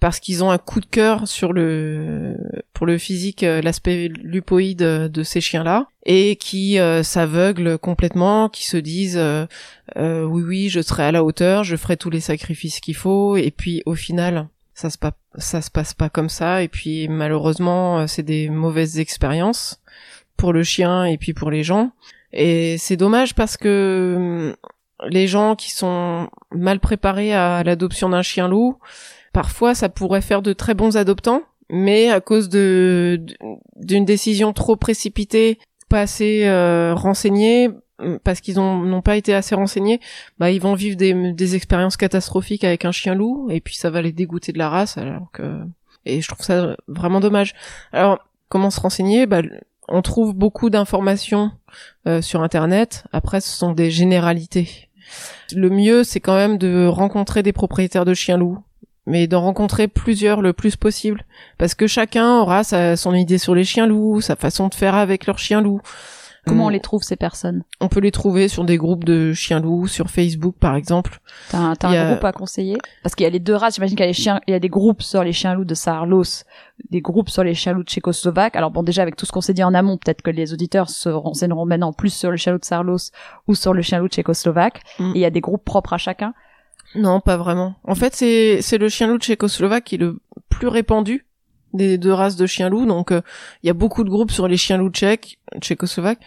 parce 0.00 0.20
qu'ils 0.20 0.44
ont 0.44 0.50
un 0.50 0.58
coup 0.58 0.80
de 0.80 0.86
cœur 0.86 1.26
sur 1.26 1.52
le 1.52 2.36
pour 2.72 2.86
le 2.86 2.98
physique, 2.98 3.42
euh, 3.42 3.60
l'aspect 3.60 4.08
lupoïde 4.08 4.78
de 4.78 5.22
ces 5.22 5.40
chiens-là, 5.40 5.88
et 6.04 6.36
qui 6.36 6.78
euh, 6.78 7.02
s'aveuglent 7.02 7.78
complètement, 7.78 8.48
qui 8.48 8.66
se 8.66 8.76
disent 8.76 9.18
euh, 9.18 9.46
oui 9.96 10.42
oui 10.42 10.68
je 10.68 10.80
serai 10.80 11.04
à 11.04 11.12
la 11.12 11.24
hauteur, 11.24 11.64
je 11.64 11.76
ferai 11.76 11.96
tous 11.96 12.10
les 12.10 12.20
sacrifices 12.20 12.80
qu'il 12.80 12.96
faut, 12.96 13.36
et 13.36 13.50
puis 13.50 13.82
au 13.86 13.94
final 13.94 14.48
ça 14.74 14.90
se, 14.90 14.98
ça 15.36 15.60
se 15.60 15.70
passe 15.70 15.94
pas 15.94 16.08
comme 16.08 16.28
ça, 16.28 16.62
et 16.62 16.68
puis 16.68 17.08
malheureusement 17.08 18.06
c'est 18.06 18.22
des 18.22 18.48
mauvaises 18.48 18.98
expériences 18.98 19.80
pour 20.36 20.52
le 20.52 20.62
chien 20.62 21.04
et 21.04 21.18
puis 21.18 21.34
pour 21.34 21.50
les 21.50 21.62
gens. 21.64 21.90
Et 22.32 22.76
c'est 22.78 22.96
dommage 22.96 23.34
parce 23.34 23.56
que 23.56 24.54
les 25.06 25.26
gens 25.26 25.54
qui 25.54 25.70
sont 25.70 26.28
mal 26.50 26.80
préparés 26.80 27.34
à 27.34 27.62
l'adoption 27.62 28.08
d'un 28.08 28.22
chien 28.22 28.48
loup, 28.48 28.78
parfois 29.32 29.74
ça 29.74 29.88
pourrait 29.88 30.22
faire 30.22 30.42
de 30.42 30.52
très 30.52 30.74
bons 30.74 30.96
adoptants, 30.96 31.42
mais 31.70 32.10
à 32.10 32.20
cause 32.20 32.48
de 32.48 33.24
d'une 33.76 34.04
décision 34.04 34.52
trop 34.52 34.76
précipitée, 34.76 35.58
pas 35.88 36.00
assez 36.00 36.46
euh, 36.46 36.94
renseignée, 36.94 37.70
parce 38.24 38.40
qu'ils 38.40 38.56
n'ont 38.56 39.02
pas 39.02 39.16
été 39.16 39.34
assez 39.34 39.54
renseignés, 39.54 40.00
bah 40.38 40.50
ils 40.50 40.60
vont 40.60 40.74
vivre 40.74 40.96
des, 40.96 41.32
des 41.32 41.54
expériences 41.56 41.96
catastrophiques 41.96 42.64
avec 42.64 42.84
un 42.84 42.92
chien 42.92 43.14
loup, 43.14 43.48
et 43.50 43.60
puis 43.60 43.76
ça 43.76 43.90
va 43.90 44.02
les 44.02 44.12
dégoûter 44.12 44.52
de 44.52 44.58
la 44.58 44.68
race, 44.68 44.98
alors 44.98 45.30
que 45.32 45.60
et 46.04 46.20
je 46.20 46.28
trouve 46.28 46.44
ça 46.44 46.76
vraiment 46.86 47.20
dommage. 47.20 47.54
Alors 47.92 48.18
comment 48.48 48.70
se 48.70 48.80
renseigner? 48.80 49.26
Bah 49.26 49.42
on 49.88 50.02
trouve 50.02 50.34
beaucoup 50.34 50.70
d'informations 50.70 51.50
euh, 52.06 52.20
sur 52.20 52.42
internet. 52.42 53.04
Après, 53.12 53.40
ce 53.40 53.48
sont 53.48 53.72
des 53.72 53.90
généralités. 53.90 54.87
Le 55.54 55.70
mieux, 55.70 56.04
c'est 56.04 56.20
quand 56.20 56.36
même 56.36 56.58
de 56.58 56.86
rencontrer 56.86 57.42
des 57.42 57.52
propriétaires 57.52 58.04
de 58.04 58.14
chiens 58.14 58.36
loups, 58.36 58.58
mais 59.06 59.26
d'en 59.26 59.40
rencontrer 59.40 59.88
plusieurs 59.88 60.42
le 60.42 60.52
plus 60.52 60.76
possible, 60.76 61.24
parce 61.56 61.74
que 61.74 61.86
chacun 61.86 62.40
aura 62.40 62.64
sa, 62.64 62.96
son 62.96 63.14
idée 63.14 63.38
sur 63.38 63.54
les 63.54 63.64
chiens 63.64 63.86
loups, 63.86 64.20
sa 64.20 64.36
façon 64.36 64.68
de 64.68 64.74
faire 64.74 64.94
avec 64.94 65.26
leurs 65.26 65.38
chiens 65.38 65.60
loups. 65.60 65.80
Comment 66.46 66.66
on 66.66 66.68
les 66.70 66.80
trouve 66.80 67.02
ces 67.02 67.16
personnes? 67.16 67.62
On 67.80 67.88
peut 67.88 68.00
les 68.00 68.10
trouver 68.10 68.48
sur 68.48 68.64
des 68.64 68.76
groupes 68.76 69.04
de 69.04 69.32
chiens 69.32 69.60
loups, 69.60 69.86
sur 69.86 70.08
Facebook 70.10 70.56
par 70.58 70.76
exemple. 70.76 71.20
T'as 71.50 71.58
un, 71.58 71.74
un 71.82 72.12
groupe 72.12 72.24
à 72.24 72.32
conseiller? 72.32 72.78
Parce 73.02 73.14
qu'il 73.14 73.24
y 73.24 73.26
a 73.26 73.30
les 73.30 73.38
deux 73.38 73.54
races, 73.54 73.74
j'imagine 73.74 73.96
qu'il 73.96 74.04
y 74.04 74.08
a 74.08 74.08
les 74.08 74.14
chiens, 74.14 74.40
il 74.46 74.52
y 74.52 74.54
a 74.54 74.58
des 74.58 74.68
groupes 74.68 75.02
sur 75.02 75.22
les 75.22 75.32
chiens 75.32 75.54
loups 75.54 75.64
de 75.64 75.74
Saarlos, 75.74 76.44
des 76.90 77.00
groupes 77.00 77.28
sur 77.28 77.44
les 77.44 77.54
chiens 77.54 77.72
loups 77.74 77.82
tchécoslovaques. 77.82 78.56
Alors 78.56 78.70
bon, 78.70 78.82
déjà 78.82 79.02
avec 79.02 79.16
tout 79.16 79.26
ce 79.26 79.32
qu'on 79.32 79.40
s'est 79.40 79.54
dit 79.54 79.64
en 79.64 79.74
amont, 79.74 79.98
peut-être 79.98 80.22
que 80.22 80.30
les 80.30 80.52
auditeurs 80.52 80.88
se 80.88 81.08
renseigneront 81.08 81.66
maintenant 81.66 81.92
plus 81.92 82.14
sur 82.14 82.30
le 82.30 82.36
chien 82.36 82.52
loup 82.52 82.58
de 82.58 82.64
Saarlos 82.64 83.10
ou 83.46 83.54
sur 83.54 83.74
le 83.74 83.82
chien 83.82 83.98
loup 83.98 84.08
tchécoslovaque. 84.08 84.82
Mm. 84.98 85.10
Et 85.10 85.18
il 85.18 85.20
y 85.20 85.26
a 85.26 85.30
des 85.30 85.40
groupes 85.40 85.64
propres 85.64 85.92
à 85.92 85.98
chacun? 85.98 86.34
Non, 86.94 87.20
pas 87.20 87.36
vraiment. 87.36 87.74
En 87.84 87.94
fait, 87.94 88.14
c'est 88.16 88.62
c'est 88.62 88.78
le 88.78 88.88
chien 88.88 89.08
loup 89.08 89.18
tchécoslovaque 89.18 89.84
qui 89.84 89.96
est 89.96 89.98
le 89.98 90.18
plus 90.48 90.68
répandu 90.68 91.26
des 91.72 91.98
deux 91.98 92.12
races 92.12 92.36
de 92.36 92.46
chiens 92.46 92.68
loups. 92.68 92.86
Donc, 92.86 93.12
euh, 93.12 93.20
il 93.62 93.66
y 93.66 93.70
a 93.70 93.74
beaucoup 93.74 94.04
de 94.04 94.10
groupes 94.10 94.30
sur 94.30 94.48
les 94.48 94.56
chiens 94.56 94.78
loups 94.78 94.90
tchèques, 94.90 95.38
tchécoslovaques. 95.60 96.20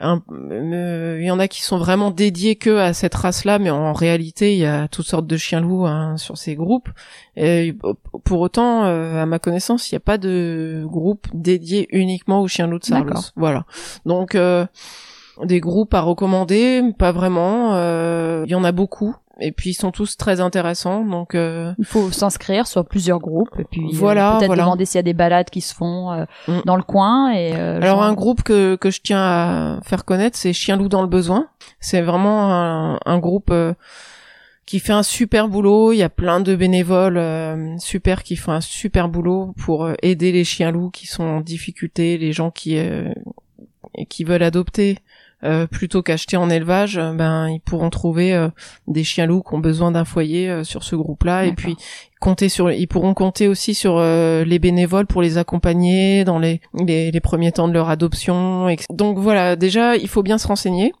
Euh, 0.00 1.18
il 1.20 1.24
y 1.24 1.30
en 1.30 1.38
a 1.38 1.46
qui 1.46 1.62
sont 1.62 1.78
vraiment 1.78 2.10
dédiés 2.10 2.56
que 2.56 2.76
à 2.76 2.92
cette 2.92 3.14
race-là, 3.14 3.60
mais 3.60 3.70
en 3.70 3.92
réalité, 3.92 4.52
il 4.52 4.58
y 4.58 4.66
a 4.66 4.88
toutes 4.88 5.06
sortes 5.06 5.28
de 5.28 5.36
chiens 5.36 5.60
loups 5.60 5.86
hein, 5.86 6.16
sur 6.16 6.36
ces 6.36 6.56
groupes. 6.56 6.88
Et 7.36 7.76
pour 8.24 8.40
autant, 8.40 8.84
euh, 8.84 9.22
à 9.22 9.26
ma 9.26 9.38
connaissance, 9.38 9.90
il 9.90 9.94
n'y 9.94 9.98
a 9.98 10.00
pas 10.00 10.18
de 10.18 10.82
groupe 10.86 11.28
dédié 11.32 11.86
uniquement 11.96 12.40
aux 12.40 12.48
chiens 12.48 12.66
loups 12.66 12.80
de 12.80 12.84
Sarlos. 12.84 13.30
Voilà. 13.36 13.64
Donc 14.04 14.36
des 15.44 15.60
groupes 15.60 15.94
à 15.94 16.00
recommander, 16.00 16.82
pas 16.98 17.12
vraiment. 17.12 17.76
Il 18.44 18.50
y 18.50 18.56
en 18.56 18.64
a 18.64 18.72
beaucoup 18.72 19.14
et 19.40 19.50
puis 19.52 19.70
ils 19.70 19.74
sont 19.74 19.90
tous 19.92 20.16
très 20.16 20.40
intéressants 20.40 21.04
donc 21.04 21.34
euh, 21.34 21.72
il 21.78 21.84
faut 21.86 22.10
s'inscrire 22.10 22.66
sur 22.66 22.84
plusieurs 22.84 23.18
groupes 23.18 23.58
et 23.58 23.64
puis 23.64 23.80
euh, 23.80 23.88
voilà 23.92 24.32
peut-être 24.38 24.46
voilà. 24.48 24.62
demander 24.64 24.84
s'il 24.84 24.98
y 24.98 25.00
a 25.00 25.02
des 25.02 25.14
balades 25.14 25.48
qui 25.50 25.60
se 25.60 25.74
font 25.74 26.12
euh, 26.12 26.24
Mm. 26.48 26.60
dans 26.66 26.76
le 26.76 26.82
coin 26.82 27.30
et 27.32 27.54
euh, 27.54 27.76
alors 27.76 27.96
genre- 27.98 28.02
un 28.02 28.12
groupe 28.14 28.42
que 28.42 28.76
que 28.76 28.90
je 28.90 29.00
tiens 29.00 29.22
à 29.22 29.80
faire 29.84 30.04
connaître 30.04 30.36
c'est 30.36 30.52
Chien 30.52 30.76
loup 30.76 30.88
dans 30.88 31.02
le 31.02 31.08
besoin 31.08 31.46
c'est 31.80 32.02
vraiment 32.02 32.52
un, 32.52 32.98
un 33.06 33.18
groupe 33.18 33.50
euh, 33.50 33.72
qui 34.66 34.78
fait 34.78 34.92
un 34.92 35.02
super 35.02 35.48
boulot 35.48 35.92
il 35.92 35.96
y 35.96 36.02
a 36.02 36.08
plein 36.08 36.40
de 36.40 36.54
bénévoles 36.54 37.16
euh, 37.18 37.76
super 37.78 38.22
qui 38.22 38.36
font 38.36 38.52
un 38.52 38.60
super 38.60 39.08
boulot 39.08 39.54
pour 39.64 39.84
euh, 39.84 39.94
aider 40.02 40.30
les 40.32 40.44
chiens 40.44 40.70
loups 40.70 40.90
qui 40.90 41.06
sont 41.06 41.24
en 41.24 41.40
difficulté 41.40 42.18
les 42.18 42.32
gens 42.32 42.50
qui 42.50 42.76
euh, 42.78 43.12
qui 44.08 44.24
veulent 44.24 44.42
adopter 44.42 44.98
euh, 45.44 45.66
plutôt 45.66 46.02
qu'acheter 46.02 46.36
en 46.36 46.48
élevage, 46.50 46.98
euh, 46.98 47.12
ben 47.12 47.48
ils 47.48 47.60
pourront 47.60 47.90
trouver 47.90 48.32
euh, 48.34 48.48
des 48.86 49.04
chiens 49.04 49.26
loups 49.26 49.42
qui 49.42 49.54
ont 49.54 49.58
besoin 49.58 49.90
d'un 49.90 50.04
foyer 50.04 50.48
euh, 50.48 50.64
sur 50.64 50.84
ce 50.84 50.94
groupe-là. 50.96 51.44
Et 51.46 51.52
puis 51.52 51.76
compter 52.20 52.48
sur 52.48 52.70
ils 52.70 52.86
pourront 52.86 53.14
compter 53.14 53.48
aussi 53.48 53.74
sur 53.74 53.96
euh, 53.98 54.44
les 54.44 54.58
bénévoles 54.60 55.06
pour 55.06 55.22
les 55.22 55.38
accompagner 55.38 56.24
dans 56.24 56.38
les, 56.38 56.60
les 56.74 57.10
les 57.10 57.20
premiers 57.20 57.50
temps 57.52 57.66
de 57.66 57.72
leur 57.72 57.88
adoption 57.90 58.68
et- 58.68 58.76
donc 58.90 59.18
voilà 59.18 59.56
déjà 59.56 59.96
il 59.96 60.06
faut 60.08 60.22
bien 60.22 60.38
se 60.38 60.46
renseigner 60.46 60.92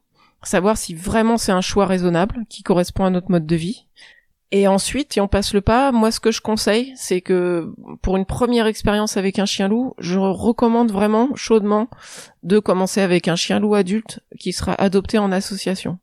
savoir 0.42 0.76
si 0.76 0.94
vraiment 0.94 1.36
c'est 1.38 1.52
un 1.52 1.60
choix 1.60 1.86
raisonnable 1.86 2.40
qui 2.48 2.64
correspond 2.64 3.04
à 3.04 3.10
notre 3.10 3.30
mode 3.30 3.46
de 3.46 3.54
vie 3.54 3.86
et 4.54 4.68
ensuite, 4.68 5.14
si 5.14 5.20
on 5.20 5.28
passe 5.28 5.54
le 5.54 5.62
pas, 5.62 5.92
moi 5.92 6.10
ce 6.10 6.20
que 6.20 6.30
je 6.30 6.42
conseille, 6.42 6.92
c'est 6.94 7.22
que 7.22 7.72
pour 8.02 8.18
une 8.18 8.26
première 8.26 8.66
expérience 8.66 9.16
avec 9.16 9.38
un 9.38 9.46
chien 9.46 9.66
loup, 9.66 9.94
je 9.98 10.18
recommande 10.18 10.92
vraiment 10.92 11.34
chaudement 11.34 11.88
de 12.42 12.58
commencer 12.58 13.00
avec 13.00 13.28
un 13.28 13.36
chien 13.36 13.60
loup 13.60 13.74
adulte 13.74 14.20
qui 14.38 14.52
sera 14.52 14.74
adopté 14.74 15.16
en 15.16 15.32
association. 15.32 15.98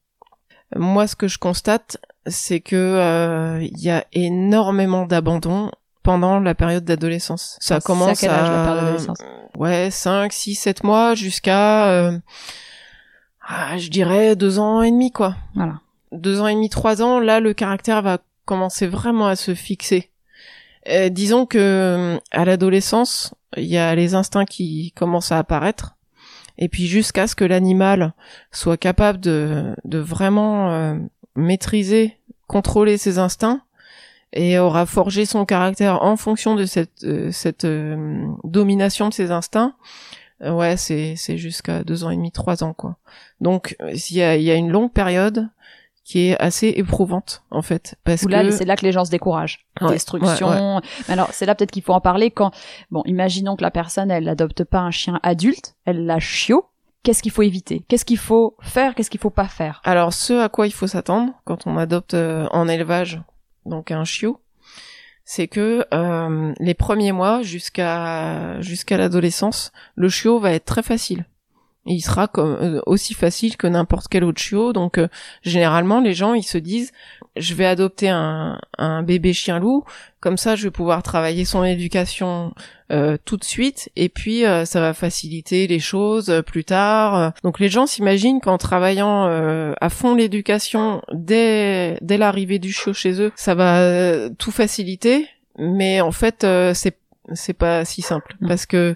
Moi, 0.76 1.06
ce 1.06 1.16
que 1.16 1.28
je 1.28 1.38
constate, 1.38 1.98
c'est 2.26 2.60
que 2.60 2.76
euh, 2.76 3.62
il 3.62 3.80
y 3.80 3.92
a 3.92 4.04
énormément 4.14 5.06
d'abandon 5.06 5.70
pendant 6.02 6.40
la 6.40 6.56
période 6.56 6.86
d'adolescence. 6.86 7.56
Ça 7.62 7.76
à 7.76 7.82
commence 7.82 8.20
quel 8.20 8.32
âge, 8.32 8.50
la 8.50 9.14
ouais, 9.60 9.92
5, 9.92 10.34
6, 10.34 10.56
7 10.56 10.84
mois 10.84 11.14
jusqu'à 11.14 11.88
euh, 11.90 12.18
ah, 13.48 13.78
je 13.78 13.90
dirais 13.90 14.36
deux 14.36 14.58
ans 14.58 14.82
et 14.82 14.90
demi 14.90 15.12
quoi 15.12 15.36
voilà. 15.54 15.82
deux 16.12 16.42
ans 16.42 16.48
et 16.48 16.56
demi, 16.56 16.70
trois 16.70 17.04
ans, 17.04 17.20
là, 17.20 17.40
le 17.40 17.54
caractère 17.54 18.02
va 18.02 18.18
commencer 18.50 18.88
vraiment 18.88 19.28
à 19.28 19.36
se 19.36 19.54
fixer. 19.54 20.10
Euh, 20.88 21.10
disons 21.10 21.46
que 21.46 22.20
à 22.32 22.46
l'adolescence, 22.46 23.36
il 23.56 23.66
y 23.66 23.78
a 23.78 23.94
les 23.94 24.16
instincts 24.16 24.46
qui 24.46 24.92
commencent 24.96 25.32
à 25.32 25.38
apparaître, 25.38 25.98
et 26.58 26.68
puis 26.68 26.88
jusqu'à 26.88 27.28
ce 27.28 27.36
que 27.36 27.46
l'animal 27.46 28.14
soit 28.52 28.78
capable 28.78 29.20
de, 29.20 29.76
vraiment 29.86 30.72
euh, 30.72 30.96
maîtriser, 31.36 32.18
contrôler 32.48 32.98
ses 32.98 33.20
instincts, 33.20 33.62
et 34.34 34.58
aura 34.58 34.88
forgé 34.88 35.28
son 35.28 35.46
caractère 35.46 36.02
en 36.02 36.18
fonction 36.18 36.56
de 36.56 36.66
cette, 36.66 37.04
euh, 37.04 37.32
euh, 37.66 38.26
domination 38.44 39.10
de 39.10 39.14
ses 39.14 39.30
instincts. 39.30 39.76
Euh, 40.42 40.54
ouais, 40.54 40.78
c'est 40.78 41.16
c'est 41.18 41.38
jusqu'à 41.38 41.84
deux 41.84 42.04
ans 42.04 42.10
et 42.10 42.16
demi, 42.16 42.32
trois 42.32 42.64
ans 42.64 42.74
quoi. 42.74 42.98
Donc 43.42 43.76
euh, 43.82 43.92
il 43.94 44.18
y 44.18 44.52
a 44.52 44.56
une 44.56 44.72
longue 44.72 44.92
période 44.92 45.50
qui 46.04 46.30
est 46.30 46.40
assez 46.40 46.74
éprouvante 46.76 47.44
en 47.52 47.62
fait 47.62 47.96
parce 48.04 48.26
que 48.26 48.32
là, 48.32 48.50
c'est 48.52 48.66
là 48.66 48.76
que 48.76 48.86
les 48.86 48.92
gens 48.92 49.06
se 49.06 49.12
découragent. 49.12 49.66
Ouais, 49.80 49.92
Destruction. 49.92 50.50
ouais, 50.50 50.76
ouais. 50.76 50.82
Mais 51.08 51.14
alors, 51.14 51.30
c'est 51.32 51.46
là 51.46 51.56
peut-être 51.56 51.72
qu'il 51.72 51.84
faut 51.84 51.94
en 51.94 52.02
parler 52.02 52.32
quand, 52.32 52.52
bon, 52.92 53.04
imaginons 53.06 53.56
que 53.56 53.62
la 53.62 53.72
personne, 53.72 54.10
elle 54.10 54.26
n'adopte 54.26 54.64
pas 54.64 54.80
un 54.80 54.92
chien 54.92 55.20
adulte, 55.24 55.76
elle 55.86 56.06
l'a 56.06 56.20
chiot. 56.20 56.66
Qu'est-ce 57.04 57.24
qu'il 57.24 57.32
faut 57.32 57.44
éviter? 57.44 57.86
Qu'est-ce 57.88 58.04
qu'il 58.04 58.18
faut 58.18 58.58
faire? 58.62 58.94
Qu'est-ce 58.94 59.10
qu'il 59.10 59.22
faut 59.22 59.30
pas 59.30 59.48
faire? 59.48 59.82
Alors, 59.86 60.14
ce 60.14 60.34
à 60.34 60.50
quoi 60.50 60.68
il 60.68 60.72
faut 60.72 60.88
s'attendre 60.88 61.32
quand 61.46 61.66
on 61.66 61.78
adopte 61.78 62.14
euh, 62.14 62.46
en 62.52 62.68
élevage, 62.68 63.22
donc 63.66 63.92
un 63.92 64.04
chiot, 64.04 64.42
c'est 65.24 65.48
que 65.48 65.86
euh, 65.94 66.54
les 66.60 66.74
premiers 66.74 67.12
mois 67.12 67.42
jusqu'à 67.42 68.60
jusqu'à 68.62 68.98
l'adolescence, 68.98 69.72
le 69.96 70.10
chiot 70.10 70.40
va 70.40 70.52
être 70.54 70.66
très 70.66 70.84
facile. 70.84 71.26
Il 71.86 72.02
sera 72.02 72.28
comme 72.28 72.58
euh, 72.62 72.82
aussi 72.86 73.14
facile 73.14 73.58
que 73.58 73.66
n'importe 73.66 74.08
quel 74.10 74.24
autre 74.24 74.40
chiot. 74.42 74.74
Donc, 74.74 74.98
euh, 74.98 75.08
généralement, 75.42 76.02
les 76.02 76.14
gens 76.14 76.34
ils 76.34 76.44
se 76.44 76.58
disent, 76.58 76.92
je 77.36 77.54
vais 77.56 77.66
adopter 77.66 78.10
un, 78.10 78.60
un 78.78 79.02
bébé 79.02 79.34
chien 79.34 79.60
loup, 79.60 79.86
comme 80.20 80.38
ça, 80.38 80.56
je 80.56 80.66
vais 80.66 80.72
pouvoir 80.72 81.02
travailler 81.04 81.46
son 81.46 81.64
éducation 81.64 82.54
euh, 82.92 83.18
tout 83.24 83.38
de 83.38 83.44
suite, 83.44 83.90
et 83.96 84.10
puis 84.10 84.46
euh, 84.46 84.66
ça 84.66 84.82
va 84.82 84.94
faciliter 84.94 85.68
les 85.68 85.80
choses 85.80 86.30
euh, 86.30 86.42
plus 86.42 86.66
tard. 86.66 87.32
Donc 87.44 87.60
les 87.60 87.70
gens 87.70 87.86
s'imaginent 87.88 88.42
qu'en 88.42 88.58
travaillant 88.58 89.28
euh, 89.28 89.74
à 89.80 89.90
fond 89.90 90.16
l'éducation 90.16 91.02
dès 91.14 91.98
dès 92.02 92.18
l'arrivée 92.18 92.60
du 92.60 92.72
chiot 92.74 92.94
chez 92.94 93.22
eux, 93.22 93.32
ça 93.36 93.56
va 93.56 93.80
euh, 93.80 94.30
tout 94.38 94.52
faciliter, 94.52 95.28
mais 95.58 96.02
en 96.02 96.12
fait 96.12 96.44
euh, 96.44 96.74
c'est 96.74 96.98
c'est 97.34 97.54
pas 97.54 97.86
si 97.86 98.02
simple 98.02 98.36
Non. 98.42 98.48
parce 98.48 98.66
que 98.66 98.96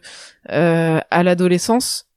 euh, 0.52 1.00
à 1.12 1.24
l'adolescence, 1.24 2.08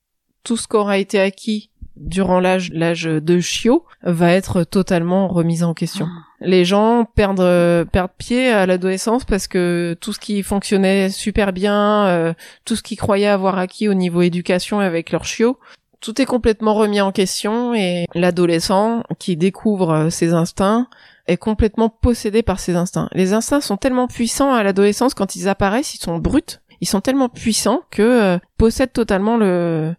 tout 0.47 0.57
ce 0.57 0.69
qu'aura 0.69 0.97
été 0.99 1.21
acquis 1.21 1.71
durant 1.97 2.39
l'âge 2.39 2.71
l'âge 2.73 3.03
de 3.05 3.41
chiot 3.41 3.85
va 4.03 4.31
être 4.31 4.63
totalement 4.63 5.27
remis 5.27 5.65
en 5.65 5.75
question. 5.75 6.07
Les 6.41 6.65
gens 6.65 7.05
perdent 7.05 7.41
euh, 7.41 7.85
perdent 7.85 8.13
pied 8.17 8.49
à 8.49 8.65
l'adolescence 8.65 9.25
parce 9.25 9.49
que 9.49 9.97
tout 10.01 10.13
ce 10.13 10.21
qui 10.21 10.45
fonctionnait 10.45 11.11
super 11.11 11.53
bien, 11.53 12.07
euh, 12.07 12.33
tout 12.65 12.77
ce 12.77 12.83
qu'ils 12.83 12.97
croyaient 12.97 13.27
avoir 13.27 13.59
acquis 13.59 13.89
au 13.89 13.95
niveau 13.95 14.23
éducation 14.23 14.79
avec 14.79 15.11
leur 15.11 15.25
chiot, 15.25 15.59
tout 16.01 16.23
est 16.23 16.27
complètement 16.27 16.75
remis 16.75 17.01
en 17.01 17.11
question 17.11 17.75
et 17.75 18.07
l'adolescent 18.15 19.03
qui 19.19 19.37
découvre 19.37 19.91
euh, 19.91 20.11
ses 20.11 20.33
instincts 20.33 20.87
est 21.27 21.39
complètement 21.39 21.89
possédé 21.89 22.45
par 22.45 22.61
ses 22.61 22.77
instincts. 22.77 23.09
Les 23.15 23.33
instincts 23.33 23.61
sont 23.61 23.77
tellement 23.77 24.07
puissants 24.07 24.55
à 24.55 24.63
l'adolescence 24.63 25.15
quand 25.15 25.35
ils 25.35 25.49
apparaissent, 25.49 25.97
ils 25.97 26.01
sont 26.01 26.19
bruts, 26.19 26.61
ils 26.81 26.87
sont 26.87 27.01
tellement 27.01 27.29
puissants 27.29 27.81
que 27.91 28.03
euh, 28.03 28.39
possèdent 28.59 28.93
totalement 28.93 29.37
le 29.37 29.95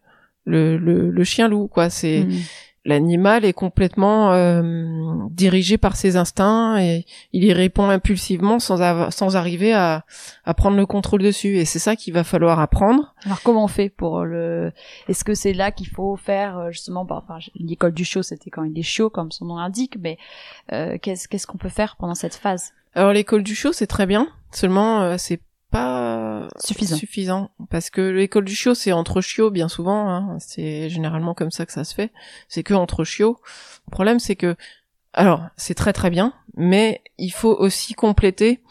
le, 0.47 0.77
le, 0.77 1.11
le 1.11 1.23
chien 1.23 1.47
loup 1.47 1.67
quoi. 1.67 1.89
C'est 1.91 2.23
Hmm. 2.23 2.39
l'animal 2.85 3.43
est 3.43 3.51
complètement 3.53 4.31
euh, 4.31 4.63
dirigé 5.31 5.77
par 5.77 5.97
ses 5.97 6.15
instincts 6.15 6.77
et 6.81 7.05
il 7.33 7.43
y 7.43 7.51
répond 7.51 7.89
impulsivement 7.89 8.59
sans, 8.59 8.81
avoir- 8.81 9.11
sans 9.11 9.35
arriver 9.35 9.73
à, 9.73 10.05
à 10.45 10.53
prendre 10.53 10.77
le 10.77 10.85
contrôle 10.85 11.21
dessus. 11.21 11.57
Et 11.57 11.65
c'est 11.65 11.79
ça 11.79 11.97
qu'il 11.97 12.13
va 12.13 12.23
falloir 12.23 12.61
apprendre. 12.61 13.13
Alors 13.25 13.41
comment 13.43 13.65
on 13.65 13.67
fait 13.67 13.89
pour 13.89 14.23
le 14.23 14.71
Est-ce 15.09 15.25
que 15.25 15.33
c'est 15.33 15.51
là 15.53 15.71
qu'il 15.71 15.87
faut 15.89 16.15
faire 16.15 16.57
euh, 16.57 16.71
justement 16.71 17.03
bah, 17.03 17.21
enfin 17.27 17.39
l'école 17.55 17.91
du 17.93 18.05
chiot 18.05 18.23
c'était 18.23 18.49
quand 18.49 18.63
il 18.63 18.79
est 18.79 18.83
chiot 18.83 19.09
comme 19.09 19.31
son 19.31 19.45
nom 19.45 19.57
l'indique 19.57 19.97
mais 20.01 20.17
euh, 20.71 20.97
qu'est-ce 21.01 21.27
qu'est-ce 21.27 21.45
qu'on 21.45 21.57
peut 21.57 21.67
faire 21.69 21.97
pendant 21.99 22.15
cette 22.15 22.35
phase? 22.35 22.71
Alors 22.95 23.11
l'école 23.11 23.43
du 23.43 23.53
chiot, 23.53 23.73
c'est 23.73 23.85
très 23.85 24.05
bien. 24.07 24.27
Seulement, 24.51 25.01
euh, 25.01 25.15
c'est 25.19 25.39
pas 25.71 26.47
Suffisant. 26.59 26.95
suffisant. 26.95 27.51
Parce 27.69 27.89
que 27.89 28.01
l'école 28.01 28.45
du 28.45 28.55
chiot 28.55 28.73
c'est 28.73 28.91
entre 28.91 29.21
chiots 29.21 29.51
bien 29.51 29.67
souvent 29.67 30.09
hein. 30.09 30.37
c'est 30.39 30.89
généralement 30.89 31.33
comme 31.33 31.51
ça 31.51 31.65
que 31.65 31.73
ça 31.73 31.83
se 31.83 31.93
fait. 31.93 32.11
C'est 32.47 32.63
que 32.63 32.73
entre 32.73 33.03
chiots. 33.03 33.39
Le 33.87 33.91
problème 33.91 34.19
c'est 34.19 34.35
que 34.35 34.55
alors 35.13 35.43
c'est 35.55 35.75
très 35.75 35.93
très 35.93 36.09
bien 36.09 36.33
mais 36.55 37.01
il 37.17 37.31
faut 37.31 37.55
aussi 37.55 37.93
compléter 37.93 38.61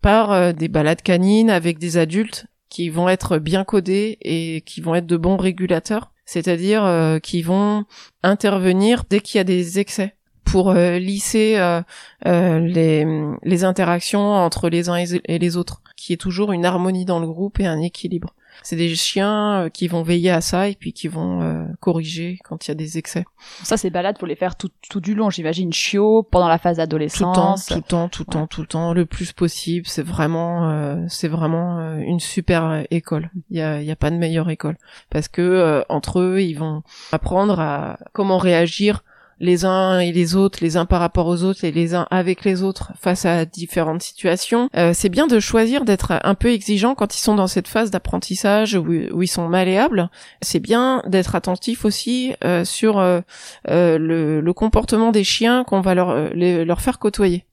par 0.00 0.32
euh, 0.32 0.52
des 0.52 0.68
balades 0.68 1.02
canines 1.02 1.50
avec 1.50 1.78
des 1.78 1.96
adultes 1.96 2.46
qui 2.68 2.88
vont 2.88 3.08
être 3.08 3.38
bien 3.38 3.64
codés 3.64 4.18
et 4.20 4.62
qui 4.62 4.80
vont 4.80 4.94
être 4.94 5.06
de 5.06 5.16
bons 5.16 5.36
régulateurs. 5.36 6.12
C'est-à-dire 6.26 6.84
euh, 6.84 7.18
qui 7.18 7.42
vont 7.42 7.84
intervenir 8.22 9.04
dès 9.08 9.20
qu'il 9.20 9.38
y 9.38 9.40
a 9.40 9.44
des 9.44 9.78
excès 9.78 10.16
pour 10.44 10.70
euh, 10.70 10.98
lisser 10.98 11.56
euh, 11.56 11.82
euh, 12.26 12.58
les, 12.60 13.06
les 13.42 13.64
interactions 13.64 14.32
entre 14.34 14.68
les 14.68 14.88
uns 14.88 14.96
et 14.96 15.38
les 15.38 15.56
autres, 15.56 15.82
qui 15.96 16.12
est 16.12 16.16
toujours 16.18 16.52
une 16.52 16.64
harmonie 16.64 17.04
dans 17.04 17.20
le 17.20 17.26
groupe 17.26 17.60
et 17.60 17.66
un 17.66 17.80
équilibre. 17.80 18.34
C'est 18.62 18.76
des 18.76 18.94
chiens 18.94 19.64
euh, 19.64 19.68
qui 19.68 19.88
vont 19.88 20.02
veiller 20.02 20.30
à 20.30 20.40
ça 20.40 20.68
et 20.68 20.74
puis 20.74 20.92
qui 20.92 21.08
vont 21.08 21.42
euh, 21.42 21.64
corriger 21.80 22.38
quand 22.44 22.66
il 22.66 22.70
y 22.70 22.72
a 22.72 22.74
des 22.74 22.98
excès. 22.98 23.24
Ça 23.62 23.76
ces 23.76 23.90
balades 23.90 24.18
faut 24.18 24.26
les 24.26 24.36
faire 24.36 24.56
tout, 24.56 24.70
tout 24.88 25.00
du 25.00 25.14
long 25.14 25.30
j'imagine 25.30 25.72
chiot 25.72 26.22
pendant 26.22 26.48
la 26.48 26.58
phase 26.58 26.76
Tout 26.76 26.96
le 26.96 27.08
temps, 27.34 27.54
tout 27.56 27.74
le 27.74 27.82
temps, 27.82 28.08
tout 28.08 28.22
le 28.26 28.32
temps, 28.32 28.46
tout 28.46 28.60
le 28.60 28.66
temps, 28.66 28.92
le 28.94 29.06
plus 29.06 29.32
possible. 29.32 29.86
C'est 29.86 30.04
vraiment, 30.04 30.70
euh, 30.70 31.04
c'est 31.08 31.28
vraiment 31.28 31.96
une 31.98 32.20
super 32.20 32.84
école. 32.90 33.30
Il 33.50 33.58
y 33.58 33.62
a, 33.62 33.80
il 33.80 33.86
y 33.86 33.90
a 33.90 33.96
pas 33.96 34.10
de 34.10 34.16
meilleure 34.16 34.50
école 34.50 34.76
parce 35.10 35.28
que 35.28 35.42
euh, 35.42 35.82
entre 35.88 36.20
eux, 36.20 36.40
ils 36.40 36.54
vont 36.54 36.82
apprendre 37.12 37.60
à 37.60 37.98
comment 38.12 38.38
réagir 38.38 39.02
les 39.40 39.64
uns 39.64 39.98
et 39.98 40.12
les 40.12 40.36
autres, 40.36 40.58
les 40.62 40.76
uns 40.76 40.86
par 40.86 41.00
rapport 41.00 41.26
aux 41.26 41.42
autres 41.42 41.64
et 41.64 41.72
les 41.72 41.94
uns 41.94 42.06
avec 42.10 42.44
les 42.44 42.62
autres 42.62 42.92
face 43.00 43.24
à 43.24 43.44
différentes 43.44 44.02
situations. 44.02 44.68
Euh, 44.76 44.92
c'est 44.94 45.08
bien 45.08 45.26
de 45.26 45.40
choisir 45.40 45.84
d'être 45.84 46.12
un 46.22 46.34
peu 46.34 46.48
exigeant 46.48 46.94
quand 46.94 47.14
ils 47.14 47.20
sont 47.20 47.34
dans 47.34 47.46
cette 47.46 47.68
phase 47.68 47.90
d'apprentissage 47.90 48.74
où, 48.74 49.22
ils 49.22 49.28
sont 49.28 49.48
malléables. 49.48 50.10
C'est 50.42 50.60
bien 50.60 51.02
d'être 51.06 51.34
attentif 51.34 51.84
aussi 51.84 52.34
euh, 52.44 52.64
sur 52.64 52.98
euh, 52.98 53.20
euh, 53.68 53.98
le, 53.98 54.52
comportement 54.52 55.10
des 55.10 55.24
chiens 55.24 55.64
qu'on 55.64 55.80
va 55.80 55.94
leur, 55.94 56.30
leur 56.34 56.80
faire 56.80 56.98
côtoyer. 56.98 57.44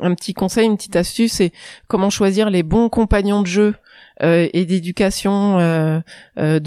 Un 0.00 0.14
petit 0.14 0.32
conseil, 0.32 0.66
une 0.66 0.76
petite 0.76 0.96
astuce, 0.96 1.32
c'est 1.32 1.52
comment 1.88 2.10
choisir 2.10 2.50
les 2.50 2.62
bons 2.62 2.88
compagnons 2.88 3.42
de 3.42 3.46
jeu 3.46 3.74
et 4.20 4.64
d'éducation 4.64 5.58
de, 6.36 6.60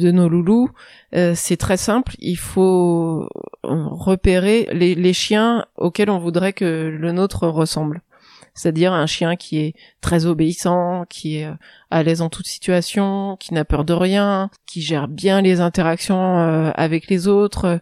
de 0.00 0.10
nos 0.10 0.28
loulous, 0.28 0.70
c'est 1.12 1.56
très 1.56 1.76
simple. 1.76 2.14
Il 2.18 2.38
faut 2.38 3.28
repérer 3.62 4.68
les, 4.72 4.94
les 4.94 5.12
chiens 5.12 5.66
auxquels 5.76 6.10
on 6.10 6.18
voudrait 6.18 6.52
que 6.52 6.64
le 6.64 7.12
nôtre 7.12 7.46
ressemble 7.46 8.00
c'est-à-dire 8.54 8.92
un 8.92 9.06
chien 9.06 9.36
qui 9.36 9.58
est 9.58 9.74
très 10.00 10.26
obéissant, 10.26 11.04
qui 11.08 11.38
est 11.38 11.46
euh, 11.46 11.54
à 11.90 12.02
l'aise 12.02 12.22
en 12.22 12.30
toute 12.30 12.46
situation, 12.46 13.36
qui 13.38 13.52
n'a 13.52 13.64
peur 13.64 13.84
de 13.84 13.92
rien, 13.92 14.50
qui 14.66 14.80
gère 14.80 15.08
bien 15.08 15.42
les 15.42 15.60
interactions 15.60 16.38
euh, 16.38 16.70
avec 16.74 17.08
les 17.08 17.26
autres, 17.28 17.80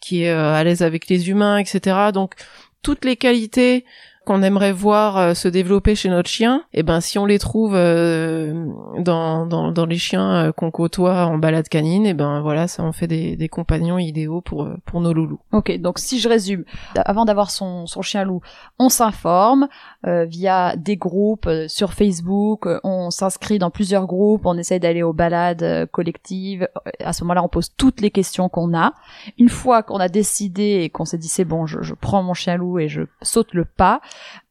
qui 0.00 0.22
est 0.24 0.30
euh, 0.30 0.54
à 0.54 0.64
l'aise 0.64 0.82
avec 0.82 1.08
les 1.08 1.28
humains, 1.28 1.58
etc. 1.58 2.10
Donc 2.12 2.34
toutes 2.82 3.04
les 3.04 3.16
qualités 3.16 3.84
qu'on 4.24 4.42
aimerait 4.42 4.72
voir 4.72 5.16
euh, 5.16 5.34
se 5.34 5.48
développer 5.48 5.94
chez 5.94 6.08
notre 6.08 6.28
chien, 6.28 6.64
et 6.72 6.80
eh 6.80 6.82
ben 6.82 7.00
si 7.00 7.18
on 7.18 7.26
les 7.26 7.38
trouve 7.38 7.74
euh, 7.74 8.66
dans, 8.98 9.46
dans, 9.46 9.70
dans, 9.72 9.86
les 9.86 9.98
chiens 9.98 10.46
euh, 10.46 10.52
qu'on 10.52 10.70
côtoie 10.70 11.26
en 11.26 11.38
balade 11.38 11.68
canine, 11.68 12.06
et 12.06 12.10
eh 12.10 12.14
ben 12.14 12.40
voilà, 12.40 12.66
ça 12.66 12.82
en 12.82 12.92
fait 12.92 13.06
des, 13.06 13.36
des 13.36 13.48
compagnons 13.48 13.98
idéaux 13.98 14.40
pour 14.40 14.68
pour 14.86 15.00
nos 15.00 15.12
loulous. 15.12 15.40
Ok, 15.52 15.76
donc 15.78 15.98
si 15.98 16.18
je 16.18 16.28
résume, 16.28 16.64
avant 16.96 17.24
d'avoir 17.24 17.50
son, 17.50 17.86
son 17.86 18.02
chien 18.02 18.24
loup, 18.24 18.40
on 18.78 18.88
s'informe 18.88 19.68
via 20.04 20.76
des 20.76 20.96
groupes 20.96 21.48
sur 21.68 21.92
Facebook, 21.92 22.68
on 22.82 23.10
s'inscrit 23.10 23.58
dans 23.58 23.70
plusieurs 23.70 24.06
groupes, 24.06 24.44
on 24.44 24.58
essaye 24.58 24.80
d'aller 24.80 25.02
aux 25.02 25.14
balades 25.14 25.88
collectives. 25.90 26.68
À 27.00 27.12
ce 27.12 27.24
moment-là, 27.24 27.42
on 27.42 27.48
pose 27.48 27.70
toutes 27.76 28.00
les 28.00 28.10
questions 28.10 28.48
qu'on 28.48 28.76
a. 28.76 28.92
Une 29.38 29.48
fois 29.48 29.82
qu'on 29.82 29.96
a 29.96 30.08
décidé 30.08 30.80
et 30.82 30.90
qu'on 30.90 31.04
s'est 31.04 31.18
dit 31.18 31.28
c'est 31.28 31.44
bon, 31.44 31.66
je, 31.66 31.82
je 31.82 31.94
prends 31.94 32.22
mon 32.22 32.34
chien 32.34 32.56
loup 32.56 32.78
et 32.78 32.88
je 32.88 33.02
saute 33.22 33.54
le 33.54 33.64
pas, 33.64 34.00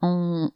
on, 0.01 0.51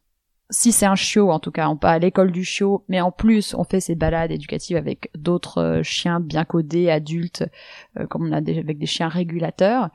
si 0.50 0.72
c'est 0.72 0.86
un 0.86 0.96
chiot, 0.96 1.32
en 1.32 1.40
tout 1.40 1.52
cas, 1.52 1.68
on 1.70 1.76
pas 1.76 1.92
à 1.92 2.00
l'école 2.00 2.32
du 2.32 2.44
chiot, 2.44 2.86
mais 2.88 3.02
en 3.02 3.12
plus, 3.12 3.54
on 3.54 3.64
fait 3.64 3.80
ces 3.80 3.96
balades 3.96 4.32
éducatives 4.32 4.78
avec 4.78 5.10
d'autres 5.16 5.62
euh, 5.62 5.84
chiens 5.84 6.20
bien 6.20 6.46
codés, 6.46 6.90
adultes, 6.90 7.46
euh, 8.00 8.08
comme 8.08 8.28
on 8.28 8.32
a 8.32 8.38
avec 8.38 8.78
des 8.78 8.86
chiens 8.86 9.10
régulateurs. 9.10 9.90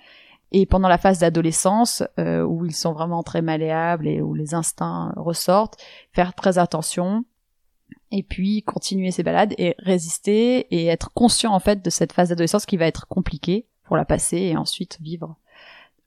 Et 0.51 0.67
pendant 0.67 0.89
la 0.89 0.99
phase 0.99 1.21
d'adolescence, 1.21 2.03
euh, 2.19 2.43
où 2.43 2.67
ils 2.67 2.75
sont 2.75 2.93
vraiment 2.93 3.23
très 3.23 3.41
malléables 3.41 4.07
et 4.07 4.21
où 4.21 4.35
les 4.35 4.53
instincts 4.55 5.15
ressortent, 5.17 5.83
faire 6.13 6.35
très 6.35 6.59
attention. 6.59 7.25
Et 8.11 8.23
puis 8.23 8.63
continuer 8.63 9.11
ces 9.11 9.23
balades 9.23 9.55
et 9.57 9.75
résister 9.79 10.67
et 10.75 10.87
être 10.87 11.11
conscient 11.15 11.55
en 11.55 11.61
fait 11.61 11.83
de 11.83 11.89
cette 11.89 12.13
phase 12.13 12.29
d'adolescence 12.29 12.67
qui 12.67 12.77
va 12.77 12.87
être 12.87 13.07
compliquée 13.07 13.67
pour 13.85 13.97
la 13.97 14.05
passer 14.05 14.39
et 14.39 14.57
ensuite 14.57 14.99
vivre 15.01 15.37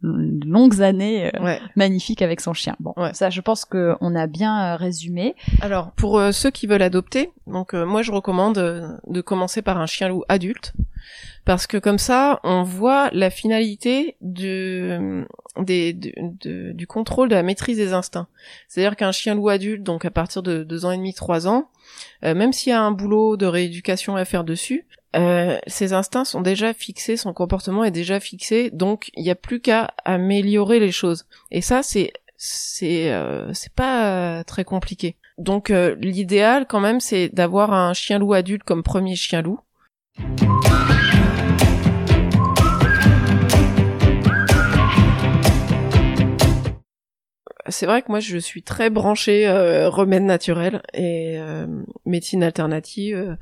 longues 0.02 0.82
années 0.82 1.32
euh, 1.36 1.56
magnifiques 1.76 2.22
avec 2.22 2.42
son 2.42 2.54
chien. 2.54 2.76
Bon, 2.80 2.94
ça, 3.14 3.30
je 3.30 3.42
pense 3.42 3.66
que 3.66 3.96
on 4.02 4.16
a 4.16 4.28
bien 4.28 4.74
euh, 4.74 4.76
résumé. 4.76 5.36
Alors, 5.62 5.92
pour 5.92 6.20
euh, 6.20 6.32
ceux 6.32 6.52
qui 6.52 6.68
veulent 6.68 6.82
adopter, 6.82 7.32
donc 7.48 7.74
moi, 7.74 8.02
je 8.02 8.12
recommande 8.12 9.00
de 9.08 9.22
commencer 9.22 9.62
par 9.62 9.80
un 9.80 9.86
chien 9.86 10.10
loup 10.10 10.24
adulte, 10.30 10.74
parce 11.46 11.68
que 11.68 11.78
comme 11.78 12.00
ça, 12.00 12.40
on 12.44 12.64
voit 12.64 13.10
la 13.14 13.30
finalité 13.30 14.18
du, 14.22 15.26
des, 15.60 15.94
du 15.94 16.88
contrôle 16.88 17.30
de 17.30 17.36
la 17.36 17.44
maîtrise 17.44 17.78
des 17.78 17.94
instincts. 17.94 18.28
C'est-à-dire 18.68 18.96
qu'un 18.96 19.12
chien 19.12 19.36
loup 19.36 19.50
adulte, 19.50 19.84
donc 19.84 20.06
à 20.06 20.12
partir 20.12 20.44
de 20.44 20.64
deux 20.64 20.86
ans 20.86 20.92
et 20.92 20.98
demi, 20.98 21.14
trois 21.14 21.48
ans, 21.48 21.70
même 22.24 22.52
s'il 22.52 22.72
y 22.72 22.74
a 22.74 22.82
un 22.82 22.92
boulot 22.92 23.38
de 23.38 23.46
rééducation 23.46 24.16
à 24.16 24.26
faire 24.26 24.44
dessus, 24.44 24.86
euh, 25.16 25.58
ses 25.68 25.94
instincts 25.94 26.26
sont 26.26 26.42
déjà 26.42 26.74
fixés, 26.74 27.18
son 27.18 27.34
comportement 27.34 27.84
est 27.84 27.92
déjà 27.92 28.20
fixé, 28.20 28.70
donc 28.72 29.10
il 29.16 29.24
n'y 29.24 29.32
a 29.32 29.36
plus 29.36 29.62
qu'à 29.62 29.94
améliorer 30.04 30.80
les 30.80 30.92
choses. 30.92 31.26
Et 31.52 31.62
ça, 31.62 31.84
c'est 31.84 32.14
c'est 32.38 33.12
euh, 33.12 33.54
c'est 33.54 33.74
pas 33.74 34.44
très 34.44 34.64
compliqué. 34.64 35.16
Donc 35.38 35.72
euh, 35.72 35.96
l'idéal 36.00 36.66
quand 36.68 36.80
même, 36.80 37.00
c'est 37.00 37.30
d'avoir 37.30 37.74
un 37.74 37.94
chien 37.94 38.20
loup 38.20 38.34
adulte 38.34 38.64
comme 38.64 38.84
premier 38.84 39.16
chien 39.16 39.42
loup. 39.42 39.60
c'est 47.68 47.88
vrai 47.88 48.04
que 48.04 48.10
moi 48.10 48.20
je 48.20 48.38
suis 48.38 48.62
très 48.62 48.92
branchée 48.92 49.48
euh, 49.48 49.90
remède 49.90 50.22
naturel 50.22 50.84
et 50.94 51.40
médecine 52.06 52.44
alternative 52.44 53.38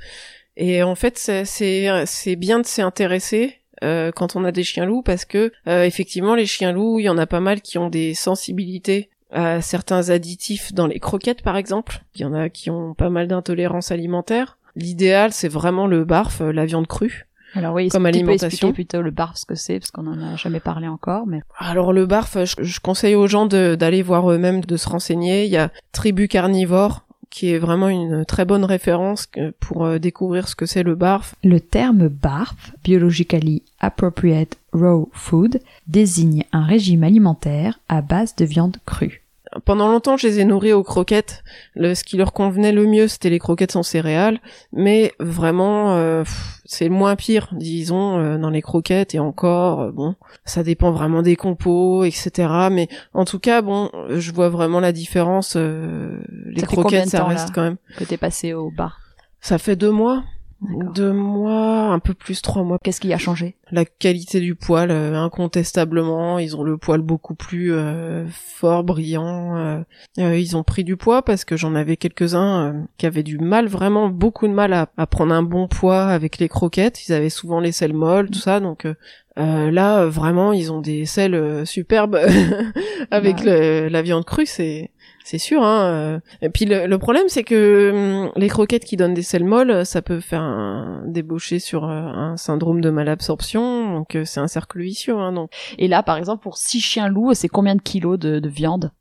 et 0.56 0.84
en 0.84 0.96
fait, 0.96 1.18
c'est 1.18 2.36
bien 2.36 2.60
de 2.60 2.66
s'y 2.66 2.82
intéresser 2.82 3.60
euh, 3.84 4.12
quand 4.16 4.36
on 4.36 4.46
a 4.46 4.52
des 4.52 4.64
chiens 4.64 4.86
loups 4.86 5.02
parce 5.02 5.26
que 5.26 5.52
euh, 5.68 5.84
effectivement, 5.84 6.36
les 6.36 6.46
chiens 6.46 6.72
loups, 6.72 7.00
il 7.00 7.04
y 7.04 7.10
en 7.10 7.18
a 7.18 7.26
pas 7.26 7.40
mal 7.40 7.62
qui 7.62 7.78
ont 7.78 7.90
des 7.90 8.14
sensibilités 8.14 9.10
à 9.32 9.62
certains 9.62 10.10
additifs 10.10 10.74
dans 10.74 10.86
les 10.86 11.00
croquettes, 11.00 11.42
par 11.42 11.58
exemple. 11.58 12.04
Il 12.16 12.22
y 12.22 12.26
en 12.26 12.34
a 12.34 12.50
qui 12.50 12.70
ont 12.70 12.94
pas 12.94 13.10
mal 13.10 13.28
d'intolérance 13.28 13.92
alimentaire. 13.92 14.58
L'idéal, 14.76 15.34
c'est 15.34 15.48
vraiment 15.48 15.88
le 15.88 16.06
barf, 16.06 16.42
euh, 16.42 16.52
la 16.52 16.66
viande 16.66 16.88
crue. 16.88 17.28
Alors 17.56 17.76
oui, 17.76 17.90
comme 17.90 18.08
alimentation. 18.08 18.74
plutôt 18.74 19.04
le 19.04 19.12
barf 19.12 19.38
ce 19.38 19.46
que 19.46 19.54
c'est 19.54 19.80
parce 19.80 19.92
qu'on 19.92 20.08
en 20.08 20.20
a 20.24 20.36
jamais 20.38 20.60
parlé 20.60 20.88
encore. 20.88 21.28
Mais 21.28 21.42
alors 21.60 21.94
le 21.94 22.08
barf, 22.08 22.38
je, 22.46 22.56
je 22.64 22.80
conseille 22.80 23.14
aux 23.14 23.28
gens 23.28 23.46
d'aller 23.46 24.02
voir 24.02 24.32
eux-mêmes, 24.32 24.62
de 24.62 24.78
se 24.78 24.90
renseigner. 24.90 25.46
Il 25.46 25.52
y 25.52 25.58
a 25.58 25.72
Tribu 25.92 26.28
Carnivore 26.28 27.06
qui 27.34 27.50
est 27.50 27.58
vraiment 27.58 27.90
une 27.90 28.26
très 28.26 28.46
bonne 28.46 28.64
référence 28.64 29.28
pour 29.60 29.86
euh, 29.86 29.98
découvrir 29.98 30.48
ce 30.48 30.56
que 30.56 30.68
c'est 30.68 30.84
le 30.84 30.94
barf. 30.94 31.34
Le 31.44 31.60
terme 31.60 32.08
barf, 32.08 32.74
Biologically 32.84 33.64
Appropriate 33.80 34.60
Raw 34.72 35.10
Food, 35.14 35.60
désigne 35.88 36.44
un 36.52 36.64
régime 36.64 37.04
alimentaire 37.04 37.80
à 37.90 38.04
base 38.04 38.36
de 38.36 38.46
viande 38.46 38.78
crue 38.86 39.23
pendant 39.66 39.88
longtemps, 39.88 40.18
je 40.18 40.28
les 40.28 40.40
ai 40.40 40.46
nourris 40.46 40.74
aux 40.74 40.84
croquettes. 40.84 41.44
Le, 41.76 41.96
ce 41.96 42.04
qui 42.04 42.18
leur 42.18 42.34
convenait 42.34 42.72
le 42.72 42.86
mieux, 42.86 43.08
c'était 43.08 43.30
les 43.30 43.40
croquettes 43.40 43.72
sans 43.72 43.84
céréales. 43.84 44.40
Mais 44.72 45.14
vraiment, 45.20 45.96
euh, 45.96 46.24
c'est 46.66 46.86
le 46.86 46.94
moins 46.94 47.16
pire, 47.16 47.50
disons, 47.54 48.20
euh, 48.20 48.38
dans 48.38 48.50
les 48.50 48.62
croquettes. 48.62 49.16
Et 49.16 49.20
encore, 49.20 49.82
euh, 49.82 49.92
bon, 49.92 50.16
ça 50.46 50.64
dépend 50.64 50.92
vraiment 50.92 51.22
des 51.22 51.36
compos, 51.36 52.04
etc. 52.04 52.50
Mais 52.72 52.88
en 53.14 53.26
tout 53.26 53.40
cas, 53.40 53.62
bon, 53.62 53.90
je 54.10 54.32
vois 54.32 54.50
vraiment 54.50 54.80
la 54.80 54.92
différence. 54.92 55.56
les 55.56 56.62
croquettes, 56.64 57.10
ça 57.10 57.24
reste 57.26 57.54
quand 57.54 57.64
même. 57.64 57.78
Que 57.98 58.04
t'es 58.04 58.18
passé 58.18 58.54
au 58.54 58.72
bar? 58.72 59.00
Ça 59.42 59.58
fait 59.58 59.76
deux 59.76 59.92
mois. 59.92 60.24
Deux 60.70 61.12
mois, 61.12 61.92
un 61.92 62.00
peu 62.00 62.14
plus 62.14 62.42
trois 62.42 62.64
mois. 62.64 62.78
Qu'est-ce 62.82 63.02
qui 63.02 63.12
a 63.14 63.18
changé? 63.18 63.58
La 63.72 63.86
qualité 63.86 64.40
du 64.40 64.56
poil, 64.56 64.92
euh, 64.92 65.16
incontestablement. 65.16 66.40
Ils 66.40 66.56
ont 66.56 66.64
le 66.64 66.78
poil 66.78 67.02
beaucoup 67.02 67.36
plus 67.36 67.74
euh, 67.74 68.26
fort, 68.30 68.84
brillant. 68.84 69.58
Euh, 69.58 69.84
ils 70.18 70.56
ont 70.56 70.64
pris 70.64 70.84
du 70.84 70.96
poids 70.96 71.22
parce 71.22 71.44
que 71.44 71.58
j'en 71.58 71.76
avais 71.76 71.98
quelques-uns 71.98 72.88
qui 72.98 73.06
avaient 73.06 73.24
du 73.24 73.40
mal, 73.40 73.68
vraiment 73.68 74.08
beaucoup 74.08 74.48
de 74.48 74.54
mal 74.54 74.74
à, 74.74 75.08
prendre 75.08 75.34
un 75.34 75.44
bon 75.44 75.68
poids 75.68 76.06
avec 76.06 76.38
les 76.38 76.48
croquettes. 76.48 77.08
Ils 77.08 77.14
avaient 77.14 77.30
souvent 77.30 77.60
les 77.60 77.72
selles 77.72 77.94
molles, 77.94 78.30
tout 78.30 78.40
ça. 78.40 78.60
Donc 78.60 78.88
là, 79.36 80.06
vraiment, 80.06 80.54
ils 80.54 80.72
ont 80.72 80.80
des 80.80 81.06
selles 81.06 81.68
superbes 81.68 82.20
avec 83.12 83.44
la 83.44 84.02
viande 84.02 84.26
crue. 84.26 84.46
C'est 84.46 84.92
c'est 85.24 85.38
sûr. 85.38 85.64
Hein. 85.64 85.86
Euh. 85.86 86.20
Et 86.42 86.50
puis 86.50 86.66
le, 86.66 86.98
problème, 86.98 87.26
c'est 87.28 87.44
que 87.44 88.26
hum, 88.26 88.32
les 88.36 88.50
croquettes 88.50 88.86
qui 88.86 88.98
donnent 88.98 89.14
des 89.14 89.24
selles 89.24 89.46
molles, 89.46 89.86
ça 89.86 90.02
peut 90.02 90.20
faire 90.20 90.42
un, 90.42 91.02
déboucher 91.06 91.60
sur 91.60 91.86
euh, 91.86 91.90
un 91.90 92.38
syndrome 92.38 92.82
de 92.82 92.90
malabsorption. 92.90 93.94
Donc 93.94 94.16
euh, 94.16 94.26
c'est 94.26 94.42
un 94.42 94.48
cercle 94.48 94.82
vicieux. 94.82 95.18
Hein, 95.18 95.32
donc. 95.32 95.52
Et 95.78 95.88
là, 95.88 96.04
par 96.04 96.18
exemple, 96.18 96.44
pour 96.44 96.58
six 96.58 96.82
chiens 96.82 97.08
loups, 97.08 97.34
c'est 97.34 97.48
combien 97.48 97.76
de 97.76 97.82
kilos 97.82 98.20
de, 98.20 98.48
viande? 98.48 98.92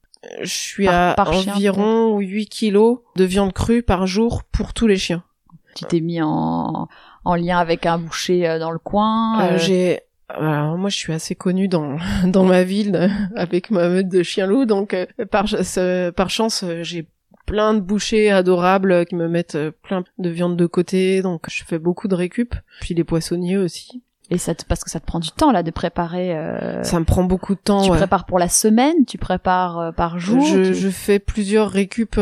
Je 0.41 0.53
suis 0.53 0.87
à 0.87 1.17
environ 1.19 2.19
8 2.19 2.47
kilos 2.47 3.01
de 3.17 3.25
viande 3.25 3.53
crue 3.53 3.83
par 3.83 4.07
jour 4.07 4.45
pour 4.45 4.73
tous 4.73 4.87
les 4.87 4.97
chiens. 4.97 5.25
Tu 5.75 5.85
t'es 5.87 6.01
mis 6.01 6.23
en, 6.23 6.87
en 7.25 7.35
lien 7.35 7.59
avec 7.59 7.87
un 7.87 7.99
boucher 7.99 8.59
dans 8.61 8.71
le 8.71 8.79
coin 8.79 9.57
J'ai 9.57 10.01
alors 10.39 10.79
moi 10.79 10.91
je 10.91 10.97
suis 10.97 11.13
assez 11.13 11.35
connue 11.35 11.69
dans 11.69 11.97
dans 12.27 12.45
ma 12.45 12.65
ville 12.65 13.11
avec 13.37 13.71
ma 13.71 13.89
meute 13.89 14.09
de 14.09 14.23
chiens 14.23 14.47
loups 14.47 14.67
donc 14.67 14.95
euh, 14.95 15.07
par 15.31 15.47
par 16.17 16.31
chance 16.31 16.65
euh, 16.65 16.83
j'ai 16.83 17.07
plein 17.47 17.75
de 17.75 17.81
bouchers 17.81 18.31
adorables 18.31 19.05
qui 19.07 19.17
me 19.17 19.29
mettent 19.29 19.57
euh, 19.57 19.73
plein 19.83 20.05
de 20.19 20.31
viande 20.31 20.57
de 20.57 20.67
côté 20.67 21.23
donc 21.23 21.47
je 21.49 21.65
fais 21.65 21.79
beaucoup 21.79 22.09
de 22.09 22.15
récup 22.15 22.55
puis 22.81 22.95
les 22.95 23.05
poissonniers 23.05 23.59
aussi 23.59 24.03
et 24.31 24.39
ça 24.39 24.55
parce 24.67 24.83
que 24.83 24.91
ça 24.91 24.99
te 24.99 25.05
prend 25.05 25.19
du 25.19 25.31
temps 25.31 25.53
là 25.53 25.63
de 25.63 25.71
préparer. 25.71 26.35
Ça 26.85 26.99
me 26.99 27.05
prend 27.05 27.23
beaucoup 27.23 27.55
de 27.55 27.61
temps. 27.61 27.83
Tu 27.83 27.91
prépares 27.91 28.25
pour 28.25 28.39
la 28.39 28.49
semaine, 28.49 29.05
tu 29.07 29.19
prépares 29.19 29.93
par 29.95 30.19
jour. 30.19 30.43
Je, 30.43 30.73
je 30.73 30.89
fais 30.89 31.19
plusieurs 31.19 31.69
récup 31.69 32.19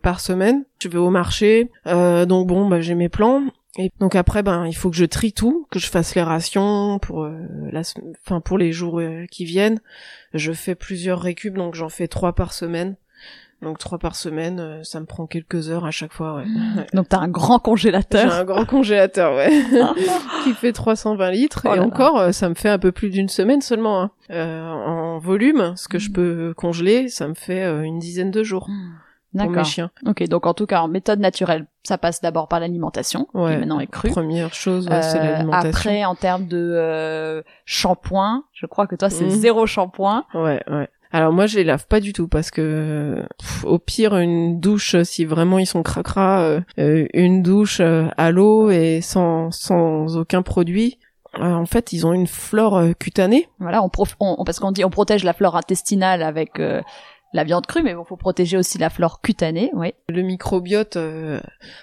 par 0.00 0.20
semaine. 0.20 0.64
Je 0.80 0.86
vais 0.86 0.98
au 0.98 1.10
marché, 1.10 1.68
donc 1.84 2.46
bon, 2.46 2.68
bah, 2.68 2.80
j'ai 2.80 2.94
mes 2.94 3.08
plans. 3.08 3.42
Et 3.76 3.92
donc 4.00 4.16
après, 4.16 4.42
ben, 4.42 4.66
il 4.66 4.74
faut 4.74 4.90
que 4.90 4.96
je 4.96 5.04
trie 5.04 5.32
tout, 5.32 5.66
que 5.70 5.78
je 5.78 5.88
fasse 5.88 6.14
les 6.14 6.22
rations 6.22 6.98
pour 7.00 7.24
euh, 7.24 7.38
la, 7.70 7.82
enfin 8.24 8.40
pour 8.40 8.56
les 8.56 8.72
jours 8.72 9.00
euh, 9.00 9.26
qui 9.30 9.44
viennent. 9.44 9.80
Je 10.32 10.52
fais 10.52 10.74
plusieurs 10.74 11.20
récup, 11.20 11.54
donc 11.54 11.74
j'en 11.74 11.88
fais 11.88 12.08
trois 12.08 12.34
par 12.34 12.52
semaine. 12.52 12.96
Donc 13.60 13.78
trois 13.78 13.98
par 13.98 14.14
semaine, 14.14 14.60
euh, 14.60 14.84
ça 14.84 15.00
me 15.00 15.04
prend 15.04 15.26
quelques 15.26 15.68
heures 15.68 15.84
à 15.84 15.90
chaque 15.90 16.12
fois. 16.12 16.36
Ouais. 16.36 16.44
Donc 16.94 17.08
t'as 17.08 17.18
un 17.18 17.26
grand 17.26 17.58
congélateur. 17.58 18.30
J'ai 18.30 18.36
un 18.36 18.44
grand 18.44 18.64
congélateur, 18.64 19.34
ouais, 19.34 19.50
qui 20.44 20.52
fait 20.52 20.72
320 20.72 21.30
litres. 21.32 21.66
Oh 21.68 21.74
et 21.74 21.80
encore, 21.80 22.32
ça 22.32 22.48
me 22.48 22.54
fait 22.54 22.68
un 22.68 22.78
peu 22.78 22.92
plus 22.92 23.10
d'une 23.10 23.28
semaine 23.28 23.60
seulement. 23.60 24.02
Hein. 24.02 24.10
en 24.30 25.18
volume, 25.18 25.72
ce 25.74 25.88
que 25.88 25.98
je 25.98 26.10
mmh. 26.10 26.12
peux 26.12 26.54
congeler, 26.56 27.08
ça 27.08 27.26
me 27.26 27.34
fait 27.34 27.64
une 27.84 27.98
dizaine 27.98 28.30
de 28.30 28.44
jours. 28.44 28.70
Mmh. 28.70 28.92
Pour 29.36 29.50
mes 29.50 29.64
chiens. 29.64 29.90
Ok, 30.06 30.22
donc 30.28 30.46
en 30.46 30.54
tout 30.54 30.66
cas, 30.66 30.80
en 30.80 30.88
méthode 30.88 31.20
naturelle, 31.20 31.66
ça 31.82 31.98
passe 31.98 32.20
d'abord 32.20 32.48
par 32.48 32.60
l'alimentation, 32.60 33.26
qui 33.32 33.36
Ouais. 33.38 33.58
maintenant 33.58 33.80
est 33.80 33.86
crue. 33.86 34.10
Première 34.10 34.52
chose, 34.54 34.88
ouais, 34.88 35.02
c'est 35.02 35.18
Euh, 35.18 35.22
l'alimentation. 35.32 35.68
après, 35.70 36.04
en 36.04 36.14
termes 36.14 36.46
de 36.46 36.56
euh, 36.76 37.42
shampoing, 37.64 38.44
je 38.52 38.66
crois 38.66 38.86
que 38.86 38.96
toi, 38.96 39.10
c'est 39.10 39.24
Mhm. 39.24 39.30
zéro 39.30 39.66
shampoing. 39.66 40.24
Ouais, 40.34 40.62
ouais. 40.70 40.88
Alors 41.10 41.32
moi, 41.32 41.46
je 41.46 41.56
les 41.56 41.64
lave 41.64 41.86
pas 41.86 42.00
du 42.00 42.12
tout 42.12 42.28
parce 42.28 42.50
que 42.50 43.24
pff, 43.38 43.64
au 43.64 43.78
pire, 43.78 44.14
une 44.16 44.60
douche, 44.60 44.94
si 45.04 45.24
vraiment 45.24 45.58
ils 45.58 45.66
sont 45.66 45.82
cracra, 45.82 46.40
euh, 46.42 46.60
euh, 46.78 47.06
une 47.14 47.42
douche 47.42 47.80
euh, 47.80 48.08
à 48.18 48.30
l'eau 48.30 48.70
et 48.70 49.00
sans 49.00 49.50
sans 49.50 50.16
aucun 50.18 50.42
produit. 50.42 50.98
euh, 51.40 51.52
en 51.54 51.66
fait, 51.66 51.92
ils 51.92 52.06
ont 52.06 52.12
une 52.14 52.26
flore 52.26 52.76
euh, 52.78 52.92
cutanée. 52.98 53.48
Voilà, 53.60 53.82
on, 53.82 53.88
prof- 53.90 54.16
on- 54.18 54.36
on- 54.38 54.44
parce 54.44 54.58
qu'on 54.60 54.72
dit 54.72 54.84
on 54.84 54.90
protège 54.90 55.24
la 55.24 55.34
flore 55.34 55.56
intestinale 55.56 56.22
avec 56.22 56.58
euh, 56.58 56.80
la 57.32 57.44
viande 57.44 57.66
crue, 57.66 57.82
mais 57.82 57.90
il 57.90 58.04
faut 58.06 58.16
protéger 58.16 58.56
aussi 58.56 58.78
la 58.78 58.90
flore 58.90 59.20
cutanée, 59.20 59.70
oui. 59.74 59.92
Le 60.08 60.22
microbiote 60.22 60.96
euh, 60.96 61.40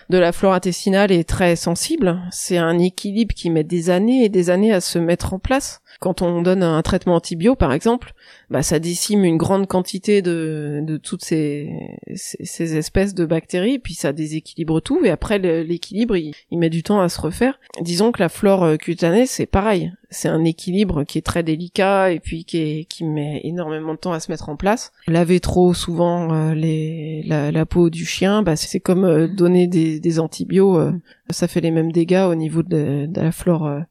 de 0.10 0.18
la 0.18 0.32
flore 0.32 0.54
intestinale 0.54 1.12
est 1.12 1.28
très 1.28 1.56
sensible. 1.56 2.20
C'est 2.32 2.58
un 2.58 2.80
équilibre 2.80 3.36
qui 3.36 3.50
met 3.50 3.64
des 3.64 3.90
années 3.90 4.26
et 4.26 4.30
des 4.30 4.50
années 4.50 4.74
à 4.74 4.82
se 4.82 4.98
mettre 4.98 5.34
en 5.34 5.40
place. 5.40 5.82
Quand 6.00 6.22
on 6.22 6.42
donne 6.42 6.64
un 6.64 6.82
traitement 6.82 7.16
antibio, 7.16 7.56
par 7.56 7.74
exemple, 7.74 8.14
bah, 8.50 8.64
ça 8.64 8.80
décime 8.80 9.24
une 9.24 9.38
grande 9.38 9.68
quantité 9.68 10.22
de, 10.22 10.82
de 10.84 10.98
toutes 10.98 11.24
ces, 11.24 11.70
ces, 12.16 12.46
ces 12.46 12.78
espèces 12.78 13.14
de 13.14 13.26
bactéries, 13.26 13.80
puis 13.80 13.94
ça 13.94 14.14
déséquilibre 14.14 14.82
tout, 14.82 15.04
et 15.04 15.10
après 15.10 15.40
l'équilibre, 15.40 16.16
il, 16.18 16.34
il 16.52 16.60
met 16.60 16.70
du 16.70 16.84
temps 16.84 17.02
à 17.02 17.10
se 17.10 17.20
refaire. 17.20 17.60
Disons 17.82 18.12
que 18.12 18.22
la 18.22 18.30
flore 18.30 18.64
euh, 18.64 18.78
cutanée, 18.78 19.26
c'est 19.26 19.46
pareil. 19.46 19.92
C'est 20.10 20.30
un 20.30 20.44
équilibre 20.44 21.04
qui 21.04 21.18
est 21.18 21.22
très 21.22 21.44
délicat 21.44 22.12
et 22.12 22.20
puis 22.20 22.46
qui, 22.46 22.58
est, 22.58 22.86
qui 22.86 23.04
met 23.04 23.42
énormément 23.44 23.94
de 23.94 24.00
temps 24.00 24.14
à 24.14 24.20
se 24.20 24.32
mettre 24.32 24.50
en 24.50 24.56
place. 24.56 24.92
Laver 25.08 25.40
trop 25.40 25.74
souvent 25.74 26.34
euh, 26.34 26.54
les, 26.54 27.24
la, 27.24 27.66
peau 27.66 27.90
du 27.90 28.06
chien, 28.06 28.44
bah, 28.44 28.56
c'est 28.56 28.80
comme 28.80 29.04
euh, 29.04 29.28
donner 29.28 29.68
des, 29.68 30.00
des 30.00 30.20
antibiotiques. 30.20 31.02
ça 31.32 31.48
fait 31.48 31.62
les 31.62 31.72
mêmes 31.72 31.92
dégâts 31.92 32.28
au 32.30 32.36
niveau 32.36 32.64
de, 32.64 33.08
de 33.08 33.22
la 33.22 33.32
flore 33.32 33.82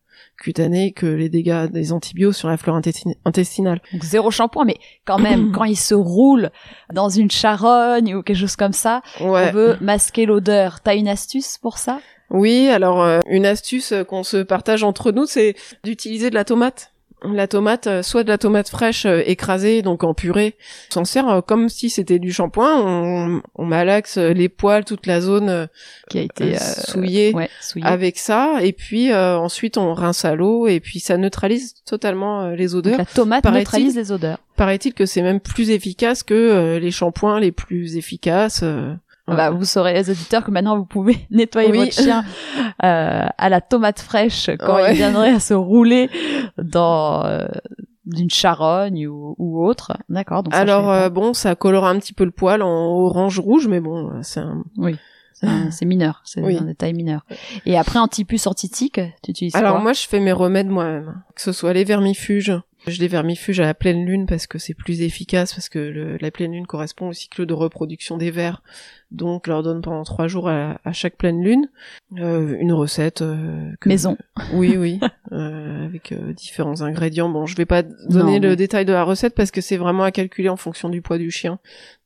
cutanée 0.44 0.92
que 0.92 1.06
les 1.06 1.30
dégâts 1.30 1.66
des 1.70 1.90
antibiotiques 1.92 2.38
sur 2.38 2.48
la 2.48 2.56
flore 2.58 2.78
intesti- 2.78 3.14
intestinale. 3.24 3.80
Donc 3.92 4.04
zéro 4.04 4.30
shampoing, 4.30 4.64
mais 4.66 4.76
quand 5.06 5.18
même, 5.18 5.52
quand 5.54 5.64
il 5.64 5.76
se 5.76 5.94
roule 5.94 6.50
dans 6.92 7.08
une 7.08 7.30
charogne 7.30 8.14
ou 8.14 8.22
quelque 8.22 8.36
chose 8.38 8.56
comme 8.56 8.72
ça, 8.74 9.00
Ouais. 9.20 9.48
on 9.48 9.52
veut 9.52 9.76
masquer 9.80 10.26
l'odeur. 10.26 10.80
T'as 10.82 10.96
une 10.96 11.08
astuce 11.08 11.56
pour 11.58 11.78
ça? 11.78 12.00
Oui, 12.30 12.68
alors 12.68 13.02
euh, 13.02 13.20
une 13.28 13.46
astuce 13.46 13.92
qu'on 14.08 14.22
se 14.22 14.38
partage 14.38 14.82
entre 14.84 15.12
nous, 15.12 15.26
c'est 15.26 15.54
d'utiliser 15.82 16.30
de 16.30 16.34
la 16.34 16.44
tomate. 16.44 16.90
La 17.32 17.48
tomate, 17.48 17.86
euh, 17.86 18.02
soit 18.02 18.22
de 18.24 18.28
la 18.28 18.38
tomate 18.38 18.68
fraîche 18.68 19.06
euh, 19.06 19.22
écrasée, 19.24 19.82
donc 19.82 20.04
en 20.04 20.12
purée. 20.14 20.56
On 20.90 20.94
s'en 20.94 21.04
sert 21.04 21.28
euh, 21.28 21.40
comme 21.40 21.68
si 21.68 21.88
c'était 21.90 22.18
du 22.18 22.32
shampoing. 22.32 22.82
On, 22.84 23.42
on 23.54 23.64
malaxe 23.64 24.18
les 24.18 24.48
poils, 24.48 24.84
toute 24.84 25.06
la 25.06 25.20
zone 25.20 25.68
qui 26.10 26.18
a 26.18 26.22
été 26.22 26.56
euh, 26.56 26.58
souillée 26.58 27.32
ouais, 27.34 27.48
souillée. 27.60 27.86
avec 27.86 28.18
ça. 28.18 28.58
Et 28.62 28.72
puis 28.72 29.10
euh, 29.12 29.38
ensuite 29.38 29.78
on 29.78 29.94
rince 29.94 30.24
à 30.24 30.34
l'eau 30.34 30.66
et 30.66 30.80
puis 30.80 31.00
ça 31.00 31.16
neutralise 31.16 31.74
totalement 31.86 32.48
les 32.50 32.68
Donc 32.68 32.76
odeurs. 32.78 32.98
la 32.98 33.04
tomate 33.06 33.44
neutralise 33.44 33.96
les 33.96 34.12
odeurs. 34.12 34.38
Paraît-il 34.56 34.92
que 34.94 35.06
c'est 35.06 35.22
même 35.22 35.40
plus 35.40 35.70
efficace 35.70 36.22
que 36.22 36.78
les 36.80 36.90
shampoings 36.90 37.40
les 37.40 37.52
plus 37.52 37.96
efficaces. 37.96 38.62
Bah, 39.26 39.50
vous 39.50 39.64
saurez 39.64 39.94
les 39.94 40.10
auditeurs 40.10 40.44
que 40.44 40.50
maintenant 40.50 40.76
vous 40.76 40.84
pouvez 40.84 41.16
nettoyer 41.30 41.70
Oui. 41.70 41.78
votre 41.78 41.92
chien 41.92 42.24
euh, 42.84 43.26
à 43.38 43.48
la 43.48 43.60
tomate 43.60 44.00
fraîche 44.00 44.50
quand 44.60 44.74
Ouais. 44.74 44.92
il 44.92 44.96
viendrait 44.96 45.30
à 45.34 45.40
se 45.40 45.54
rouler 45.54 46.10
dans 46.58 47.24
euh, 47.24 47.46
d'une 48.04 48.28
charogne 48.30 49.06
ou, 49.08 49.34
ou 49.38 49.64
autre. 49.66 49.96
D'accord. 50.10 50.42
donc 50.42 50.54
Alors 50.54 50.90
euh, 50.90 51.08
bon, 51.08 51.32
ça 51.32 51.54
colore 51.54 51.86
un 51.86 51.98
petit 51.98 52.12
peu 52.12 52.24
le 52.24 52.30
poil 52.32 52.60
en 52.62 52.68
orange 52.68 53.38
rouge, 53.40 53.66
mais 53.66 53.80
bon, 53.80 54.10
euh, 54.10 54.18
c'est 54.22 54.40
un 54.40 54.62
un- 55.42 55.70
c'est 55.70 55.84
mineur, 55.84 56.20
c'est 56.24 56.40
Oui. 56.42 56.56
un 56.58 56.64
détail 56.64 56.92
mineur. 56.92 57.24
Et 57.66 57.76
après 57.78 57.98
antipuce 57.98 58.46
antitique, 58.46 59.00
tu 59.22 59.30
utilises 59.30 59.54
Alors 59.56 59.72
quoi? 59.74 59.82
moi, 59.82 59.92
je 59.94 60.06
fais 60.06 60.20
mes 60.20 60.32
remèdes 60.32 60.68
moi-même, 60.68 61.22
que 61.34 61.40
ce 61.42 61.52
soit 61.52 61.72
les 61.72 61.84
vermifuges. 61.84 62.52
Je 62.86 63.00
les 63.00 63.08
vermifuge 63.08 63.60
à 63.60 63.64
la 63.64 63.74
pleine 63.74 64.04
lune 64.04 64.26
parce 64.26 64.46
que 64.46 64.58
c'est 64.58 64.74
plus 64.74 65.00
efficace, 65.02 65.54
parce 65.54 65.68
que 65.68 65.78
le- 65.78 66.16
la 66.18 66.30
pleine 66.30 66.52
lune 66.52 66.66
correspond 66.66 67.08
au 67.08 67.12
cycle 67.12 67.46
de 67.46 67.54
reproduction 67.54 68.18
des 68.18 68.30
vers. 68.30 68.62
Donc, 69.10 69.44
je 69.46 69.50
leur 69.52 69.62
donne 69.62 69.80
pendant 69.80 70.02
trois 70.02 70.26
jours 70.28 70.48
à, 70.48 70.78
à 70.84 70.92
chaque 70.92 71.16
pleine 71.16 71.42
lune 71.42 71.68
euh, 72.18 72.56
une 72.58 72.72
recette. 72.72 73.22
euh, 73.22 73.70
que- 73.80 73.88
maison. 73.88 74.16
Oui, 74.52 74.76
oui, 74.76 74.98
euh, 75.32 75.84
avec 75.86 76.12
euh, 76.12 76.32
différents 76.32 76.82
ingrédients. 76.82 77.28
Bon, 77.28 77.46
je 77.46 77.56
vais 77.56 77.64
pas 77.64 77.82
donner 77.82 78.38
Non, 78.38 78.40
le 78.40 78.48
mais- 78.50 78.56
détail 78.56 78.84
de 78.84 78.92
la 78.92 79.04
recette 79.04 79.34
parce 79.34 79.50
que 79.50 79.60
c'est 79.60 79.76
vraiment 79.76 80.02
à 80.02 80.10
calculer 80.10 80.48
en 80.48 80.56
fonction 80.56 80.88
du 80.88 81.00
poids 81.00 81.18
du 81.18 81.30
chien. 81.30 81.58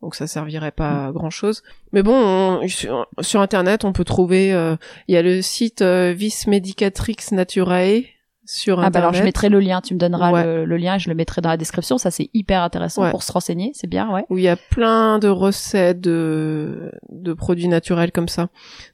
Donc 0.02 0.14
ça 0.14 0.26
servirait 0.26 0.70
pas 0.70 1.06
à 1.06 1.12
grand 1.12 1.30
chose. 1.30 1.62
Mais 1.92 2.02
bon, 2.02 2.14
on- 2.14 2.68
sur, 2.68 3.06
sur 3.20 3.40
internet, 3.40 3.84
on 3.84 3.92
peut 3.92 4.04
trouver. 4.04 4.52
euh, 4.52 4.76
Il 5.08 5.14
y 5.14 5.18
a 5.18 5.22
le 5.22 5.40
site 5.42 5.82
euh, 5.82 6.12
Vis 6.12 6.46
Medicatrix 6.46 7.16
Naturae 7.32 8.02
sur 8.50 8.80
Ah 8.80 8.88
bah 8.88 9.00
alors 9.00 9.12
je 9.12 9.22
mettrai 9.22 9.50
le 9.50 9.60
lien, 9.60 9.82
tu 9.82 9.92
me 9.92 9.98
donneras 9.98 10.32
Ouais. 10.32 10.42
le, 10.42 10.64
le 10.64 10.76
lien 10.78 10.94
et 10.94 10.98
je 10.98 11.10
le 11.10 11.14
mettrai 11.14 11.42
dans 11.42 11.50
la 11.50 11.58
description. 11.58 11.98
Ça 11.98 12.10
c'est 12.10 12.30
hyper 12.32 12.62
intéressant 12.62 13.02
Ouais. 13.02 13.10
pour 13.10 13.22
se 13.22 13.30
renseigner, 13.30 13.72
c'est 13.74 13.86
bien, 13.86 14.10
ouais. 14.10 14.24
où 14.30 14.38
il 14.38 14.44
y 14.44 14.48
a 14.48 14.56
plein 14.56 15.18
de 15.18 15.28
recettes 15.28 16.00
de, 16.00 16.90
de 17.10 17.32
produits 17.34 17.68
naturels 17.68 18.10
comme 18.10 18.28
ça. 18.28 18.48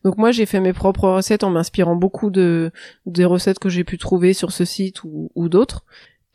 Donc 0.05 0.19
moi 0.19 0.33
j'ai 0.33 0.45
fait 0.45 0.59
mes 0.59 0.73
propres 0.73 1.09
recettes 1.09 1.45
en 1.45 1.51
m'inspirant 1.51 1.95
beaucoup 1.95 2.31
de 2.31 2.73
des 3.07 3.25
recettes 3.25 3.61
que 3.61 3.69
j'ai 3.69 3.85
pu 3.85 3.97
trouver 3.97 4.33
sur 4.33 4.51
ce 4.51 4.65
site 4.65 5.05
ou, 5.05 5.31
ou 5.37 5.49
d'autres. 5.49 5.85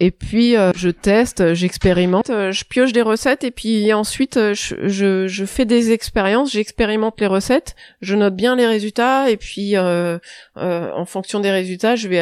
Et 0.02 0.12
puis 0.12 0.56
euh, 0.56 0.72
je 0.76 0.90
teste, 0.90 1.54
j'expérimente, 1.54 2.30
euh, 2.30 2.54
je 2.54 2.64
pioche 2.64 2.94
des 2.94 3.02
recettes 3.02 3.44
et 3.44 3.52
puis 3.52 3.92
ensuite 3.92 4.38
euh, 4.38 4.54
je, 4.54 5.28
je, 5.28 5.46
fais 5.46 5.66
des 5.66 5.92
expériences, 5.92 6.54
j'expérimente 6.54 7.20
les 7.20 7.28
recettes, 7.28 7.76
je 8.02 8.16
note 8.16 8.34
bien 8.34 8.56
les 8.56 8.66
résultats 8.66 9.30
et 9.30 9.36
puis 9.36 9.76
euh, 9.76 10.18
euh, 10.56 10.92
en 10.94 11.04
fonction 11.04 11.42
des 11.42 11.52
résultats 11.52 11.98
je 11.98 12.08
vais 12.08 12.20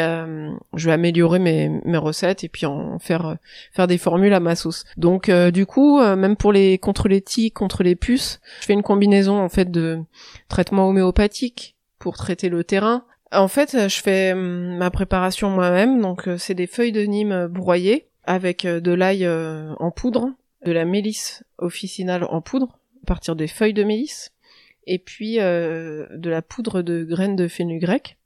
je 0.73 0.85
vais 0.87 0.91
améliorer 0.91 1.37
mes, 1.37 1.69
mes 1.85 1.97
recettes 1.97 2.43
et 2.43 2.49
puis 2.49 2.65
en 2.65 2.97
faire 2.97 3.37
faire 3.71 3.85
des 3.85 3.99
formules 3.99 4.33
à 4.33 4.39
ma 4.39 4.55
sauce. 4.55 4.83
Donc 4.97 5.29
du 5.29 5.65
coup, 5.67 5.99
même 5.99 6.35
pour 6.35 6.51
les 6.51 6.79
contre 6.79 7.07
les 7.07 7.21
tiques, 7.21 7.53
contre 7.53 7.83
les 7.83 7.95
puces, 7.95 8.39
je 8.61 8.65
fais 8.65 8.73
une 8.73 8.83
combinaison 8.83 9.39
en 9.39 9.49
fait 9.49 9.69
de 9.69 9.99
traitement 10.49 10.89
homéopathique 10.89 11.75
pour 11.99 12.17
traiter 12.17 12.49
le 12.49 12.63
terrain. 12.63 13.03
En 13.31 13.47
fait, 13.47 13.75
euh, 13.75 13.89
je 13.89 14.01
fais 14.01 14.31
hum, 14.33 14.77
ma 14.77 14.89
préparation 14.89 15.49
moi-même, 15.49 16.01
donc 16.01 16.27
euh, 16.27 16.37
c'est 16.37 16.53
des 16.53 16.67
feuilles 16.67 16.91
de 16.91 17.01
Nîmes 17.01 17.31
euh, 17.31 17.47
broyées 17.47 18.07
avec 18.23 18.65
de 18.65 18.91
l'ail 18.91 19.25
en 19.25 19.89
poudre, 19.89 20.33
de 20.65 20.73
la 20.73 20.83
mélisse 20.83 21.45
officinale 21.59 22.25
en 22.25 22.41
poudre 22.41 22.77
à 23.03 23.05
partir 23.05 23.37
des 23.37 23.47
feuilles 23.47 23.73
de 23.73 23.85
mélisse 23.85 24.33
et 24.85 24.99
puis 24.99 25.39
euh, 25.39 26.05
de 26.11 26.29
la 26.29 26.41
poudre 26.41 26.81
de 26.81 27.05
graines 27.05 27.37
de 27.37 27.47
fenugrec. 27.47 28.17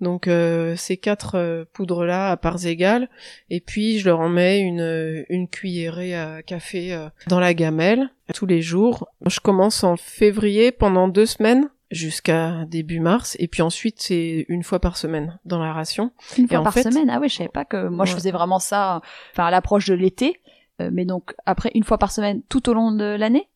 Donc 0.00 0.28
euh, 0.28 0.76
ces 0.76 0.96
quatre 0.96 1.66
poudres 1.74 2.06
là 2.06 2.30
à 2.30 2.38
parts 2.38 2.64
égales 2.64 3.10
et 3.50 3.60
puis 3.60 3.98
je 3.98 4.06
leur 4.06 4.20
en 4.20 4.30
mets 4.30 4.60
une, 4.60 5.26
une 5.28 5.46
cuillerée 5.46 6.14
à 6.14 6.42
café 6.42 7.08
dans 7.26 7.40
la 7.40 7.52
gamelle 7.52 8.08
tous 8.32 8.46
les 8.46 8.62
jours. 8.62 9.08
Je 9.26 9.40
commence 9.40 9.84
en 9.84 9.98
février 9.98 10.72
pendant 10.72 11.06
deux 11.06 11.26
semaines 11.26 11.68
jusqu'à 11.90 12.64
début 12.66 13.00
mars 13.00 13.36
et 13.38 13.48
puis 13.48 13.62
ensuite 13.62 13.96
c'est 14.00 14.44
une 14.48 14.62
fois 14.62 14.78
par 14.78 14.96
semaine 14.96 15.38
dans 15.44 15.58
la 15.58 15.72
ration. 15.72 16.10
Une 16.36 16.46
fois 16.48 16.58
en 16.58 16.62
par 16.64 16.74
fait- 16.74 16.82
semaine? 16.82 17.08
Ah 17.10 17.18
ouais, 17.18 17.28
je 17.28 17.36
savais 17.36 17.48
pas 17.48 17.64
que 17.64 17.88
moi 17.88 18.04
je 18.04 18.12
Ouais. 18.12 18.18
faisais 18.18 18.30
vraiment 18.30 18.58
ça 18.58 19.00
enfin 19.32 19.46
à 19.46 19.50
l'approche 19.50 19.86
de 19.86 19.94
l'été. 19.94 20.40
Euh, 20.80 20.90
mais 20.92 21.04
donc 21.04 21.34
après 21.46 21.70
une 21.74 21.82
fois 21.84 21.98
par 21.98 22.12
semaine 22.12 22.42
tout 22.48 22.68
au 22.68 22.74
long 22.74 22.92
de 22.92 23.04
l'année? 23.18 23.48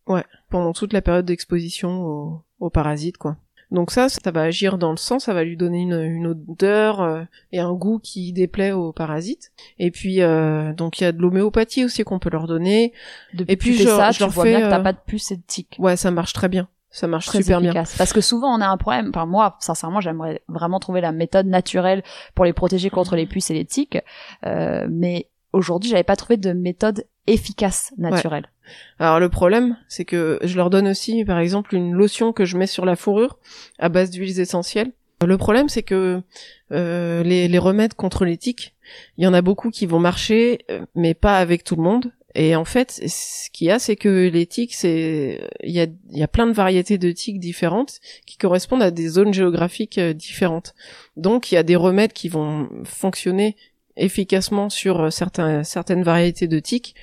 Pendant 0.50 0.72
toute 0.72 0.92
la 0.92 1.02
période 1.02 1.24
d'exposition 1.26 2.02
aux, 2.04 2.42
aux 2.60 2.70
parasites 2.70 3.16
quoi. 3.18 3.36
Donc 3.70 3.90
ça, 3.90 4.10
ça 4.10 4.30
va 4.30 4.42
agir 4.42 4.76
dans 4.76 4.90
le 4.90 4.98
sang, 4.98 5.18
ça 5.18 5.32
va 5.32 5.44
lui 5.44 5.56
donner 5.56 5.80
une, 5.80 5.94
une 5.98 6.26
odeur 6.26 7.00
euh, 7.00 7.22
et 7.52 7.60
un 7.60 7.72
goût 7.72 7.98
qui 8.02 8.32
déplaît 8.34 8.72
aux 8.72 8.92
parasites. 8.92 9.50
Et 9.78 9.90
puis 9.90 10.20
euh, 10.20 10.74
donc 10.74 11.00
il 11.00 11.04
y 11.04 11.06
a 11.06 11.12
de 11.12 11.22
l'homéopathie 11.22 11.84
aussi 11.84 12.02
qu'on 12.04 12.18
peut 12.18 12.28
leur 12.28 12.46
donner. 12.46 12.92
Depuis 13.32 13.52
Et 13.52 13.56
puis, 13.56 13.74
je- 13.78 13.84
ça, 13.88 14.10
je 14.10 14.16
tu 14.18 14.22
leur 14.24 14.30
vois 14.30 14.44
fais, 14.44 14.50
bien 14.56 14.60
que 14.66 14.70
t'as 14.70 14.80
euh, 14.80 14.82
pas 14.82 14.92
de 14.92 14.98
puce 15.06 15.30
et 15.30 15.36
de 15.36 15.42
tiques. 15.46 15.76
Ouais, 15.78 15.96
ça 15.96 16.10
marche 16.10 16.32
très 16.34 16.48
bien. 16.50 16.68
Ça 16.92 17.06
marche 17.08 17.26
Très 17.26 17.38
super 17.38 17.60
bien. 17.60 17.72
Parce 17.72 18.12
que 18.12 18.20
souvent 18.20 18.54
on 18.54 18.60
a 18.60 18.68
un 18.68 18.76
problème. 18.76 19.10
Enfin 19.14 19.26
moi, 19.26 19.56
sincèrement, 19.60 20.00
j'aimerais 20.00 20.42
vraiment 20.48 20.78
trouver 20.78 21.00
la 21.00 21.10
méthode 21.10 21.46
naturelle 21.46 22.02
pour 22.34 22.44
les 22.44 22.52
protéger 22.52 22.90
contre 22.90 23.16
les 23.16 23.26
puces 23.26 23.50
et 23.50 23.54
les 23.54 23.64
tiques. 23.64 23.98
Euh, 24.44 24.86
mais 24.90 25.30
aujourd'hui, 25.54 25.90
j'avais 25.90 26.04
pas 26.04 26.16
trouvé 26.16 26.36
de 26.36 26.52
méthode 26.52 27.06
efficace 27.26 27.92
naturelle. 27.96 28.50
Alors 28.98 29.20
le 29.20 29.30
problème, 29.30 29.76
c'est 29.88 30.04
que 30.04 30.38
je 30.42 30.56
leur 30.56 30.68
donne 30.68 30.86
aussi, 30.86 31.24
par 31.24 31.38
exemple, 31.38 31.74
une 31.74 31.94
lotion 31.94 32.32
que 32.32 32.44
je 32.44 32.58
mets 32.58 32.66
sur 32.66 32.84
la 32.84 32.94
fourrure 32.94 33.38
à 33.78 33.88
base 33.88 34.10
d'huiles 34.10 34.38
essentielles. 34.38 34.92
Le 35.24 35.38
problème, 35.38 35.68
c'est 35.68 35.84
que 35.84 36.20
euh, 36.72 37.22
les, 37.22 37.46
les 37.48 37.58
remèdes 37.58 37.94
contre 37.94 38.24
les 38.24 38.36
tiques, 38.36 38.74
il 39.16 39.24
y 39.24 39.26
en 39.26 39.34
a 39.34 39.40
beaucoup 39.40 39.70
qui 39.70 39.86
vont 39.86 40.00
marcher, 40.00 40.64
euh, 40.70 40.84
mais 40.94 41.14
pas 41.14 41.38
avec 41.38 41.64
tout 41.64 41.76
le 41.76 41.82
monde. 41.82 42.12
Et 42.34 42.56
en 42.56 42.64
fait, 42.64 42.90
ce 43.06 43.50
qu'il 43.50 43.66
y 43.66 43.70
a, 43.70 43.78
c'est 43.78 43.96
que 43.96 44.28
les 44.28 44.46
tiques, 44.46 44.74
c'est 44.74 45.48
il 45.62 45.70
y 45.70 45.80
a, 45.80 45.86
il 46.10 46.18
y 46.18 46.22
a 46.22 46.28
plein 46.28 46.46
de 46.46 46.52
variétés 46.52 46.98
de 46.98 47.12
tiques 47.12 47.40
différentes 47.40 48.00
qui 48.26 48.36
correspondent 48.38 48.82
à 48.82 48.90
des 48.90 49.08
zones 49.08 49.34
géographiques 49.34 49.98
euh, 49.98 50.12
différentes. 50.12 50.74
Donc, 51.16 51.52
il 51.52 51.56
y 51.56 51.58
a 51.58 51.62
des 51.62 51.76
remèdes 51.76 52.12
qui 52.12 52.28
vont 52.28 52.68
fonctionner 52.84 53.56
efficacement 53.96 54.70
sur 54.70 55.00
euh, 55.00 55.10
certains, 55.10 55.64
certaines 55.64 56.02
variétés 56.02 56.48
de 56.48 56.58
tiques, 56.58 56.94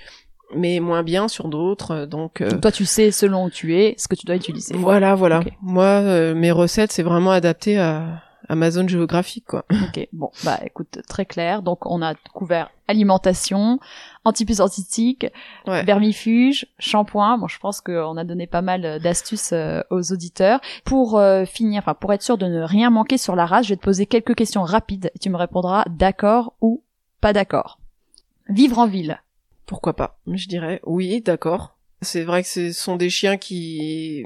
mais 0.56 0.80
moins 0.80 1.04
bien 1.04 1.28
sur 1.28 1.48
d'autres. 1.48 2.06
Donc, 2.06 2.42
euh, 2.42 2.50
Donc 2.50 2.62
toi, 2.62 2.72
tu 2.72 2.86
sais 2.86 3.12
selon 3.12 3.46
où 3.46 3.50
tu 3.50 3.76
es, 3.76 3.96
ce 3.98 4.08
que 4.08 4.16
tu 4.16 4.26
dois 4.26 4.36
utiliser. 4.36 4.76
voilà, 4.76 5.16
voilà. 5.16 5.42
Moi, 5.62 5.86
euh, 5.86 6.34
mes 6.36 6.52
recettes, 6.52 6.92
c'est 6.92 7.04
vraiment 7.04 7.32
adapté 7.32 7.78
à, 7.78 8.24
à 8.50 8.56
ma 8.56 8.72
zone 8.72 8.90
géographique, 8.90 9.46
quoi. 9.46 9.66
Ok, 9.90 10.08
bon, 10.12 10.32
bah 10.44 10.60
écoute, 10.66 11.00
très 11.08 11.26
clair. 11.26 11.62
Donc 11.62 11.86
on 11.86 12.02
a 12.02 12.16
couvert 12.34 12.72
alimentation, 12.88 13.80
antipulsantique, 14.26 15.28
Ouais. 15.68 15.84
vermifuge, 15.84 16.66
shampoing. 16.80 17.38
Bon, 17.38 17.48
je 17.48 17.60
pense 17.60 17.80
qu'on 17.82 18.18
a 18.18 18.24
donné 18.24 18.48
pas 18.48 18.62
mal 18.64 18.84
euh, 18.86 19.00
d'astuces 19.00 19.52
euh, 19.54 19.82
aux 19.92 20.12
auditeurs. 20.12 20.60
Pour 20.84 21.18
euh, 21.20 21.46
finir, 21.46 21.80
enfin 21.80 21.94
pour 21.94 22.12
être 22.14 22.24
sûr 22.24 22.38
de 22.38 22.48
ne 22.48 22.62
rien 22.64 22.90
manquer 22.90 23.18
sur 23.18 23.36
la 23.36 23.46
race, 23.46 23.66
je 23.66 23.70
vais 23.74 23.78
te 23.78 23.84
poser 23.84 24.06
quelques 24.08 24.36
questions 24.36 24.64
rapides 24.64 25.12
et 25.16 25.20
tu 25.20 25.30
me 25.30 25.38
répondras 25.38 25.84
d'accord 25.88 26.54
ou 26.62 26.84
pas 27.22 27.32
d'accord. 27.34 27.80
Vivre 28.50 28.80
en 28.80 28.88
ville. 28.88 29.22
Pourquoi 29.68 29.94
pas? 29.96 30.18
Je 30.26 30.48
dirais 30.48 30.82
oui, 30.86 31.22
d'accord. 31.22 31.76
C'est 32.02 32.24
vrai 32.24 32.44
que 32.44 32.50
ce 32.50 32.72
sont 32.72 32.96
des 32.96 33.10
chiens 33.10 33.38
qui, 33.38 34.26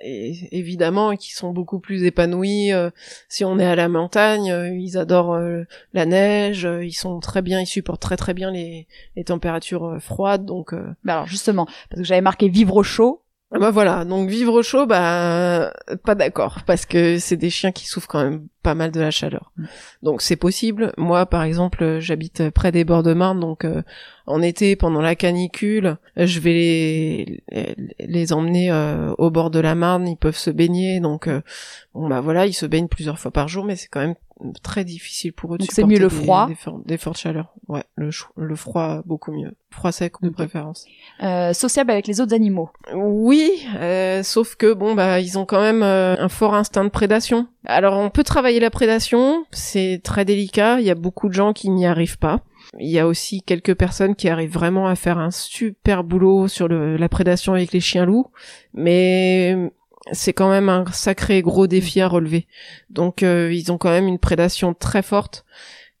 évidemment, 0.00 1.16
qui 1.16 1.32
sont 1.32 1.50
beaucoup 1.50 1.80
plus 1.80 2.04
épanouis. 2.04 2.72
euh, 2.72 2.90
si 3.28 3.44
on 3.44 3.58
est 3.58 3.66
à 3.66 3.74
la 3.74 3.88
montagne, 3.88 4.50
euh, 4.50 4.68
ils 4.68 4.96
adorent 4.96 5.34
euh, 5.34 5.64
la 5.92 6.06
neige. 6.06 6.68
ils 6.82 6.92
sont 6.92 7.20
très 7.20 7.42
bien, 7.42 7.60
ils 7.60 7.66
supportent 7.66 8.02
très 8.02 8.16
très 8.16 8.34
bien 8.34 8.50
les, 8.50 8.86
les 9.16 9.24
températures 9.24 9.96
froides. 10.00 10.44
Donc, 10.44 10.72
Bah 11.04 11.14
alors 11.14 11.26
justement, 11.26 11.66
parce 11.66 12.02
que 12.02 12.04
j'avais 12.04 12.20
marqué 12.20 12.48
vivre 12.48 12.76
au 12.76 12.82
chaud. 12.82 13.22
ah 13.52 13.58
bah 13.58 13.70
voilà. 13.70 14.04
Donc 14.04 14.28
vivre 14.28 14.54
au 14.54 14.62
chaud, 14.62 14.86
bah 14.86 15.72
pas 16.04 16.14
d'accord, 16.14 16.60
parce 16.66 16.86
que 16.86 17.18
c'est 17.18 17.36
des 17.36 17.50
chiens 17.50 17.72
qui 17.72 17.86
souffrent 17.86 18.08
quand 18.08 18.22
même 18.22 18.46
pas 18.62 18.74
mal 18.74 18.90
de 18.90 19.00
la 19.00 19.10
chaleur. 19.10 19.52
Mm. 19.56 19.64
Donc 20.02 20.22
c'est 20.22 20.36
possible. 20.36 20.92
Moi, 20.96 21.26
par 21.26 21.42
exemple, 21.42 21.98
j'habite 22.00 22.50
près 22.50 22.72
des 22.72 22.84
bords 22.84 23.02
de 23.02 23.14
Marne, 23.14 23.40
donc 23.40 23.64
euh, 23.64 23.82
en 24.26 24.42
été, 24.42 24.76
pendant 24.76 25.00
la 25.00 25.14
canicule, 25.14 25.96
je 26.16 26.40
vais 26.40 26.52
les 26.52 27.42
les 27.98 28.32
emmener 28.32 28.70
euh, 28.70 29.12
au 29.18 29.30
bord 29.30 29.50
de 29.50 29.60
la 29.60 29.74
Marne. 29.74 30.06
Ils 30.08 30.16
peuvent 30.16 30.36
se 30.36 30.50
baigner, 30.50 31.00
donc 31.00 31.26
euh, 31.26 31.40
bon 31.94 32.08
bah 32.08 32.20
voilà, 32.20 32.46
ils 32.46 32.52
se 32.52 32.66
baignent 32.66 32.88
plusieurs 32.88 33.18
fois 33.18 33.30
par 33.30 33.48
jour, 33.48 33.64
mais 33.64 33.76
c'est 33.76 33.88
quand 33.88 34.00
même 34.00 34.14
très 34.62 34.84
difficile 34.84 35.34
pour 35.34 35.54
eux 35.54 35.58
de 35.58 35.64
Donc 35.64 35.70
supporter 35.72 35.94
mieux 35.94 36.00
le 36.00 36.08
froid. 36.08 36.46
des, 36.48 36.54
for- 36.54 36.80
des 36.86 36.96
fortes 36.96 37.18
chaleurs. 37.18 37.52
Ouais, 37.68 37.84
le, 37.96 38.10
froid 38.56 39.02
beaucoup 39.04 39.30
mieux, 39.32 39.52
froid 39.70 39.92
sec 39.92 40.14
de 40.22 40.30
préférence. 40.30 40.86
Euh, 41.22 41.52
sociable 41.52 41.90
avec 41.90 42.06
les 42.06 42.20
autres 42.22 42.34
animaux. 42.34 42.70
Oui, 42.94 43.66
sauf 44.22 44.56
que 44.56 44.72
bon 44.72 44.94
bah 44.94 45.20
ils 45.20 45.38
ont 45.38 45.44
quand 45.44 45.60
même 45.60 45.82
un 45.82 46.28
fort 46.28 46.54
instinct 46.54 46.84
de 46.84 46.88
prédation. 46.88 47.46
Alors 47.66 47.98
on 47.98 48.10
peut 48.10 48.24
travailler 48.24 48.49
la 48.58 48.70
prédation, 48.70 49.44
c'est 49.52 50.00
très 50.02 50.24
délicat, 50.24 50.80
il 50.80 50.86
y 50.86 50.90
a 50.90 50.94
beaucoup 50.94 51.28
de 51.28 51.34
gens 51.34 51.52
qui 51.52 51.70
n'y 51.70 51.86
arrivent 51.86 52.18
pas. 52.18 52.42
Il 52.78 52.88
y 52.88 52.98
a 52.98 53.06
aussi 53.06 53.42
quelques 53.42 53.74
personnes 53.74 54.14
qui 54.14 54.28
arrivent 54.28 54.52
vraiment 54.52 54.86
à 54.86 54.94
faire 54.94 55.18
un 55.18 55.30
super 55.30 56.04
boulot 56.04 56.48
sur 56.48 56.68
le, 56.68 56.96
la 56.96 57.08
prédation 57.08 57.52
avec 57.52 57.72
les 57.72 57.80
chiens 57.80 58.06
loups, 58.06 58.30
mais 58.74 59.56
c'est 60.12 60.32
quand 60.32 60.50
même 60.50 60.68
un 60.68 60.84
sacré 60.92 61.42
gros 61.42 61.66
défi 61.66 62.00
à 62.00 62.08
relever. 62.08 62.46
Donc 62.88 63.22
euh, 63.22 63.52
ils 63.52 63.70
ont 63.70 63.78
quand 63.78 63.90
même 63.90 64.08
une 64.08 64.18
prédation 64.18 64.74
très 64.74 65.02
forte 65.02 65.44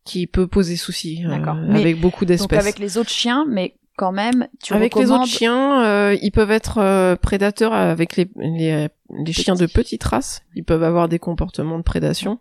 qui 0.04 0.26
peut 0.26 0.46
poser 0.46 0.76
souci 0.76 1.24
euh, 1.26 1.32
avec 1.74 2.00
beaucoup 2.00 2.24
Donc 2.24 2.28
d'espèces. 2.28 2.58
avec 2.58 2.78
les 2.78 2.98
autres 2.98 3.10
chiens, 3.10 3.44
mais 3.48 3.74
quand 4.00 4.12
même, 4.12 4.48
tu 4.62 4.72
Avec 4.72 4.94
les 4.94 5.10
autres 5.10 5.26
chiens, 5.26 5.84
euh, 5.84 6.16
ils 6.22 6.30
peuvent 6.30 6.50
être 6.50 6.78
euh, 6.78 7.16
prédateurs 7.16 7.74
avec 7.74 8.16
les, 8.16 8.30
les, 8.36 8.88
les 9.10 9.32
chiens 9.34 9.56
de 9.56 9.66
petite 9.66 10.02
race. 10.04 10.40
Ils 10.54 10.64
peuvent 10.64 10.82
avoir 10.82 11.06
des 11.06 11.18
comportements 11.18 11.76
de 11.76 11.82
prédation. 11.82 12.38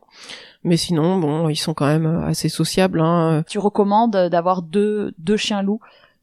Mais 0.63 0.77
sinon, 0.77 1.19
bon, 1.19 1.49
ils 1.49 1.57
sont 1.57 1.73
quand 1.73 1.87
même 1.87 2.05
euh, 2.05 2.25
assez 2.25 2.47
sociables. 2.47 3.01
Hein. 3.01 3.43
tu 3.45 3.59
recommandes 3.59 4.15
d'avoir 4.31 4.61
deux, 4.61 5.13
deux 5.17 5.35
chiens 5.35 5.61
loups 5.61 5.81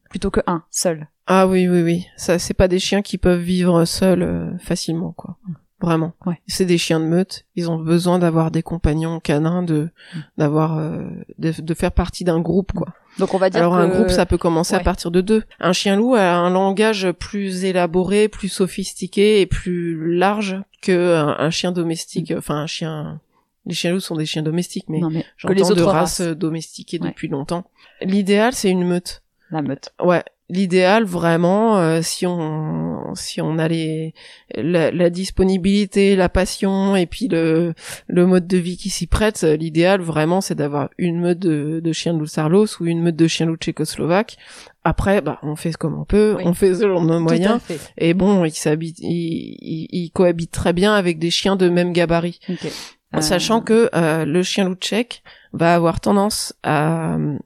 plutôt 0.09 0.31
que 0.31 0.41
un 0.47 0.63
seul. 0.71 1.07
Ah 1.27 1.45
oui, 1.45 1.67
oui, 1.67 1.83
oui. 1.83 2.07
Ça, 2.15 2.39
c'est 2.39 2.55
pas 2.55 2.67
des 2.67 2.79
chiens 2.79 3.03
qui 3.03 3.19
peuvent 3.19 3.39
vivre 3.39 3.85
seuls 3.85 4.23
euh, 4.23 4.57
facilement, 4.57 5.11
quoi. 5.11 5.37
Vraiment. 5.79 6.13
Ouais. 6.25 6.41
C'est 6.47 6.65
des 6.65 6.79
chiens 6.79 6.99
de 6.99 7.05
meute. 7.05 7.45
Ils 7.55 7.69
ont 7.69 7.77
besoin 7.77 8.17
d'avoir 8.17 8.49
des 8.49 8.63
compagnons 8.63 9.19
canins, 9.19 9.61
de 9.61 9.91
Mm. 10.15 10.19
d'avoir 10.39 10.79
euh, 10.79 11.03
de, 11.37 11.53
de 11.61 11.73
faire 11.75 11.91
partie 11.91 12.23
d'un 12.23 12.39
groupe, 12.39 12.71
quoi. 12.71 12.87
Donc 13.19 13.33
on 13.33 13.37
va 13.37 13.49
dire 13.49 13.61
Alors 13.61 13.73
que... 13.73 13.79
un 13.79 13.87
groupe, 13.87 14.09
ça 14.09 14.25
peut 14.25 14.37
commencer 14.37 14.75
à 14.75 14.79
partir 14.79 15.11
de 15.11 15.21
deux. 15.21 15.43
Un 15.59 15.73
chien 15.73 15.95
loup 15.95 16.15
a 16.15 16.33
un 16.35 16.49
langage 16.49 17.11
plus 17.13 17.63
élaboré, 17.65 18.27
plus 18.27 18.49
sophistiqué 18.49 19.41
et 19.41 19.45
plus 19.45 20.15
large 20.15 20.57
que 20.81 21.15
un, 21.15 21.35
un 21.39 21.49
chien 21.49 21.71
domestique. 21.71 22.33
Enfin, 22.37 22.55
un 22.55 22.67
chien. 22.67 23.19
Les 23.65 23.73
chiens 23.73 23.91
loups 23.91 23.99
sont 23.99 24.15
des 24.15 24.25
chiens 24.25 24.43
domestiques, 24.43 24.85
mais 24.87 24.99
non 24.99 25.09
mais 25.09 25.25
j'entends 25.35 25.53
les 25.53 25.61
autres 25.63 25.75
de 25.75 25.83
races. 25.83 26.21
races 26.21 26.37
domestiquées 26.37 26.99
Ouais. 27.01 27.09
depuis 27.09 27.27
longtemps. 27.27 27.65
L'idéal, 28.01 28.53
c'est 28.53 28.69
une 28.69 28.85
meute. 28.87 29.23
La 29.51 29.61
meute. 29.61 29.89
Ouais, 30.01 30.23
l'idéal 30.49 31.03
vraiment, 31.03 31.77
euh, 31.77 32.01
si 32.01 32.25
on 32.25 33.13
si 33.15 33.41
on 33.41 33.57
a 33.57 33.67
les 33.67 34.13
la, 34.55 34.91
la 34.91 35.09
disponibilité, 35.09 36.15
la 36.15 36.29
passion 36.29 36.95
et 36.95 37.05
puis 37.05 37.27
le 37.27 37.73
le 38.07 38.25
mode 38.25 38.47
de 38.47 38.57
vie 38.57 38.77
qui 38.77 38.89
s'y 38.89 39.07
prête, 39.07 39.43
euh, 39.43 39.55
l'idéal 39.57 40.01
vraiment 40.01 40.39
c'est 40.41 40.55
d'avoir 40.55 40.89
une 40.97 41.19
meute 41.19 41.39
de, 41.39 41.81
de 41.83 41.91
chiens 41.93 42.13
de 42.13 42.19
loup 42.19 42.25
sarlos 42.27 42.67
ou 42.79 42.85
une 42.85 43.01
meute 43.01 43.15
de 43.15 43.27
chiens 43.27 43.45
loup 43.45 43.57
tchécoslovaques. 43.57 44.37
Après, 44.83 45.19
bah 45.21 45.37
on 45.43 45.57
fait 45.57 45.73
comme 45.73 45.99
on 45.99 46.05
peut, 46.05 46.35
Oui. 46.37 46.43
on 46.45 46.53
fait 46.53 46.73
selon 46.75 47.01
nos 47.03 47.19
moyens. 47.19 47.59
Et 47.97 48.13
bon, 48.13 48.45
ils 48.45 48.51
s'habitent, 48.51 48.99
ils, 48.99 49.57
ils, 49.59 49.87
ils 49.91 50.11
cohabitent 50.11 50.51
très 50.51 50.71
bien 50.71 50.93
avec 50.93 51.19
des 51.19 51.29
chiens 51.29 51.57
de 51.57 51.67
même 51.67 51.91
gabarit. 51.91 52.39
Ok. 52.49 52.71
En 53.13 53.17
Euh, 53.17 53.21
sachant 53.21 53.59
que 53.61 53.89
euh, 53.95 54.23
le 54.25 54.43
chien 54.43 54.65
loup 54.65 54.75
tchèque 54.75 55.23
va 55.53 55.73
avoir 55.75 55.99
tendance 56.01 56.53
à 56.63 57.15
euh, 57.15 57.37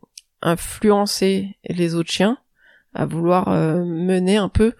influencer 0.41 1.55
les 1.67 1.95
autres 1.95 2.11
chiens, 2.11 2.37
à 2.93 3.05
vouloir 3.05 3.47
euh, 3.49 3.83
mener 3.83 4.37
un 4.37 4.49
peu, 4.49 4.73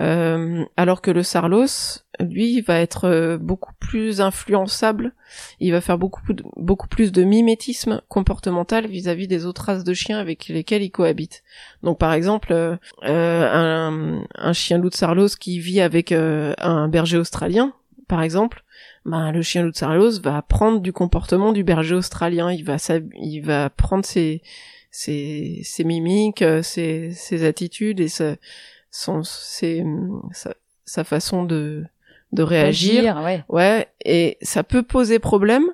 euh, 0.00 0.64
alors 0.76 1.00
que 1.00 1.10
le 1.10 1.22
sarlos, 1.22 2.02
lui, 2.20 2.60
va 2.60 2.78
être 2.78 3.06
euh, 3.06 3.38
beaucoup 3.38 3.72
plus 3.80 4.20
influençable. 4.20 5.12
Il 5.60 5.72
va 5.72 5.80
faire 5.80 5.98
beaucoup 5.98 6.20
beaucoup 6.56 6.88
plus 6.88 7.10
de 7.10 7.24
mimétisme 7.24 8.00
comportemental 8.08 8.86
vis-à-vis 8.86 9.26
des 9.26 9.46
autres 9.46 9.64
races 9.64 9.84
de 9.84 9.94
chiens 9.94 10.18
avec 10.18 10.48
lesquels 10.48 10.82
il 10.82 10.90
cohabite. 10.90 11.42
Donc, 11.82 11.98
par 11.98 12.12
exemple, 12.12 12.52
euh, 12.52 12.76
euh, 13.04 13.48
un, 13.50 14.24
un 14.34 14.52
chien 14.52 14.78
loup 14.78 14.90
de 14.90 14.94
sarlos 14.94 15.28
qui 15.40 15.58
vit 15.58 15.80
avec 15.80 16.12
euh, 16.12 16.54
un 16.58 16.88
berger 16.88 17.18
australien, 17.18 17.72
par 18.08 18.22
exemple, 18.22 18.62
ben, 19.04 19.32
le 19.32 19.42
chien 19.42 19.62
loup 19.62 19.70
de 19.70 19.76
Sarlos 19.76 20.20
va 20.22 20.40
prendre 20.42 20.80
du 20.80 20.92
comportement 20.92 21.52
du 21.52 21.62
berger 21.62 21.94
australien. 21.94 22.50
Il 22.50 22.64
va, 22.64 22.76
il 23.14 23.40
va 23.40 23.70
prendre 23.70 24.04
ses, 24.04 24.42
ses, 24.98 25.60
ses 25.62 25.84
mimiques, 25.84 26.42
euh, 26.42 26.60
ses, 26.60 27.12
ses 27.12 27.44
attitudes 27.44 28.00
et 28.00 28.08
sa, 28.08 28.34
son, 28.90 29.22
ses, 29.22 29.84
sa, 30.32 30.54
sa 30.84 31.04
façon 31.04 31.44
de, 31.44 31.84
de 32.32 32.42
réagir. 32.42 33.16
Agir, 33.16 33.24
ouais. 33.24 33.44
Ouais, 33.48 33.88
et 34.04 34.38
ça 34.42 34.64
peut 34.64 34.82
poser 34.82 35.20
problème, 35.20 35.66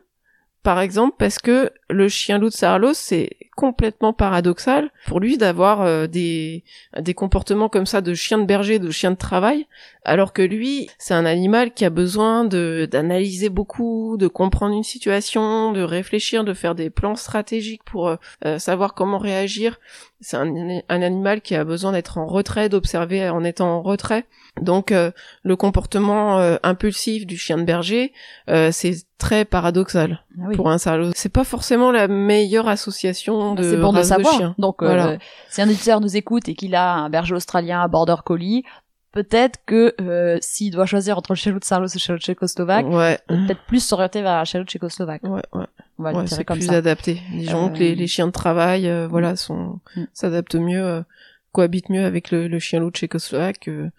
par 0.62 0.78
exemple, 0.78 1.16
parce 1.18 1.38
que 1.38 1.72
le 1.88 2.08
chien 2.08 2.36
loup 2.38 2.50
de 2.50 2.54
Sarlos, 2.54 2.92
c'est 2.92 3.30
complètement 3.54 4.12
paradoxal 4.12 4.90
pour 5.06 5.20
lui 5.20 5.38
d'avoir 5.38 5.82
euh, 5.82 6.06
des, 6.06 6.64
des 7.00 7.14
comportements 7.14 7.68
comme 7.68 7.86
ça 7.86 8.00
de 8.00 8.14
chien 8.14 8.38
de 8.38 8.44
berger, 8.44 8.78
de 8.78 8.90
chien 8.90 9.10
de 9.10 9.16
travail, 9.16 9.66
alors 10.04 10.32
que 10.32 10.42
lui, 10.42 10.88
c'est 10.98 11.14
un 11.14 11.24
animal 11.24 11.72
qui 11.72 11.84
a 11.84 11.90
besoin 11.90 12.44
de 12.44 12.88
d'analyser 12.90 13.48
beaucoup, 13.48 14.16
de 14.18 14.26
comprendre 14.28 14.74
une 14.74 14.82
situation, 14.82 15.72
de 15.72 15.82
réfléchir, 15.82 16.44
de 16.44 16.52
faire 16.54 16.74
des 16.74 16.90
plans 16.90 17.16
stratégiques 17.16 17.84
pour 17.84 18.08
euh, 18.08 18.16
euh, 18.44 18.58
savoir 18.58 18.94
comment 18.94 19.18
réagir. 19.18 19.78
C'est 20.20 20.36
un, 20.36 20.80
un 20.88 21.02
animal 21.02 21.40
qui 21.42 21.54
a 21.54 21.64
besoin 21.64 21.92
d'être 21.92 22.18
en 22.18 22.26
retrait, 22.26 22.68
d'observer 22.68 23.28
en 23.28 23.44
étant 23.44 23.68
en 23.76 23.82
retrait. 23.82 24.24
Donc 24.60 24.92
euh, 24.92 25.10
le 25.42 25.56
comportement 25.56 26.38
euh, 26.38 26.56
impulsif 26.62 27.26
du 27.26 27.36
chien 27.36 27.58
de 27.58 27.64
berger, 27.64 28.12
euh, 28.48 28.70
c'est 28.72 28.94
très 29.18 29.44
paradoxal 29.44 30.22
Ah 30.38 30.44
oui. 30.48 30.56
pour 30.56 30.70
un 30.70 30.78
salaud. 30.78 31.10
C'est 31.14 31.32
pas 31.32 31.44
forcément 31.44 31.90
la 31.90 32.08
meilleure 32.08 32.68
association 32.68 33.34
de 33.54 33.62
C'est 33.62 33.76
bon 33.76 33.92
de 33.92 34.02
savoir. 34.02 34.54
Donc, 34.58 34.82
euh, 34.82 35.18
si 35.50 35.60
un 35.60 35.68
éditeur 35.68 36.00
nous 36.00 36.16
écoute 36.16 36.48
et 36.48 36.54
qu'il 36.54 36.74
a 36.74 36.94
un 36.94 37.10
berger 37.10 37.34
australien, 37.34 37.82
un 37.82 37.88
border 37.88 38.16
collie, 38.24 38.64
peut-être 39.12 39.60
que 39.66 39.94
euh, 40.00 40.38
s'il 40.40 40.72
doit 40.72 40.86
choisir 40.86 41.18
entre 41.18 41.32
le 41.32 41.36
chien 41.36 41.52
loup 41.52 41.60
de 41.60 41.64
Sarlos 41.64 41.86
et 41.88 41.94
le 41.94 41.98
chien 42.00 42.14
loup 42.14 42.20
tchécoslovaque, 42.20 42.86
Ouais. 42.88 43.18
peut-être 43.28 43.60
plus 43.66 43.84
s'orienter 43.84 44.22
vers 44.22 44.32
un 44.38 44.44
chien 44.44 44.60
loup 44.60 44.66
tchécoslovaque. 44.66 45.22
Ouais, 45.24 45.42
ouais. 45.52 45.66
On 45.98 46.02
va 46.02 46.12
le 46.12 46.18
Ouais, 46.18 46.26
c'est 46.26 46.44
comme 46.44 46.58
plus 46.58 46.66
ça. 46.66 46.74
adapté. 46.78 47.20
Disons 47.32 47.66
Euh, 47.66 47.68
que 47.68 47.78
les, 47.78 47.94
les 47.94 48.06
chiens 48.08 48.26
de 48.26 48.32
travail, 48.32 48.88
euh, 48.88 49.06
voilà, 49.06 49.36
sont 49.36 49.78
Mm. 49.94 50.04
s'adaptent 50.12 50.56
mieux, 50.56 50.82
euh, 50.84 51.02
cohabitent 51.52 51.90
mieux 51.90 52.04
avec 52.04 52.30
le, 52.32 52.48
le 52.48 52.58
chien 52.58 52.80
loup 52.80 52.90
tchécoslovaque 52.90 53.60
que 53.60 53.90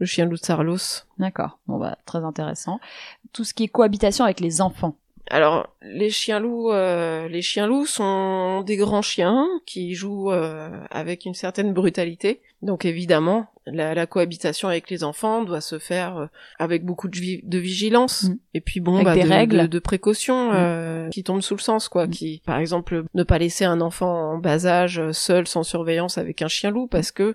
le 0.00 0.06
chien 0.06 0.24
loup 0.24 0.32
de 0.36 0.44
Sarlos. 0.44 1.04
D'accord. 1.18 1.58
Bon 1.68 1.78
bah 1.78 1.96
très 2.04 2.24
intéressant. 2.24 2.80
Tout 3.32 3.44
ce 3.44 3.54
qui 3.54 3.62
est 3.64 3.68
cohabitation 3.68 4.24
avec 4.24 4.40
les 4.40 4.60
enfants. 4.60 4.96
Alors, 5.30 5.68
les 5.82 6.10
chiens 6.10 6.38
loups, 6.38 6.70
euh, 6.70 7.26
les 7.28 7.42
chiens 7.42 7.66
loups 7.66 7.86
sont 7.86 8.62
des 8.62 8.76
grands 8.76 9.02
chiens 9.02 9.44
qui 9.66 9.94
jouent 9.94 10.30
euh, 10.30 10.70
avec 10.90 11.24
une 11.24 11.34
certaine 11.34 11.72
brutalité. 11.72 12.40
Donc 12.62 12.84
évidemment, 12.84 13.46
la, 13.66 13.94
la 13.94 14.06
cohabitation 14.06 14.68
avec 14.68 14.88
les 14.88 15.02
enfants 15.04 15.42
doit 15.42 15.60
se 15.60 15.78
faire 15.80 16.16
euh, 16.16 16.26
avec 16.58 16.84
beaucoup 16.84 17.08
de, 17.08 17.16
vi- 17.16 17.40
de 17.44 17.58
vigilance 17.58 18.24
Mm. 18.24 18.34
et 18.54 18.60
puis 18.60 18.80
bon, 18.80 18.94
Avec 18.94 19.04
bah, 19.04 19.14
des 19.14 19.22
de, 19.24 19.28
règles. 19.28 19.58
de, 19.62 19.66
de 19.66 19.78
précautions 19.80 20.50
Mm. 20.52 20.54
euh, 20.54 21.08
qui 21.10 21.24
tombent 21.24 21.42
sous 21.42 21.56
le 21.56 21.60
sens, 21.60 21.88
quoi. 21.88 22.06
Mm. 22.06 22.10
Qui, 22.10 22.42
par 22.46 22.58
exemple, 22.58 23.04
ne 23.14 23.22
pas 23.24 23.38
laisser 23.38 23.64
un 23.64 23.80
enfant 23.80 24.32
en 24.34 24.38
bas 24.38 24.66
âge 24.66 24.98
euh, 25.00 25.12
seul, 25.12 25.46
sans 25.48 25.64
surveillance, 25.64 26.18
avec 26.18 26.40
un 26.42 26.48
chien 26.48 26.70
loup, 26.70 26.86
parce 26.86 27.10
que 27.10 27.34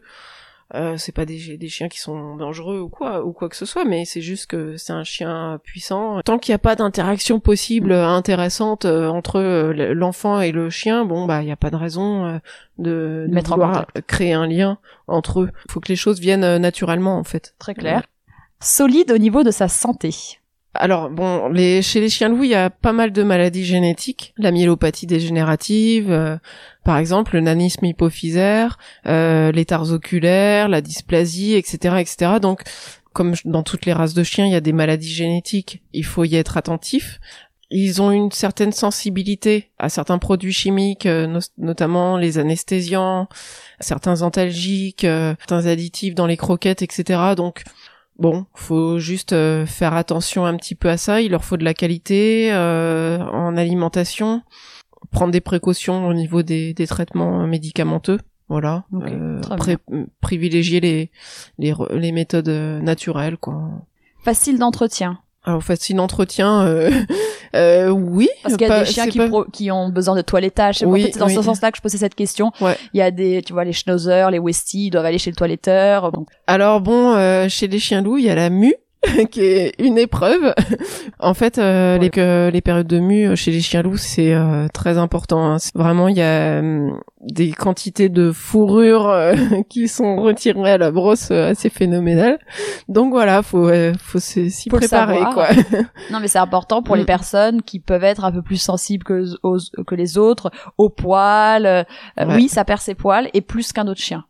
Euh, 0.74 0.95
c'est 0.97 1.11
pas 1.11 1.26
des, 1.26 1.57
des 1.57 1.67
chiens 1.67 1.89
qui 1.89 1.99
sont 1.99 2.38
dangereux 2.38 2.80
ou 2.80 2.88
quoi 2.88 3.26
ou 3.26 3.34
quoi 3.34 3.49
que 3.49 3.57
ce 3.57 3.65
soit, 3.65 3.84
mais 3.84 4.05
c'est 4.05 4.22
juste 4.22 4.47
que 4.47 4.78
c'est 4.78 4.93
un 4.93 5.03
chien 5.03 5.59
puissant. 5.63 6.22
Tant 6.22 6.39
qu'il 6.39 6.53
n'y 6.53 6.55
a 6.55 6.59
pas 6.59 6.76
d'interaction 6.76 7.39
possible 7.39 7.91
intéressante 7.91 8.86
euh, 8.86 9.07
entre 9.07 9.39
euh, 9.39 9.93
l'enfant 9.93 10.39
et 10.39 10.51
le 10.51 10.69
chien, 10.69 11.03
bon 11.03 11.26
bah 11.26 11.41
il 11.41 11.45
n'y 11.45 11.51
a 11.51 11.57
pas 11.57 11.72
de 11.72 11.76
raison 11.76 12.39
de, 12.78 13.26
de 13.28 13.34
Mettre 13.34 13.53
en 13.53 13.55
vouloir 13.55 13.88
créer 14.07 14.34
un 14.34 14.47
lien 14.47 14.78
entre 15.07 15.41
eux. 15.41 15.51
Il 15.65 15.72
faut 15.72 15.80
que 15.82 15.89
les 15.89 15.97
choses 15.97 16.19
viennent 16.19 16.57
naturellement 16.57 17.17
en 17.17 17.24
fait. 17.24 17.53
Très 17.59 17.74
clair. 17.74 18.03
Solide 18.61 19.11
au 19.11 19.17
niveau 19.17 19.43
de 19.43 19.51
sa 19.51 19.67
santé. 19.67 20.39
Alors 20.74 21.09
bon, 21.09 21.53
chez 21.82 21.99
les 21.99 22.09
chiens 22.09 22.30
loups, 22.30 22.45
il 22.45 22.51
y 22.51 22.55
a 22.55 22.69
pas 22.69 22.93
mal 22.93 23.11
de 23.11 23.24
maladies 23.24 23.65
génétiques, 23.65 24.34
la 24.38 24.51
myélopathie 24.51 25.05
dégénérative, 25.05 26.09
euh, 26.11 26.38
par 26.86 26.97
exemple 26.97 27.34
le 27.36 27.41
nanisme 27.41 27.84
hypophysaire, 27.84 28.78
euh, 29.05 29.51
les 29.51 29.65
tares 29.65 29.91
oculaires, 29.91 30.69
la 30.69 30.80
dysplasie, 30.80 31.55
etc., 31.55 31.97
etc. 31.99 32.34
Donc, 32.41 32.61
comme 33.11 33.34
dans 33.43 33.63
toutes 33.63 33.86
les 33.86 33.91
races 33.91 34.13
de 34.13 34.24
chiens, 34.24 34.45
il 34.45 34.53
y 34.53 34.55
a 34.55 34.61
des 34.61 34.72
maladies 34.72 35.13
génétiques, 35.13 35.82
il 35.91 36.05
faut 36.05 36.24
y 36.24 36.36
être 36.36 36.55
attentif. 36.55 37.19
Ils 37.74 38.01
ont 38.01 38.11
une 38.11 38.32
certaine 38.32 38.74
sensibilité 38.74 39.72
à 39.80 39.88
certains 39.88 40.17
produits 40.17 40.51
chimiques, 40.51 41.05
euh, 41.05 41.26
no- 41.26 41.39
notamment 41.57 42.17
les 42.17 42.38
anesthésiants, 42.38 43.28
certains 43.80 44.22
antalgiques, 44.24 45.05
euh, 45.05 45.36
certains 45.39 45.67
additifs 45.67 46.13
dans 46.15 46.28
les 46.28 46.36
croquettes, 46.36 46.82
etc. 46.82 47.34
Donc 47.38 47.63
Bon, 48.22 48.45
faut 48.53 48.99
juste 48.99 49.34
euh, 49.34 49.65
faire 49.65 49.93
attention 49.95 50.45
un 50.45 50.55
petit 50.55 50.76
peu 50.76 50.89
à 50.89 50.95
ça. 50.97 51.22
Il 51.22 51.32
leur 51.32 51.43
faut 51.43 51.57
de 51.57 51.63
la 51.65 51.74
qualité 51.74 52.53
euh, 52.53 53.17
en 53.19 53.57
alimentation, 53.57 54.43
prendre 55.11 55.32
des 55.32 55.41
précautions 55.41 56.07
au 56.07 56.13
niveau 56.13 56.43
des, 56.43 56.74
des 56.76 56.86
traitements 56.88 57.47
médicamenteux. 57.47 58.19
Voilà. 58.47 58.84
Ok, 58.93 59.07
Euh, 59.11 59.41
privilégier 60.22 60.80
les, 60.82 61.09
les 61.57 61.74
re- 61.74 61.91
les 61.95 62.11
méthodes 62.11 62.49
naturelles, 62.49 63.38
quoi. 63.38 63.59
Facile 64.24 64.59
d'entretien. 64.59 65.19
Alors 65.43 65.63
facile 65.63 65.95
d'entretien, 65.95 66.61
euh, 66.65 66.91
euh, 67.55 67.89
oui. 67.89 68.29
Parce 68.43 68.55
qu'il 68.57 68.67
y 68.67 68.69
a 68.69 68.73
pas- 68.73 68.83
des 68.83 68.91
chiens 68.91 69.07
qui, 69.07 69.17
pas- 69.17 69.27
pro- 69.27 69.45
qui 69.45 69.71
ont 69.71 69.89
besoin 69.89 70.15
de 70.15 70.21
toilettage. 70.21 70.83
Oui, 70.85 71.01
en 71.01 71.05
fait, 71.07 71.11
c'est 71.13 71.19
dans 71.19 71.25
oui. 71.27 71.33
ce 71.35 71.41
sens-là 71.41 71.71
que 71.71 71.77
je 71.77 71.81
posais 71.81 71.97
cette 71.97 72.13
question. 72.15 72.51
Ouais. 72.61 72.77
Il 72.93 72.97
y 72.99 73.01
a 73.01 73.09
des, 73.09 73.41
tu 73.41 73.53
vois, 73.53 73.63
les 73.63 73.73
schnauzers, 73.73 74.29
les 74.29 74.37
westies, 74.39 74.87
ils 74.87 74.89
doivent 74.91 75.05
aller 75.05 75.17
chez 75.17 75.31
le 75.31 75.35
toiletteur. 75.35 76.11
Donc, 76.11 76.27
Alors 76.45 76.79
bon, 76.81 77.13
euh, 77.15 77.47
chez 77.49 77.67
les 77.67 77.79
chiens 77.79 78.01
loups, 78.03 78.17
il 78.19 78.25
y 78.25 78.29
a 78.29 78.35
la 78.35 78.49
mue 78.51 78.75
qui 79.31 79.41
est 79.41 79.73
une 79.79 79.97
épreuve. 79.97 80.53
en 81.19 81.33
fait, 81.33 81.57
euh, 81.57 81.97
les, 81.97 82.09
que 82.11 82.49
les 82.51 82.61
périodes 82.61 82.87
de 82.87 82.99
mue 82.99 83.35
chez 83.35 83.51
les 83.51 83.59
chiens 83.61 83.81
loups, 83.81 83.97
c'est 83.97 84.33
euh, 84.33 84.67
très 84.73 84.97
important. 84.97 85.43
hein. 85.53 85.57
Vraiment, 85.73 86.07
il 86.07 86.17
y 86.17 86.21
a 86.21 86.61
euh, 86.61 86.89
des 87.21 87.51
quantités 87.51 88.09
de 88.09 88.31
fourrure 88.31 89.07
euh, 89.09 89.33
qui 89.69 89.87
sont 89.87 90.17
retirées 90.17 90.71
à 90.73 90.77
la 90.77 90.91
brosse 90.91 91.29
euh, 91.31 91.49
assez 91.51 91.69
phénoménales. 91.69 92.37
Donc 92.89 93.11
voilà, 93.11 93.41
faut 93.41 93.67
euh, 93.69 93.93
faut 93.99 94.19
s'y 94.19 94.49
préparer 94.69 95.21
quoi. 95.33 95.47
non, 96.11 96.19
mais 96.19 96.27
c'est 96.27 96.39
important 96.39 96.83
pour 96.83 96.95
les 96.95 97.03
Mm. 97.03 97.05
personnes 97.07 97.61
qui 97.63 97.79
peuvent 97.79 98.03
être 98.03 98.23
un 98.23 98.31
peu 98.31 98.41
plus 98.43 98.61
sensibles 98.61 99.03
que, 99.03 99.25
aux- 99.43 99.83
que 99.87 99.95
les 99.95 100.17
autres, 100.19 100.51
aux 100.77 100.89
poils. 100.89 101.65
Euh, 101.65 101.83
Ouais. 102.17 102.35
Oui, 102.35 102.47
ça 102.49 102.63
perd 102.65 102.81
ses 102.81 102.93
poils 102.93 103.29
et 103.33 103.41
plus 103.41 103.71
qu'un 103.73 103.87
autre 103.87 103.99
chien. 104.01 104.25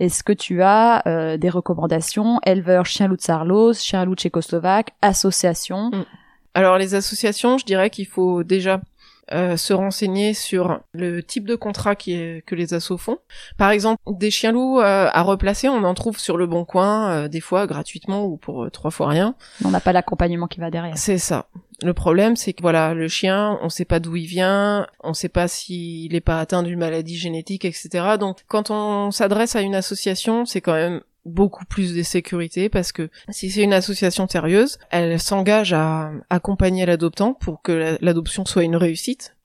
Est-ce 0.00 0.22
que 0.22 0.32
tu 0.32 0.62
as 0.62 1.02
euh, 1.06 1.36
des 1.36 1.50
recommandations? 1.50 2.40
Éleveur 2.46 2.86
chien 2.86 3.08
loup 3.08 3.16
de 3.16 3.22
Sarlos, 3.22 3.74
chien 3.74 4.04
loup 4.04 4.14
tchécoslovaque, 4.14 4.90
association 5.02 5.90
Alors 6.54 6.78
les 6.78 6.94
associations, 6.94 7.58
je 7.58 7.64
dirais 7.64 7.90
qu'il 7.90 8.06
faut 8.06 8.44
déjà 8.44 8.80
euh, 9.32 9.56
se 9.56 9.74
renseigner 9.74 10.32
sur 10.32 10.80
le 10.92 11.22
type 11.22 11.46
de 11.46 11.54
contrat 11.54 11.96
qui 11.96 12.14
est, 12.14 12.44
que 12.46 12.54
les 12.54 12.72
assos 12.72 12.96
font. 12.96 13.18
Par 13.58 13.70
exemple, 13.70 14.00
des 14.06 14.30
chiens 14.30 14.52
loups 14.52 14.80
euh, 14.80 15.08
à 15.12 15.22
replacer, 15.22 15.68
on 15.68 15.84
en 15.84 15.94
trouve 15.94 16.18
sur 16.18 16.36
le 16.36 16.46
bon 16.46 16.64
coin, 16.64 17.10
euh, 17.10 17.28
des 17.28 17.40
fois 17.40 17.66
gratuitement 17.66 18.24
ou 18.24 18.36
pour 18.36 18.64
euh, 18.64 18.70
trois 18.70 18.90
fois 18.90 19.08
rien. 19.08 19.34
On 19.64 19.70
n'a 19.70 19.80
pas 19.80 19.92
l'accompagnement 19.92 20.46
qui 20.46 20.60
va 20.60 20.70
derrière. 20.70 20.96
C'est 20.96 21.18
ça. 21.18 21.46
Le 21.82 21.94
problème, 21.94 22.34
c'est 22.34 22.52
que 22.54 22.62
voilà, 22.62 22.92
le 22.92 23.06
chien, 23.06 23.58
on 23.62 23.68
sait 23.68 23.84
pas 23.84 24.00
d'où 24.00 24.16
il 24.16 24.26
vient, 24.26 24.86
on 25.04 25.14
sait 25.14 25.28
pas 25.28 25.46
s'il 25.46 26.12
est 26.14 26.20
pas 26.20 26.40
atteint 26.40 26.62
d'une 26.64 26.78
maladie 26.78 27.16
génétique, 27.16 27.64
etc. 27.64 27.88
Donc, 28.18 28.38
quand 28.48 28.70
on 28.70 29.10
s'adresse 29.12 29.54
à 29.54 29.60
une 29.60 29.76
association, 29.76 30.44
c'est 30.44 30.60
quand 30.60 30.72
même 30.74 31.00
beaucoup 31.24 31.64
plus 31.66 31.94
de 31.94 32.02
sécurité 32.02 32.68
parce 32.68 32.90
que 32.90 33.10
si 33.28 33.50
c'est 33.50 33.62
une 33.62 33.74
association 33.74 34.26
sérieuse, 34.26 34.78
elle 34.90 35.20
s'engage 35.20 35.72
à 35.72 36.10
accompagner 36.30 36.84
l'adoptant 36.86 37.34
pour 37.34 37.60
que 37.62 37.72
la- 37.72 37.98
l'adoption 38.00 38.44
soit 38.44 38.64
une 38.64 38.76
réussite. 38.76 39.36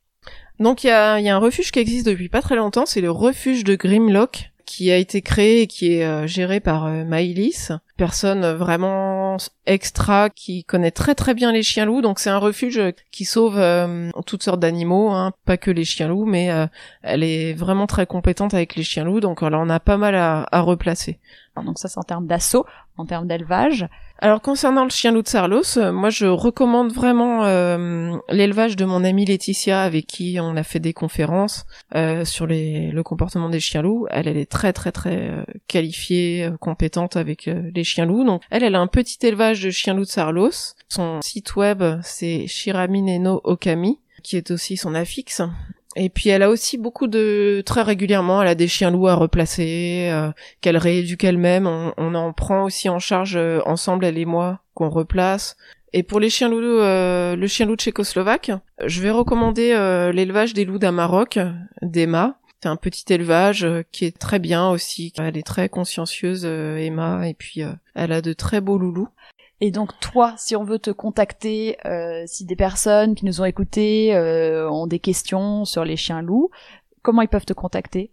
Donc 0.60 0.84
il 0.84 0.88
y 0.88 0.92
a, 0.92 1.20
y 1.20 1.30
a 1.30 1.36
un 1.36 1.40
refuge 1.40 1.72
qui 1.72 1.80
existe 1.80 2.06
depuis 2.08 2.30
pas 2.30 2.42
très 2.42 2.56
longtemps, 2.56 2.86
c'est 2.86 3.02
le 3.02 3.12
refuge 3.12 3.64
de 3.64 3.76
Grimlock 3.76 4.52
qui 4.66 4.92
a 4.92 4.98
été 4.98 5.22
créé 5.22 5.64
et 5.64 5.68
qui 5.68 5.94
est 5.94 6.06
euh, 6.06 6.26
géré 6.26 6.62
par 6.62 6.86
euh, 6.86 7.04
Maïlis, 7.04 7.68
personne 7.98 8.46
vraiment 8.54 9.23
extra 9.66 10.30
qui 10.30 10.64
connaît 10.64 10.92
très 10.92 11.16
très 11.16 11.34
bien 11.34 11.52
les 11.52 11.64
chiens 11.64 11.86
loups. 11.86 12.02
Donc 12.02 12.20
c'est 12.20 12.30
un 12.30 12.38
refuge 12.38 12.82
qui 13.12 13.26
sauve 13.26 13.58
euh, 13.58 14.10
toutes 14.26 14.44
sortes 14.44 14.60
d'animaux, 14.60 15.12
hein, 15.12 15.34
pas 15.46 15.58
que 15.58 15.72
les 15.72 15.86
chiens 15.86 16.08
loups, 16.08 16.26
mais 16.26 16.52
euh, 16.52 16.68
elle 17.02 17.24
est 17.24 17.54
vraiment 17.54 17.88
très 17.88 18.06
compétente 18.06 18.54
avec 18.54 18.76
les 18.76 18.84
chiens 18.84 19.04
loups, 19.04 19.20
donc 19.20 19.40
elle 19.42 19.56
en 19.56 19.70
a 19.70 19.80
pas 19.80 19.98
mal 19.98 20.16
à, 20.16 20.48
à 20.52 20.62
replacer. 20.62 21.20
Donc 21.62 21.78
ça, 21.78 21.88
c'est 21.88 22.00
en 22.00 22.04
termes 22.04 22.26
d'assaut, 22.26 22.66
en 22.98 23.06
termes 23.06 23.28
d'élevage. 23.28 23.88
Alors 24.20 24.42
concernant 24.42 24.84
le 24.84 24.90
chien 24.90 25.12
loup 25.12 25.22
de 25.22 25.28
Sarlos, 25.28 25.78
euh, 25.78 25.92
moi 25.92 26.10
je 26.10 26.26
recommande 26.26 26.94
vraiment 26.94 27.44
euh, 27.44 28.16
l'élevage 28.30 28.76
de 28.76 28.86
mon 28.86 29.04
amie 29.04 29.26
Laetitia 29.26 29.84
avec 29.84 30.08
qui 30.08 30.38
on 30.40 30.56
a 30.56 30.64
fait 30.64 30.80
des 30.80 30.94
conférences 30.94 31.66
euh, 31.94 32.24
sur 32.24 32.48
le 32.48 33.02
comportement 33.02 33.50
des 33.50 33.60
chiens 33.60 33.82
loups. 33.82 34.08
Elle, 34.10 34.28
elle 34.28 34.38
est 34.38 34.50
très 34.50 34.72
très 34.72 34.92
très 34.92 35.46
qualifiée, 35.68 36.50
compétente 36.62 37.18
avec 37.18 37.46
les 37.48 37.84
chiens 37.84 38.06
loups. 38.06 38.24
Donc 38.24 38.44
elle, 38.50 38.64
elle 38.64 38.76
a 38.76 38.80
un 38.80 38.88
petit 38.88 39.18
élevage 39.26 39.62
de 39.62 39.72
chiens 39.72 39.94
loups 39.94 40.06
de 40.06 40.10
Sarlos. 40.10 40.76
Son 40.88 41.22
site 41.22 41.56
web 41.56 41.84
c'est 42.02 42.48
Shiramineno 42.48 43.42
Okami, 43.44 44.00
qui 44.24 44.38
est 44.38 44.52
aussi 44.52 44.78
son 44.78 44.96
affixe. 44.96 45.42
Et 45.96 46.10
puis 46.10 46.30
elle 46.30 46.42
a 46.42 46.50
aussi 46.50 46.78
beaucoup 46.78 47.08
de 47.08 47.62
très 47.66 47.84
régulièrement, 47.84 48.42
elle 48.42 48.48
a 48.48 48.56
des 48.56 48.68
chiens 48.68 48.90
loups 48.92 49.08
à 49.08 49.16
replacer, 49.16 50.10
euh, 50.12 50.32
qu'elle 50.62 50.78
rééduque 50.78 51.24
elle-même. 51.24 51.68
On, 51.68 51.94
on 51.98 52.16
en 52.16 52.34
prend 52.34 52.64
aussi 52.64 52.90
en 52.90 53.00
charge 53.00 53.36
euh, 53.36 53.60
ensemble, 53.66 54.06
elle 54.06 54.18
et 54.18 54.26
moi, 54.26 54.62
qu'on 54.74 54.90
replace. 54.90 55.56
Et 55.94 56.02
pour 56.02 56.20
les 56.20 56.32
chiens 56.32 56.50
loups, 56.50 56.58
euh, 56.58 57.36
le 57.36 57.48
chien 57.48 57.68
loup 57.68 57.76
tchécoslovaque, 57.76 58.52
je 58.84 59.02
vais 59.02 59.12
recommander 59.12 59.74
euh, 59.74 60.12
l'élevage 60.12 60.56
des 60.56 60.66
loups 60.66 60.80
d'un 60.80 60.92
Maroc, 60.92 61.38
d'Emma. 61.84 62.40
C'est 62.64 62.70
un 62.70 62.76
petit 62.78 63.14
élevage 63.14 63.64
euh, 63.64 63.84
qui 63.92 64.06
est 64.06 64.18
très 64.18 64.40
bien 64.40 64.70
aussi. 64.70 65.14
Elle 65.20 65.38
est 65.38 65.46
très 65.46 65.70
consciencieuse, 65.70 66.44
euh, 66.46 66.78
Emma, 66.78 67.28
et 67.28 67.36
puis 67.36 67.62
elle 67.94 68.12
a 68.12 68.22
de 68.22 68.34
très 68.34 68.60
beaux 68.60 68.80
loulous. 68.80 69.10
Et 69.66 69.72
donc 69.72 69.98
toi, 70.02 70.34
si 70.38 70.58
on 70.58 70.66
veut 70.66 70.78
te 70.78 70.92
contacter, 70.92 71.78
euh, 71.86 72.24
si 72.28 72.44
des 72.44 72.58
personnes 72.58 73.16
qui 73.16 73.24
nous 73.24 73.40
ont 73.40 73.46
écoutés 73.46 74.14
euh, 74.14 74.70
ont 74.70 74.88
des 74.88 75.00
questions 75.00 75.64
sur 75.64 75.86
les 75.86 75.96
chiens 75.96 76.22
loups, 76.22 76.50
comment 77.02 77.22
ils 77.22 77.30
peuvent 77.30 77.46
te 77.46 77.54
contacter? 77.54 78.12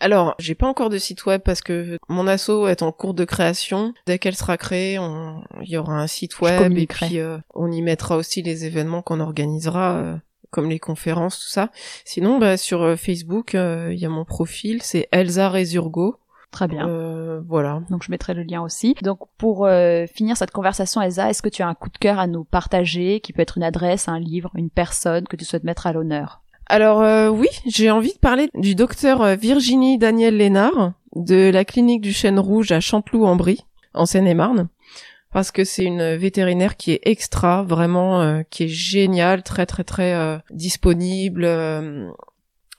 Alors, 0.00 0.34
j'ai 0.40 0.56
pas 0.56 0.66
encore 0.66 0.90
de 0.90 0.98
site 0.98 1.26
web 1.26 1.42
parce 1.42 1.60
que 1.60 1.96
mon 2.08 2.26
asso 2.26 2.66
est 2.66 2.82
en 2.82 2.90
cours 2.90 3.14
de 3.14 3.24
création. 3.24 3.94
Dès 4.08 4.18
qu'elle 4.18 4.34
sera 4.34 4.56
créée, 4.56 4.98
on- 4.98 5.44
il 5.62 5.70
y 5.70 5.76
aura 5.76 5.92
un 5.94 6.08
site 6.08 6.40
web 6.40 6.72
et 6.72 6.86
puis 7.06 7.20
euh, 7.20 7.38
on 7.54 7.70
y 7.70 7.80
mettra 7.80 8.16
aussi 8.16 8.42
les 8.42 8.64
événements 8.64 9.00
qu'on 9.02 9.20
organisera, 9.20 9.94
euh, 9.98 10.16
comme 10.50 10.68
les 10.70 10.80
conférences, 10.80 11.38
tout 11.38 11.50
ça. 11.50 11.70
Sinon, 12.04 12.40
bah, 12.40 12.56
sur 12.56 12.98
Facebook, 12.98 13.54
euh, 13.54 13.90
il 13.92 14.00
y 14.00 14.06
a 14.06 14.08
mon 14.08 14.24
profil, 14.24 14.82
c'est 14.82 15.08
Elsa 15.12 15.48
Resurgo. 15.50 16.16
Très 16.54 16.68
bien. 16.68 16.88
Euh, 16.88 17.40
voilà. 17.48 17.82
Donc 17.90 18.04
je 18.04 18.12
mettrai 18.12 18.32
le 18.32 18.44
lien 18.44 18.62
aussi. 18.62 18.94
Donc 19.02 19.18
pour 19.38 19.66
euh, 19.66 20.06
finir 20.06 20.36
cette 20.36 20.52
conversation, 20.52 21.02
Elsa, 21.02 21.28
est-ce 21.28 21.42
que 21.42 21.48
tu 21.48 21.62
as 21.62 21.66
un 21.66 21.74
coup 21.74 21.88
de 21.88 21.98
cœur 21.98 22.20
à 22.20 22.28
nous 22.28 22.44
partager, 22.44 23.18
qui 23.18 23.32
peut 23.32 23.42
être 23.42 23.58
une 23.58 23.64
adresse, 23.64 24.06
un 24.06 24.20
livre, 24.20 24.52
une 24.54 24.70
personne 24.70 25.26
que 25.26 25.34
tu 25.34 25.44
souhaites 25.44 25.64
mettre 25.64 25.88
à 25.88 25.92
l'honneur? 25.92 26.42
Alors 26.66 27.02
euh, 27.02 27.28
oui, 27.28 27.48
j'ai 27.66 27.90
envie 27.90 28.14
de 28.14 28.18
parler 28.20 28.50
du 28.54 28.76
docteur 28.76 29.34
Virginie 29.34 29.98
Daniel 29.98 30.36
Lénard 30.36 30.92
de 31.16 31.50
la 31.50 31.64
clinique 31.64 32.02
du 32.02 32.12
Chêne 32.12 32.38
Rouge 32.38 32.70
à 32.70 32.78
Chanteloup-en-Brie, 32.78 33.64
en 33.92 34.06
Seine-et-Marne, 34.06 34.68
parce 35.32 35.50
que 35.50 35.64
c'est 35.64 35.84
une 35.84 36.14
vétérinaire 36.14 36.76
qui 36.76 36.92
est 36.92 37.00
extra, 37.02 37.64
vraiment, 37.64 38.44
qui 38.48 38.62
est 38.64 38.68
géniale, 38.68 39.42
très 39.42 39.66
très 39.66 39.82
très 39.82 40.40
disponible. 40.50 41.44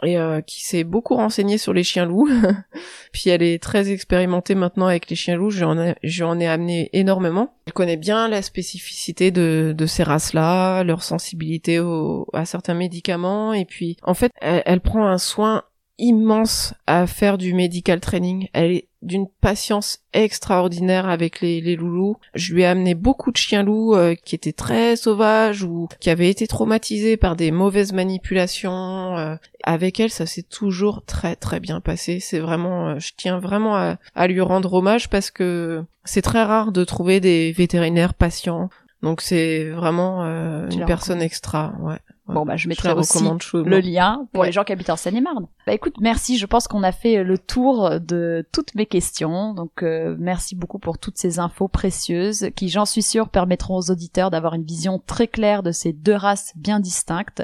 Et 0.03 0.17
euh, 0.17 0.41
qui 0.41 0.63
s'est 0.63 0.83
beaucoup 0.83 1.15
renseignée 1.15 1.57
sur 1.57 1.73
les 1.73 1.83
chiens 1.83 2.05
loups. 2.05 2.29
Puis 3.11 3.29
elle 3.29 3.41
est 3.41 3.61
très 3.61 3.91
expérimentée 3.91 4.55
maintenant 4.55 4.87
avec 4.87 5.09
les 5.09 5.15
chiens 5.15 5.35
loups. 5.37 5.51
J'en 5.51 5.79
ai, 5.79 5.95
j'en 6.03 6.39
ai 6.39 6.47
amené 6.47 6.89
énormément. 6.93 7.53
Elle 7.67 7.73
connaît 7.73 7.97
bien 7.97 8.27
la 8.27 8.41
spécificité 8.41 9.31
de, 9.31 9.73
de 9.77 9.85
ces 9.85 10.03
races-là, 10.03 10.83
leur 10.83 11.01
sensibilité 11.03 11.79
au- 11.79 12.27
à 12.33 12.45
certains 12.45 12.73
médicaments. 12.73 13.53
Et 13.53 13.65
puis, 13.65 13.97
en 14.03 14.13
fait, 14.13 14.31
elle, 14.41 14.63
elle 14.65 14.81
prend 14.81 15.07
un 15.07 15.17
soin 15.17 15.63
immense 15.97 16.73
à 16.87 17.07
faire 17.07 17.37
du 17.37 17.53
medical 17.53 17.99
training. 17.99 18.47
Elle 18.53 18.71
est 18.71 18.87
d'une 19.01 19.27
patience 19.27 19.99
extraordinaire 20.13 21.07
avec 21.07 21.39
les, 21.39 21.61
les 21.61 21.75
loulous. 21.75 22.17
Je 22.33 22.53
lui 22.53 22.63
ai 22.63 22.65
amené 22.65 22.95
beaucoup 22.95 23.31
de 23.31 23.37
chiens 23.37 23.61
loups 23.63 23.93
euh, 23.93 24.15
qui 24.15 24.33
étaient 24.33 24.51
très 24.51 24.95
sauvages 24.95 25.63
ou 25.63 25.87
qui 25.99 26.09
avaient 26.09 26.29
été 26.29 26.47
traumatisés 26.47 27.15
par 27.15 27.35
des 27.35 27.51
mauvaises 27.51 27.93
manipulations. 27.93 29.17
Euh. 29.17 29.35
avec 29.63 29.99
elle, 29.99 30.09
ça 30.09 30.25
s'est 30.25 30.43
toujours 30.43 31.05
très 31.05 31.35
très 31.35 31.59
bien 31.59 31.81
passé. 31.81 32.19
C'est 32.19 32.39
vraiment, 32.39 32.89
euh, 32.89 32.99
je 32.99 33.11
tiens 33.15 33.39
vraiment 33.39 33.75
à, 33.75 33.97
à 34.15 34.27
lui 34.27 34.41
rendre 34.41 34.73
hommage 34.73 35.09
parce 35.09 35.29
que 35.29 35.83
c'est 36.03 36.23
très 36.23 36.43
rare 36.43 36.71
de 36.71 36.83
trouver 36.83 37.19
des 37.19 37.51
vétérinaires 37.51 38.15
patients. 38.15 38.69
Donc 39.03 39.21
c'est 39.21 39.69
vraiment 39.69 40.23
une 40.23 40.85
personne 40.85 41.21
extra, 41.21 41.75
ouais. 41.81 41.99
Bon, 42.27 42.43
bah, 42.43 42.55
je 42.55 42.67
mettrai 42.67 42.91
aussi 42.91 43.23
le 43.53 43.79
lien 43.79 44.27
pour 44.33 44.43
les 44.43 44.51
gens 44.51 44.63
qui 44.63 44.71
habitent 44.71 44.89
en 44.89 44.95
Seine-et-Marne. 44.95 45.47
Bah, 45.67 45.73
écoute, 45.73 45.95
merci. 45.99 46.37
Je 46.37 46.45
pense 46.47 46.67
qu'on 46.67 46.81
a 46.81 46.91
fait 46.91 47.23
le 47.23 47.37
tour 47.37 47.99
de 47.99 48.47
toutes 48.51 48.73
mes 48.73 48.87
questions. 48.87 49.53
Donc, 49.53 49.83
euh, 49.83 50.15
merci 50.17 50.55
beaucoup 50.55 50.79
pour 50.79 50.97
toutes 50.97 51.17
ces 51.17 51.37
infos 51.37 51.67
précieuses 51.67 52.49
qui, 52.55 52.69
j'en 52.69 52.85
suis 52.85 53.03
sûre, 53.03 53.29
permettront 53.29 53.77
aux 53.77 53.91
auditeurs 53.91 54.31
d'avoir 54.31 54.55
une 54.55 54.63
vision 54.65 55.01
très 55.05 55.27
claire 55.27 55.61
de 55.61 55.71
ces 55.71 55.93
deux 55.93 56.15
races 56.15 56.53
bien 56.55 56.79
distinctes 56.79 57.43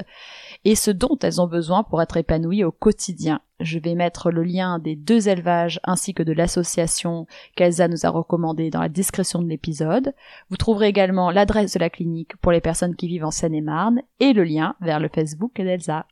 et 0.64 0.74
ce 0.74 0.90
dont 0.90 1.16
elles 1.22 1.40
ont 1.40 1.46
besoin 1.46 1.84
pour 1.84 2.02
être 2.02 2.16
épanouies 2.16 2.64
au 2.64 2.72
quotidien. 2.72 3.40
Je 3.62 3.78
vais 3.78 3.94
mettre 3.94 4.30
le 4.30 4.42
lien 4.42 4.78
des 4.78 4.96
deux 4.96 5.28
élevages 5.28 5.80
ainsi 5.84 6.14
que 6.14 6.22
de 6.22 6.32
l'association 6.32 7.26
qu'Elsa 7.56 7.88
nous 7.88 8.04
a 8.04 8.10
recommandé 8.10 8.70
dans 8.70 8.80
la 8.80 8.88
description 8.88 9.40
de 9.40 9.48
l'épisode. 9.48 10.14
Vous 10.50 10.56
trouverez 10.56 10.88
également 10.88 11.30
l'adresse 11.30 11.74
de 11.74 11.78
la 11.78 11.90
clinique 11.90 12.36
pour 12.38 12.50
les 12.50 12.60
personnes 12.60 12.96
qui 12.96 13.06
vivent 13.06 13.24
en 13.24 13.30
Seine-et-Marne 13.30 14.02
et 14.20 14.32
le 14.32 14.42
lien 14.42 14.74
vers 14.80 14.98
le 14.98 15.08
Facebook 15.08 15.52
d'Elsa. 15.56 16.06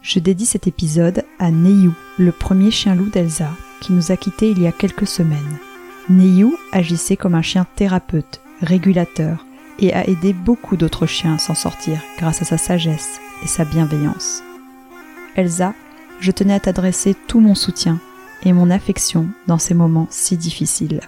Je 0.00 0.20
dédie 0.20 0.46
cet 0.46 0.66
épisode 0.66 1.24
à 1.38 1.50
Neyou, 1.50 1.94
le 2.18 2.32
premier 2.32 2.70
chien 2.70 2.94
loup 2.94 3.10
d'Elsa, 3.10 3.50
qui 3.82 3.92
nous 3.92 4.10
a 4.10 4.16
quittés 4.16 4.50
il 4.50 4.62
y 4.62 4.66
a 4.66 4.72
quelques 4.72 5.06
semaines. 5.06 5.58
Neyou 6.08 6.56
agissait 6.72 7.16
comme 7.16 7.34
un 7.34 7.42
chien 7.42 7.66
thérapeute, 7.76 8.40
régulateur, 8.62 9.44
et 9.80 9.92
a 9.92 10.08
aidé 10.08 10.32
beaucoup 10.32 10.76
d'autres 10.76 11.06
chiens 11.06 11.34
à 11.34 11.38
s'en 11.38 11.54
sortir 11.54 12.00
grâce 12.16 12.42
à 12.42 12.44
sa 12.44 12.58
sagesse 12.58 13.20
et 13.44 13.46
sa 13.46 13.64
bienveillance. 13.64 14.42
Je 16.20 16.30
tenais 16.30 16.54
à 16.54 16.60
t'adresser 16.60 17.14
tout 17.26 17.40
mon 17.40 17.54
soutien 17.54 18.00
et 18.44 18.52
mon 18.52 18.70
affection 18.70 19.28
dans 19.46 19.58
ces 19.58 19.74
moments 19.74 20.06
si 20.10 20.36
difficiles. 20.36 21.00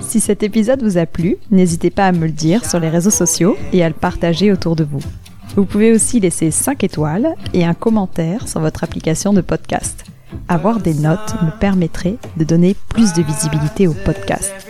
Si 0.00 0.20
cet 0.20 0.42
épisode 0.42 0.82
vous 0.82 0.98
a 0.98 1.06
plu, 1.06 1.36
n'hésitez 1.50 1.90
pas 1.90 2.06
à 2.06 2.12
me 2.12 2.26
le 2.26 2.32
dire 2.32 2.68
sur 2.68 2.80
les 2.80 2.88
réseaux 2.88 3.10
sociaux 3.10 3.56
et 3.72 3.82
à 3.84 3.88
le 3.88 3.94
partager 3.94 4.52
autour 4.52 4.76
de 4.76 4.84
vous. 4.84 5.02
Vous 5.56 5.64
pouvez 5.64 5.92
aussi 5.92 6.20
laisser 6.20 6.50
5 6.50 6.84
étoiles 6.84 7.34
et 7.52 7.64
un 7.64 7.74
commentaire 7.74 8.48
sur 8.48 8.60
votre 8.60 8.84
application 8.84 9.32
de 9.32 9.40
podcast. 9.40 10.04
Avoir 10.48 10.80
des 10.80 10.94
notes 10.94 11.34
me 11.42 11.50
permettrait 11.58 12.16
de 12.36 12.44
donner 12.44 12.76
plus 12.88 13.12
de 13.14 13.22
visibilité 13.22 13.88
au 13.88 13.94
podcast. 14.04 14.69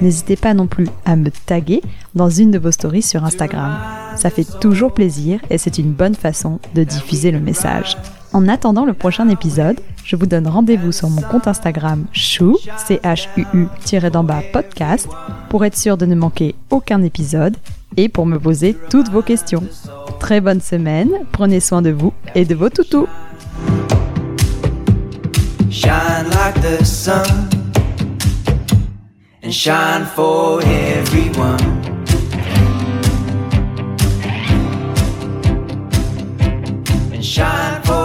N'hésitez 0.00 0.36
pas 0.36 0.54
non 0.54 0.66
plus 0.66 0.88
à 1.04 1.16
me 1.16 1.30
taguer 1.30 1.82
dans 2.14 2.30
une 2.30 2.50
de 2.50 2.58
vos 2.58 2.70
stories 2.70 3.02
sur 3.02 3.24
Instagram. 3.24 3.76
Ça 4.16 4.30
fait 4.30 4.46
toujours 4.60 4.92
plaisir 4.92 5.40
et 5.50 5.58
c'est 5.58 5.78
une 5.78 5.92
bonne 5.92 6.14
façon 6.14 6.58
de 6.74 6.84
diffuser 6.84 7.30
le 7.30 7.40
message. 7.40 7.96
En 8.32 8.46
attendant 8.48 8.84
le 8.84 8.92
prochain 8.92 9.28
épisode, 9.28 9.80
je 10.04 10.14
vous 10.16 10.26
donne 10.26 10.46
rendez-vous 10.46 10.92
sur 10.92 11.10
mon 11.10 11.22
compte 11.22 11.48
Instagram 11.48 12.06
chou, 12.12 12.56
c 12.76 13.00
h 13.02 13.28
u 13.36 13.46
u 13.54 13.66
podcast 14.52 15.08
pour 15.48 15.64
être 15.64 15.76
sûr 15.76 15.96
de 15.96 16.06
ne 16.06 16.14
manquer 16.14 16.54
aucun 16.70 17.02
épisode 17.02 17.56
et 17.96 18.08
pour 18.08 18.26
me 18.26 18.38
poser 18.38 18.76
toutes 18.88 19.08
vos 19.08 19.22
questions. 19.22 19.64
Très 20.20 20.40
bonne 20.40 20.60
semaine, 20.60 21.10
prenez 21.32 21.60
soin 21.60 21.82
de 21.82 21.90
vous 21.90 22.12
et 22.34 22.44
de 22.44 22.54
vos 22.54 22.68
toutous. 22.68 23.08
and 29.50 29.56
shine 29.56 30.06
for 30.06 30.62
everyone. 30.62 31.60
And 37.12 37.24
shine 37.24 37.82
for 37.82 37.99